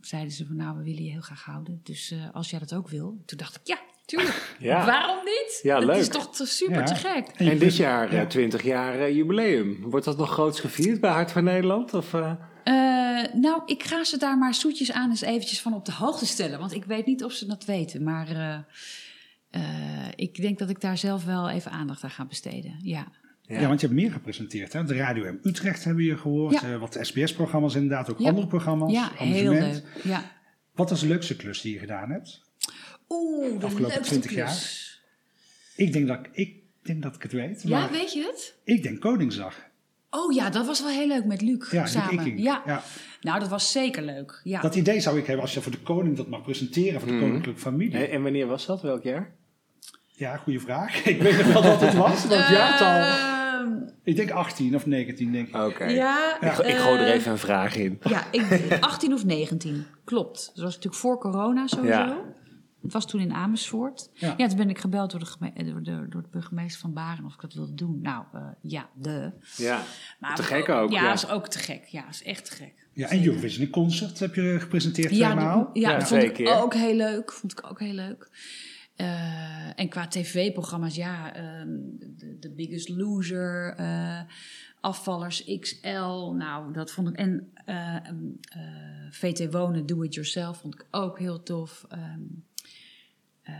[0.00, 1.80] zeiden ze van nou, we willen je heel graag houden.
[1.82, 3.22] Dus eh, als jij dat ook wil.
[3.26, 4.56] Toen dacht ik, ja, tuurlijk.
[4.58, 4.86] Ja.
[4.86, 5.60] Waarom niet?
[5.62, 5.96] Ja, dat leuk.
[5.96, 6.84] is toch te- super Ja.
[6.84, 7.26] te gek.
[7.28, 8.26] En dit jaar eh, ja.
[8.26, 9.80] 20 jaar eh, jubileum.
[9.82, 11.94] Wordt dat nog groots gevierd bij Hart van Nederland?
[11.94, 12.32] Of, eh?
[12.64, 16.26] Eh, nou, ik ga ze daar maar zoetjes aan eens eventjes van op de hoogte
[16.26, 16.58] stellen.
[16.58, 18.02] Want ik weet niet of ze dat weten.
[18.02, 18.26] Maar
[19.54, 22.76] eh, ik denk dat ik daar zelf wel even aandacht aan ga besteden.
[22.82, 23.06] Ja.
[23.42, 23.66] Ja.
[23.68, 24.72] want je hebt meer gepresenteerd.
[24.72, 24.84] Hè?
[24.84, 26.60] De Radio M Utrecht hebben je gehoord.
[26.60, 26.72] Ja.
[26.72, 28.28] eh, wat SBS-programma's inderdaad, ook Ja.
[28.28, 28.92] andere programma's.
[28.92, 29.82] Ja, heel leuk.
[30.04, 30.30] Ja.
[30.74, 32.42] Wat was de leukste klus die je gedaan hebt?
[33.08, 34.82] Oeh, de Afgelopen leukste 20 klus.
[35.76, 37.62] Ik denk dat ik, denk dat ik het weet.
[37.62, 38.54] Ja, maar weet je het?
[38.64, 39.56] ik denk Koningsdag.
[40.10, 42.24] Oh ja, dat was wel heel leuk met Luc Ja, samen.
[42.24, 42.42] Luc.
[42.42, 42.62] Ja.
[42.66, 42.82] Ja.
[43.20, 44.40] nou dat was zeker leuk.
[44.44, 44.60] Ja.
[44.60, 47.14] Dat idee zou ik hebben als je voor de koning dat mag presenteren, voor de
[47.14, 47.24] Mhm.
[47.24, 47.96] koninklijke familie.
[47.96, 48.82] En, en wanneer was dat?
[48.82, 49.34] Welk jaar?
[50.16, 51.04] Ja, goede vraag.
[51.04, 52.28] Ik weet nog wel wat het was.
[52.28, 52.88] Dat jaartal.
[52.88, 55.54] Ehm, Ik denk 18 of 19, denk ik.
[55.56, 55.84] Oké.
[55.84, 57.98] ja, Ik, ik gooi er even een vraag in.
[58.02, 60.46] Ja, ik, 18 of 19, klopt.
[60.54, 61.98] Dat was natuurlijk voor corona sowieso.
[61.98, 62.16] Ja.
[62.82, 64.10] Het was toen in Amersfoort.
[64.14, 64.34] Ja.
[64.36, 66.92] Ja, toen ben ik gebeld door de, geme- eh, door de, door de burgemeester van
[66.92, 67.98] Baren of ik dat wilde doen.
[68.02, 69.32] Nou, eh, ja, de.
[69.56, 69.82] Ja,
[70.20, 70.90] Maar te gek ook.
[70.92, 71.84] Ja, Ja, is ook te gek.
[71.84, 72.72] Ja, is echt te gek.
[72.92, 76.32] Ja, en Eurovision Concert heb je gepresenteerd Ja, die- ja, Ja, dat vond twee ik
[76.34, 76.62] keer.
[76.62, 77.32] ook heel leuk.
[77.32, 78.28] Vond ik ook heel leuk.
[78.96, 81.68] Eh, en qua tv-programma's, ja, ehm,
[82.40, 84.20] The Biggest Loser, eh,
[84.80, 87.16] Afvallers XL, nou, dat vond ik.
[87.16, 91.84] En eh, ehm, eh, VT Wonen, Do It Yourself, vond ik ook heel tof.
[91.88, 92.20] Ehm,
[93.42, 93.54] eh,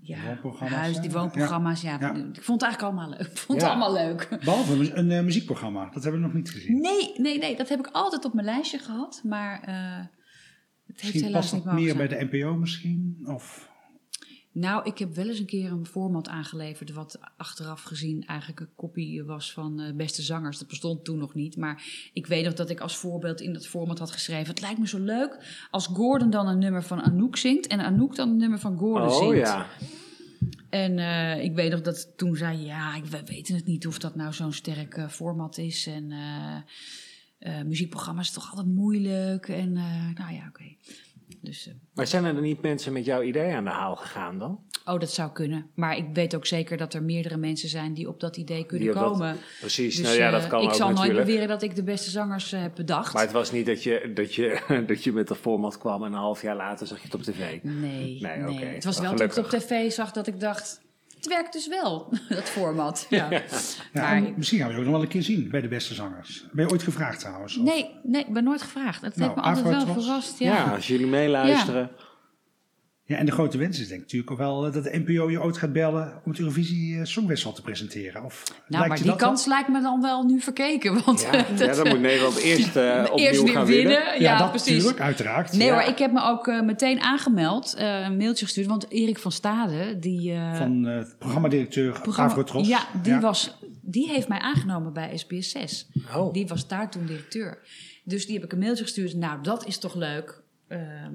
[0.00, 1.96] ja, woonprogramma's, huis, die woonprogramma's, ja.
[2.00, 2.14] Ja.
[2.14, 3.26] Ik vond het eigenlijk allemaal leuk.
[3.26, 3.66] Ik vond Ja.
[3.66, 4.28] het allemaal leuk.
[4.44, 5.90] Behalve een, muziekprogramma.
[5.92, 6.80] Dat hebben we nog niet gezien.
[6.80, 10.06] Nee, nee, nee, dat heb ik altijd op mijn lijstje gehad, maar eh,
[10.86, 13.20] het heeft helaas past niet meer bij de NPO misschien?
[13.24, 13.69] Of...
[14.52, 16.92] Nou, ik heb wel eens een keer een format aangeleverd...
[16.92, 20.58] wat achteraf gezien eigenlijk een kopie was van eh, Beste Zangers.
[20.58, 21.56] Dat bestond toen nog niet.
[21.56, 21.82] Maar
[22.12, 24.46] ik weet nog dat ik als voorbeeld in dat format had geschreven...
[24.48, 27.66] het lijkt me zo leuk als Gordon dan een nummer van Anouk zingt...
[27.66, 29.36] en Anouk dan een nummer van Gordon Oh zingt.
[29.48, 29.66] ja.
[30.70, 32.64] En eh, ik weet nog dat toen zei...
[32.64, 35.86] ja, ik- we weten het niet of dat nou zo'n sterk eh, format is...
[35.86, 36.12] en
[37.66, 39.48] muziekprogramma's is toch altijd moeilijk.
[39.48, 39.72] En
[40.14, 40.74] nou ja, oké.
[41.40, 41.66] Dus...
[41.68, 44.60] eh, Maar zijn er dan niet mensen met jouw idee aan de haal gegaan dan?
[44.84, 45.70] Oh, dat zou kunnen.
[45.74, 48.94] Maar ik weet ook zeker dat er meerdere mensen zijn die op dat idee kunnen
[48.94, 49.36] dat- komen.
[49.60, 51.26] Precies, Dus nou ja, dat eh, kan ik ook zal nooit natuurlijk.
[51.26, 53.12] beweren dat ik de beste zangers eh, heb bedacht.
[53.14, 56.12] Maar het was niet dat je, dat, je, dat je met dat format kwam en
[56.12, 57.62] een half jaar later zag je het op tv.
[57.62, 60.80] Nee, Nee, het was Nou, wel toen ik het op tv zag dat ik dacht...
[61.20, 63.06] Het werkt dus wel, dat format.
[63.08, 63.28] Ja.
[63.30, 63.40] Ja,
[63.92, 66.44] Maar misschien gaan we je ook nog wel een keer zien bij de beste zangers.
[66.52, 67.56] Ben je ooit gevraagd trouwens?
[67.56, 69.02] Of- Nee, nee, ik ben nooit gevraagd.
[69.02, 70.38] Dat Nou, heeft me altijd wel verrast.
[70.38, 70.52] Ja.
[70.54, 70.64] Ja.
[70.74, 71.90] als jullie meeluisteren.
[73.10, 75.30] Ja, en de grote wens is denk ik natuurlijk ook wel eh, dat de NPO
[75.30, 78.24] je ooit gaat bellen om het Eurovisie eh, Songfestival te presenteren.
[78.24, 81.02] Of Nou, maar die dat kans lijkt me dan wel nu verkeken.
[81.04, 83.96] Want Ja, eh, ja, dat- dan moet Nederland eerst eh, opnieuw eerst weer gaan winnen.
[84.02, 84.20] winnen.
[84.20, 84.72] Ja, dat precies.
[84.72, 85.52] natuurlijk, uiteraard.
[85.52, 85.72] Nee Ja.
[85.72, 88.66] hoor, ik heb me ook meteen aangemeld, eh, een mailtje gestuurd.
[88.66, 90.32] Want Erik van Stade, die...
[90.32, 92.68] eh, Van eh, programmadirecteur programma- Avrotros.
[92.68, 95.88] Ja, die, Was, die heeft mij aangenomen bij SBS 6.
[96.16, 96.32] Oh.
[96.32, 97.58] Die was daar toen directeur.
[98.04, 99.14] Dus die heb ik een mailtje gestuurd.
[99.14, 100.40] Nou, dat is toch leuk.
[100.68, 101.14] Ehm,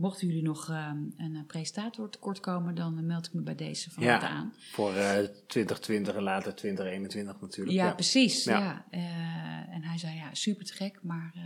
[0.00, 3.54] mochten jullie nog ehm, een eh, presentator tekort komen, dan eh, meld ik me bij
[3.54, 4.10] deze van Ja.
[4.10, 4.54] harte aan.
[4.72, 7.76] Voor eh 2020 en later 2021 natuurlijk.
[7.76, 8.44] Ja, precies.
[8.44, 8.58] Ja.
[8.58, 8.84] Ja.
[8.90, 11.42] Eh, en hij zei, ja, super te gek, maar eh,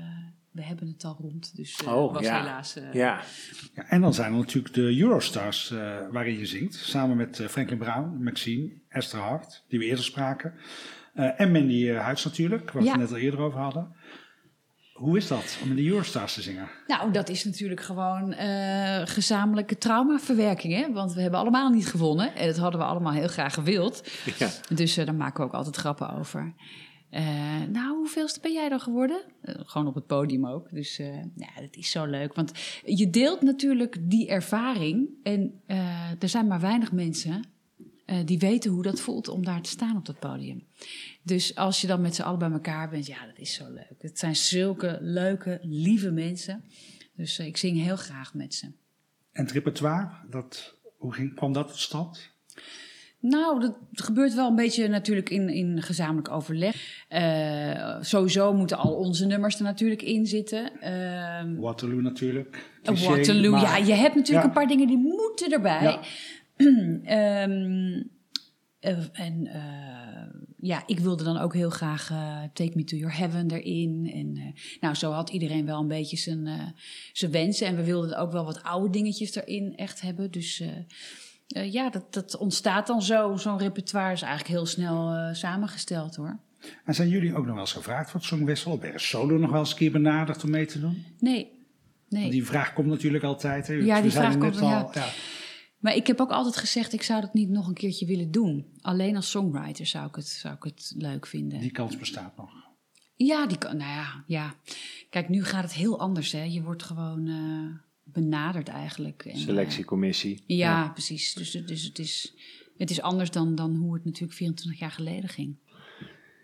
[0.51, 1.57] we hebben het al rond.
[1.57, 2.39] Dus eh Oh, was ja.
[2.41, 2.77] helaas...
[2.77, 3.21] eh, Ja,
[3.75, 6.75] Ja, en dan zijn er natuurlijk de Eurostars eh, waarin je zingt.
[6.75, 10.55] Samen met eh, Franklin Brown, Maxine, Esther Hart, die we eerder spraken.
[11.15, 13.95] Eh, en Mandy uh, Huids natuurlijk, waar we het net al eerder over hadden.
[14.95, 16.69] Hoe is dat om in de Eurostars te zingen?
[16.87, 20.93] Nou, dat is natuurlijk gewoon eh, gezamenlijke traumaverwerking, hè?
[20.93, 22.35] Want we hebben allemaal niet gewonnen.
[22.35, 24.11] En dat hadden we allemaal heel graag gewild.
[24.39, 24.51] ja.
[24.75, 26.55] Dus eh, daar maken we ook altijd grappen over.
[27.15, 29.23] Eh, nou, hoeveelste ben jij dan geworden?
[29.43, 30.71] Gewoon op het podium ook.
[30.71, 32.35] Dus eh, ja, dat is zo leuk.
[32.35, 32.53] Want
[32.85, 35.09] je deelt natuurlijk die ervaring.
[35.23, 37.45] En eh, er zijn maar weinig mensen
[38.05, 40.65] eh, die weten hoe dat voelt om daar te staan op dat podium.
[41.23, 43.95] Dus als je dan met z'n allen bij elkaar bent, ja, dat is zo leuk.
[43.99, 46.65] Het zijn zulke leuke, lieve mensen.
[47.17, 48.67] Dus eh, ik zing heel graag met ze.
[49.33, 52.33] En het repertoire, dat, hoe ging, kwam dat tot stand?
[53.21, 57.05] Nou, dat gebeurt wel een beetje natuurlijk in, in gezamenlijk overleg.
[57.09, 60.81] Eh, sowieso moeten al onze nummers er natuurlijk in zitten.
[60.81, 62.71] Ehm, Waterloo natuurlijk.
[62.83, 64.49] Cliché, Waterloo, maar- ja, je hebt natuurlijk Ja.
[64.49, 65.83] een paar dingen die moeten erbij.
[65.83, 66.01] Ja.
[67.05, 68.03] Ehm,
[68.85, 73.17] eh, en eh, ja, ik wilde dan ook heel graag eh, Take Me To Your
[73.17, 74.11] Heaven erin.
[74.15, 76.75] En nou, zo had iedereen wel een beetje zijn,
[77.13, 77.67] zijn wensen.
[77.67, 80.31] En we wilden ook wel wat oude dingetjes erin echt hebben.
[80.31, 80.63] Dus
[81.47, 83.37] ja, dat, dat ontstaat dan zo.
[83.37, 86.39] Zo'n repertoire is eigenlijk heel snel samengesteld hoor.
[86.85, 88.79] En zijn jullie ook nog wel eens gevraagd voor het Songfestival?
[88.79, 91.05] Ben je solo nog wel eens een keer benaderd om mee te doen?
[91.19, 91.51] Nee,
[92.09, 92.21] nee.
[92.21, 93.67] Want die vraag komt natuurlijk altijd.
[93.67, 93.75] Hè?
[93.75, 94.91] Ja, die vraag komt, al, ja.
[95.85, 98.66] Maar ik heb ook altijd gezegd, ik zou dat niet nog een keertje willen doen.
[98.80, 101.59] Alleen als songwriter zou ik het, zou ik het leuk vinden.
[101.61, 102.51] Die kans bestaat nog.
[103.16, 104.55] Ja, die kan, nou ja, ja.
[105.11, 106.43] Kijk, nu gaat het heel anders, hè.
[106.43, 107.76] Je wordt gewoon eh,
[108.12, 109.24] benaderd eigenlijk.
[109.24, 110.43] En, eh, Selectiecommissie.
[110.47, 111.35] ja, precies.
[111.35, 112.35] Dus, het- dus het, is,
[112.76, 115.57] het is anders dan, dan hoe het natuurlijk 24 jaar geleden ging.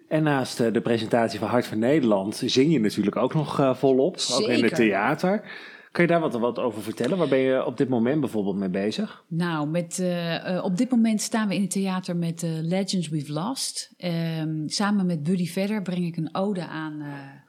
[0.09, 3.75] En naast eh, de presentatie van Hart van Nederland zing je natuurlijk ook nog eh,
[3.75, 4.17] volop.
[4.31, 4.77] Ook in het Zeker.
[4.77, 5.51] theater.
[5.93, 7.19] Kan je daar wat, over vertellen?
[7.19, 9.25] Waar ben je op dit moment bijvoorbeeld mee bezig?
[9.29, 13.09] Nou, met, eh, eh, op dit moment staan we in het theater met eh, Legends
[13.09, 13.95] We've Lost.
[13.97, 16.97] Ehm, samen met Buddy Vedder breng ik een ode aan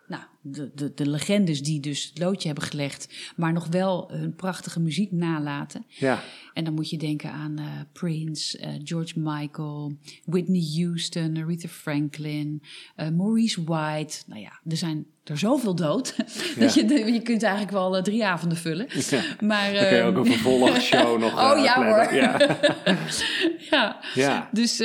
[0.07, 4.35] nou, de, de, de legendes die dus het loodje hebben gelegd, maar nog wel hun
[4.35, 5.85] prachtige muziek nalaten.
[5.87, 6.23] Ja,
[6.53, 12.63] En dan moet je denken aan eh, Prince, eh, George Michael, Whitney Houston, Aretha Franklin,
[12.95, 14.17] eh, Maurice White.
[14.27, 16.15] Nou ja, er zijn er zoveel dood
[16.59, 18.87] dat je, je kunt eigenlijk wel drie avonden vullen.
[19.09, 19.23] Ja.
[19.39, 22.13] Maar, dan kun je ook ehm, een vervolgshow nog Oh, ja, hoor.
[22.13, 22.37] Ja.
[23.71, 23.99] ja.
[24.13, 24.49] ja.
[24.51, 24.77] Dus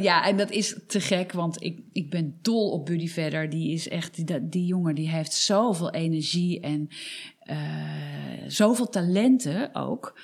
[0.00, 3.50] ja, en dat is te gek, want ik, ik ben dol op Buddy Vedder.
[3.50, 6.88] Die is echt, die, die jongen die heeft zoveel energie en
[7.38, 7.56] eh,
[8.46, 10.18] zoveel talenten ook.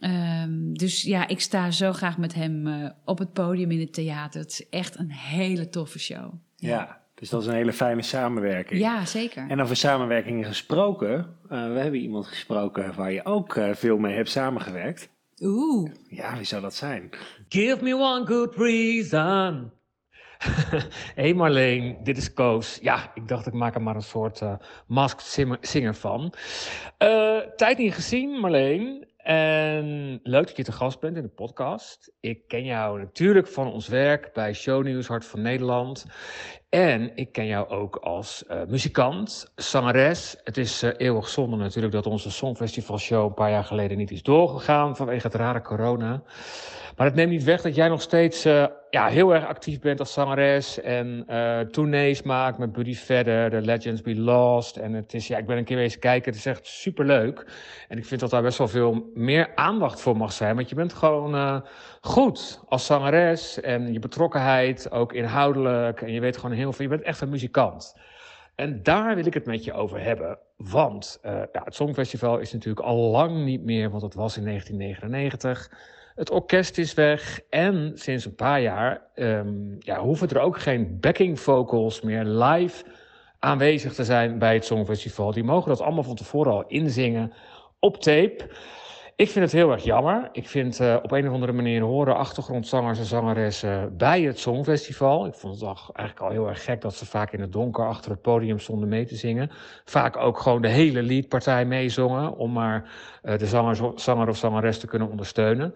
[0.00, 3.92] Ehm, dus ja, ik sta zo graag met hem eh, op het podium in het
[3.92, 4.40] theater.
[4.40, 6.32] Het is echt een hele toffe show.
[6.56, 8.80] ja, dus dat is een hele fijne samenwerking.
[8.80, 9.48] Ja, zeker.
[9.48, 11.36] En over samenwerkingen gesproken.
[11.48, 15.08] eh, we hebben iemand gesproken waar je ook eh, veel mee hebt samengewerkt.
[15.40, 15.90] Oeh.
[16.08, 17.10] Ja, wie zou dat zijn?
[17.48, 19.70] Give me one good reason.
[21.14, 22.78] hey Marleen, dit is Koos.
[22.82, 24.54] Ja, ik dacht ik maak er maar een soort eh
[24.86, 26.32] masked singer van.
[26.98, 29.14] Eh, tijd niet gezien, Marleen.
[29.16, 32.12] En leuk dat je te gast bent in de podcast.
[32.20, 36.06] Ik ken jou natuurlijk van ons werk bij Shownieuws Hart van Nederland.
[36.76, 40.36] En ik ken jou ook als eh, muzikant, zangeres.
[40.44, 44.22] Het is eh, eeuwig zonde natuurlijk dat onze Songfestivalshow een paar jaar geleden niet is
[44.22, 46.22] doorgegaan vanwege het rare corona.
[46.96, 50.00] Maar het neemt niet weg dat jij nog steeds eh, ja, heel erg actief bent
[50.00, 50.80] als zangeres.
[50.80, 51.26] En
[51.70, 54.76] tournees maakt met Buddy Vedder, The Legends Be Lost.
[54.76, 57.46] En het is, ja, ik ben een keer eens kijken, het is echt superleuk.
[57.88, 60.56] En ik vind dat daar best wel veel meer aandacht voor mag zijn.
[60.56, 61.62] Want je bent gewoon
[62.06, 63.60] goed als zangeres.
[63.60, 66.02] En je betrokkenheid, ook inhoudelijk.
[66.02, 67.96] En je weet gewoon heel veel, je bent echt een muzikant.
[68.54, 70.38] En daar wil ik het met je over hebben.
[70.56, 75.70] Want eh, het Songfestival is natuurlijk al lang niet meer, want het was in 1999.
[76.14, 81.00] Het orkest is weg en sinds een paar jaar ehm, ja, hoeven er ook geen
[81.00, 82.84] backing vocals meer live
[83.38, 85.32] aanwezig te zijn bij het Songfestival.
[85.32, 87.32] Die mogen dat allemaal van tevoren al inzingen
[87.78, 88.48] op tape.
[89.16, 90.28] Ik vind het heel erg jammer.
[90.32, 95.26] Ik vind eh, op een of andere manier horen achtergrondzangers en zangeressen bij het Songfestival.
[95.26, 98.10] Ik vond het eigenlijk al heel erg gek dat ze vaak in het donker achter
[98.10, 99.50] het podium stonden mee te zingen.
[99.84, 102.90] Vaak ook gewoon de hele liedpartij meezongen om maar
[103.22, 105.74] eh, de zanger, zanger of zangeres te kunnen ondersteunen.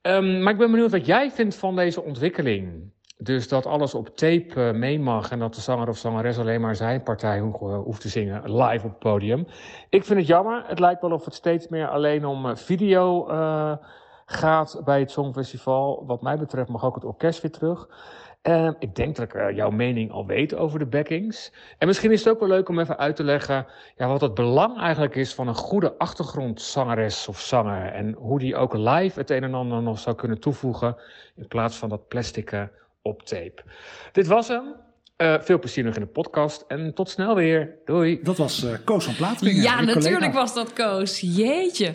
[0.00, 2.92] Ehm, maar ik ben benieuwd wat jij vindt van deze ontwikkeling.
[3.20, 6.60] Dus dat alles op tape eh, mee mag en dat de zanger of zangeres alleen
[6.60, 9.46] maar zijn partij eh, hoeft te zingen live op het podium.
[9.88, 10.64] Ik vind het jammer.
[10.66, 13.26] Het lijkt wel of het steeds meer alleen om eh, video
[14.26, 16.04] gaat bij het Songfestival.
[16.06, 17.88] Wat mij betreft mag ook het orkest weer terug.
[18.78, 21.52] Ik denk dat ik jouw mening al weet over de backings.
[21.78, 23.66] En misschien is het ook wel leuk om even uit te leggen
[23.96, 27.92] ja, wat het belang eigenlijk is van een goede achtergrondzangeres of zanger.
[27.92, 30.96] En hoe die ook live het een en ander nog zou kunnen toevoegen
[31.36, 32.68] in plaats van dat plastic
[33.02, 33.62] op tape.
[34.12, 34.74] Dit was hem.
[35.16, 37.74] Eh, veel plezier nog in de podcast en tot snel weer.
[37.84, 38.20] Doei.
[38.22, 39.62] Dat was eh Koos van Plaatwingen.
[39.62, 39.94] Ja, collega.
[39.94, 41.20] natuurlijk was dat Koos.
[41.20, 41.94] Jeetje.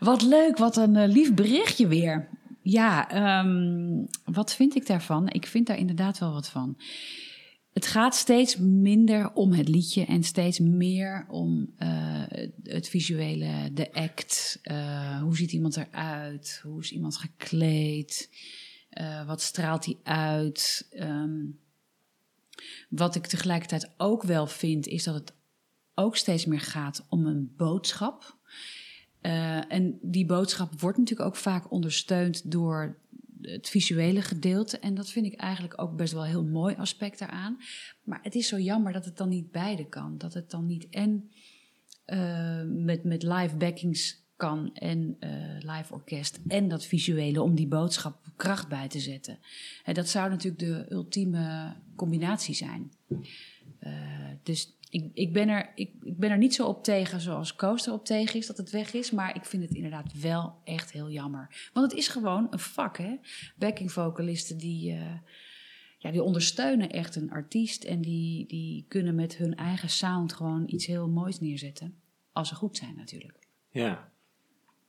[0.00, 2.28] Wat leuk, wat een eh, lief berichtje weer.
[2.62, 5.28] Ja, ehm, wat vind ik daarvan?
[5.28, 6.76] Ik vind daar inderdaad wel wat van.
[7.74, 12.22] Het gaat steeds minder om het liedje en steeds meer om eh,
[12.62, 14.58] het visuele, de act.
[14.62, 16.60] Eh, hoe ziet iemand eruit?
[16.62, 18.30] Hoe is iemand gekleed?
[18.94, 20.86] Eh, wat straalt hij uit?
[20.90, 21.40] Ehm,
[22.88, 25.32] wat ik tegelijkertijd ook wel vind, is dat het
[25.94, 28.38] ook steeds meer gaat om een boodschap.
[29.20, 32.98] Eh, en die boodschap wordt natuurlijk ook vaak ondersteund door
[33.40, 34.78] het visuele gedeelte.
[34.78, 37.58] En dat vind ik eigenlijk ook best wel een heel mooi aspect daaraan.
[38.02, 40.18] Maar het is zo jammer dat het dan niet beide kan.
[40.18, 41.30] Dat het dan niet en
[42.04, 47.66] eh, met, met live backings kan en eh, live orkest en dat visuele om die
[47.66, 49.38] boodschap kracht bij te zetten.
[49.84, 52.92] En dat zou natuurlijk de ultieme combinatie zijn.
[53.78, 53.92] Eh,
[54.42, 57.92] dus ik, ik, ben er, ik, ik ben er niet zo op tegen zoals Coaster
[57.92, 59.10] op tegen is dat het weg is.
[59.10, 61.70] Maar ik vind het inderdaad wel echt heel jammer.
[61.72, 63.16] Want het is gewoon een vak, hè?
[63.56, 65.14] Backing vocalisten die, eh,
[65.98, 67.84] ja, die ondersteunen echt een artiest.
[67.84, 71.94] En die, die kunnen met hun eigen sound gewoon iets heel moois neerzetten.
[72.32, 73.48] Als ze goed zijn natuurlijk.
[73.70, 74.12] Ja.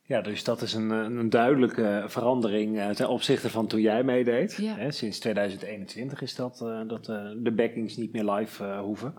[0.08, 4.54] Ja, dus dat is een, een duidelijke verandering eh, ten opzichte van toen jij meedeed.
[4.54, 4.90] Ja.
[4.90, 9.14] Sinds 2021 is dat, eh, dat eh, de backings niet meer live eh, hoeven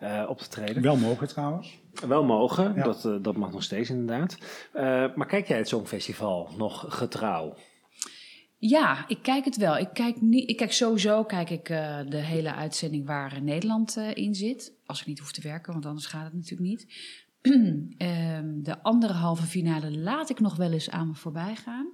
[0.00, 0.82] eh, op te treden.
[0.82, 1.80] Wel mogen trouwens.
[2.06, 2.82] Wel mogen, Ja.
[2.82, 4.36] dat, eh, dat mag nog steeds inderdaad.
[4.72, 4.82] Eh,
[5.14, 7.54] maar kijk jij het Songfestival nog getrouw?
[8.58, 9.76] Ja, ik kijk het wel.
[9.78, 13.96] Ik kijk, niet, ik kijk sowieso kijk ik, eh, de hele uitzending waar eh, Nederland
[13.96, 14.72] eh, in zit.
[14.86, 16.86] Als ik niet hoef te werken, want anders gaat het natuurlijk niet.
[17.96, 21.92] Ehm, de andere halve finale laat ik nog wel eens aan me voorbij gaan.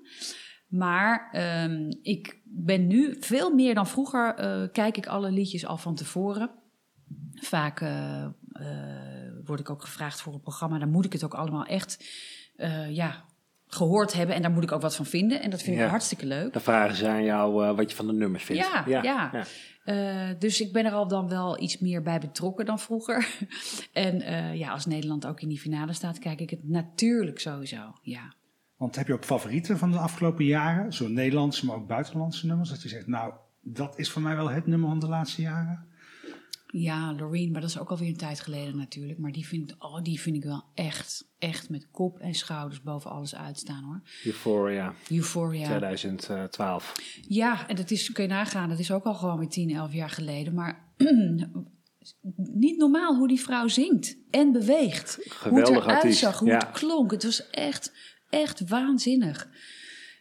[0.69, 4.35] Maar ehm, ik ben nu veel meer dan vroeger.
[4.35, 6.51] eh, kijk ik alle liedjes al van tevoren.
[7.35, 10.79] Vaak eh, eh, word ik ook gevraagd voor een programma.
[10.79, 12.05] Dan moet ik het ook allemaal echt
[12.89, 13.25] ja,
[13.69, 14.37] gehoord hebben.
[14.37, 15.43] En daar moet ik ook wat van vinden.
[15.43, 15.85] En dat vind Ja.
[15.85, 16.53] ik hartstikke leuk.
[16.53, 18.69] Dan vragen ze aan jou eh, wat je van de nummers vindt.
[18.87, 19.45] Ja, ja.
[19.85, 23.29] Eh, dus ik ben er al dan wel iets meer bij betrokken dan vroeger.
[23.93, 27.93] en eh, ja, als Nederland ook in die finale staat, kijk ik het natuurlijk sowieso.
[28.03, 28.33] Ja.
[28.77, 30.93] Want heb je ook favorieten van de afgelopen jaren?
[30.93, 32.71] Zo Nederlandse, maar ook buitenlandse nummers.
[32.71, 33.33] Dat je zegt, nou,
[33.63, 35.87] dat is voor mij wel het nummer van de laatste jaren.
[36.73, 39.19] Ja, Loreen, maar dat is ook alweer een tijd geleden natuurlijk.
[39.19, 43.11] Maar die vind, oh, die vind ik wel echt, echt met kop en schouders boven
[43.11, 44.03] alles uitstaan hoor.
[44.25, 45.67] Euphoria Euphoria.
[45.67, 46.95] 2012.
[47.29, 49.93] Ja, en dat is, kun je nagaan, dat is ook al gewoon weer 10, 11
[49.93, 50.55] jaar geleden.
[50.55, 50.93] Maar
[52.65, 55.15] niet normaal hoe die vrouw zingt en beweegt.
[55.15, 56.59] hoe Geweldig het eruit zag, hoe ja.
[56.59, 57.11] het klonk.
[57.11, 57.93] Het was echt,
[58.31, 59.49] echt waanzinnig.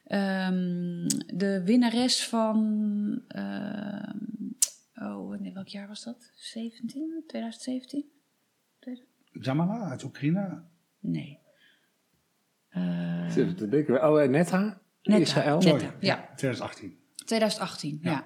[0.03, 3.21] Ehm, de winnares van...
[3.27, 4.15] ehm,
[5.01, 6.31] oh, nee, welk jaar was dat?
[6.35, 7.23] 17?
[7.27, 8.05] 2017?
[9.31, 10.63] Jamala uit Oekraïne.
[10.99, 11.39] Nee.
[12.69, 14.09] Eh, Zit het te denken.
[14.09, 14.81] Oh, eh, Netta?
[15.03, 15.57] Netta, Israël?
[15.57, 15.69] Netta.
[15.79, 16.29] Sorry, ja.
[16.35, 16.97] 2018.
[17.15, 18.25] 2018, ja.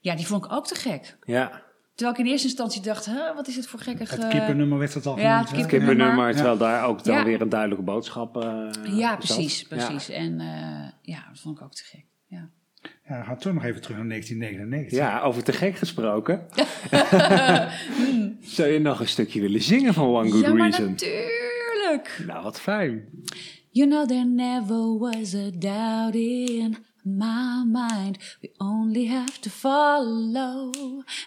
[0.00, 0.14] ja.
[0.16, 1.18] die vond ik ook te gek.
[1.24, 1.62] Ja,
[1.94, 4.10] Terwijl ik in eerste instantie dacht, huh, wat is het voor gekkig...
[4.10, 5.48] Het eh, kippennummer werd het al ja, genoemd.
[5.48, 5.66] het hè?
[5.66, 6.34] kippennummer, nummer.
[6.34, 7.24] terwijl daar ook dan Ja.
[7.24, 9.18] weer een duidelijke boodschap eh Ja, zat.
[9.18, 9.66] precies, Ja.
[9.68, 10.08] precies.
[10.08, 12.04] En eh, ja, dat vond ik ook te gek.
[13.08, 13.18] Ja.
[13.18, 14.98] We gaan toch nog even terug naar 1999.
[14.98, 16.46] Ja, over te gek gesproken.
[18.56, 20.90] Zou je nog een stukje willen zingen van One Good ja, maar Reason?
[20.90, 22.22] natuurlijk.
[22.26, 23.04] Nou, wat fijn.
[23.70, 28.18] You know there never was a doubt in my mind.
[28.42, 30.72] We only have to follow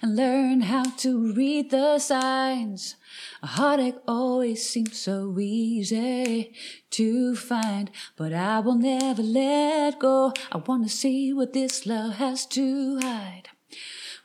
[0.02, 2.96] and learn how to read the signs.
[3.44, 6.54] A heartache always seems so easy
[6.92, 10.34] to find, but I will never let go.
[10.52, 13.50] I want to see what this love has to hide.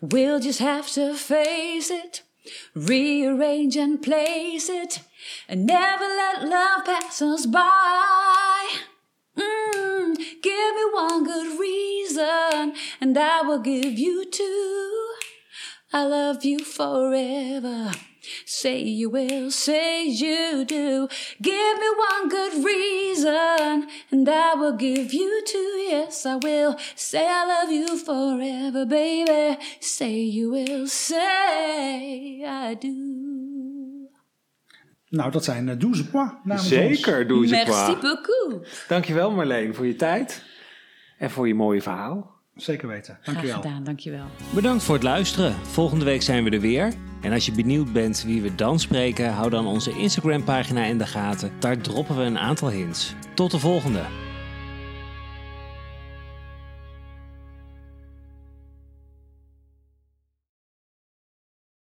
[0.00, 2.22] We'll just have to face it,
[2.74, 5.00] rearrange and place it,
[5.48, 8.91] and never let love pass us by.
[9.36, 15.14] Mm, give me one good reason, and I will give you two.
[15.92, 17.92] I love you forever.
[18.46, 21.08] Say you will, say you do.
[21.40, 25.58] Give me one good reason, and I will give you two.
[25.88, 26.76] Yes, I will.
[26.94, 29.58] Say I love you forever, baby.
[29.80, 33.31] Say you will, say I do.
[35.12, 36.68] Nou, dat zijn uh, douze pois namens ons.
[36.72, 37.98] Zeker, doe ze Merci qua.
[38.00, 38.66] beaucoup.
[38.88, 40.42] Dankjewel Marleen voor je tijd
[41.18, 42.30] en voor je mooie verhaal.
[42.56, 43.18] Zeker weten.
[43.22, 43.62] Graag Dankjewel.
[43.62, 44.24] gedaan, dankjewel.
[44.54, 45.54] Bedankt voor het luisteren.
[45.62, 46.92] Volgende week zijn we er weer.
[47.20, 50.98] En als je benieuwd bent wie we dan spreken, hou dan onze Instagram pagina in
[50.98, 51.52] de gaten.
[51.58, 53.14] Daar droppen we een aantal hints.
[53.34, 54.02] Tot de volgende.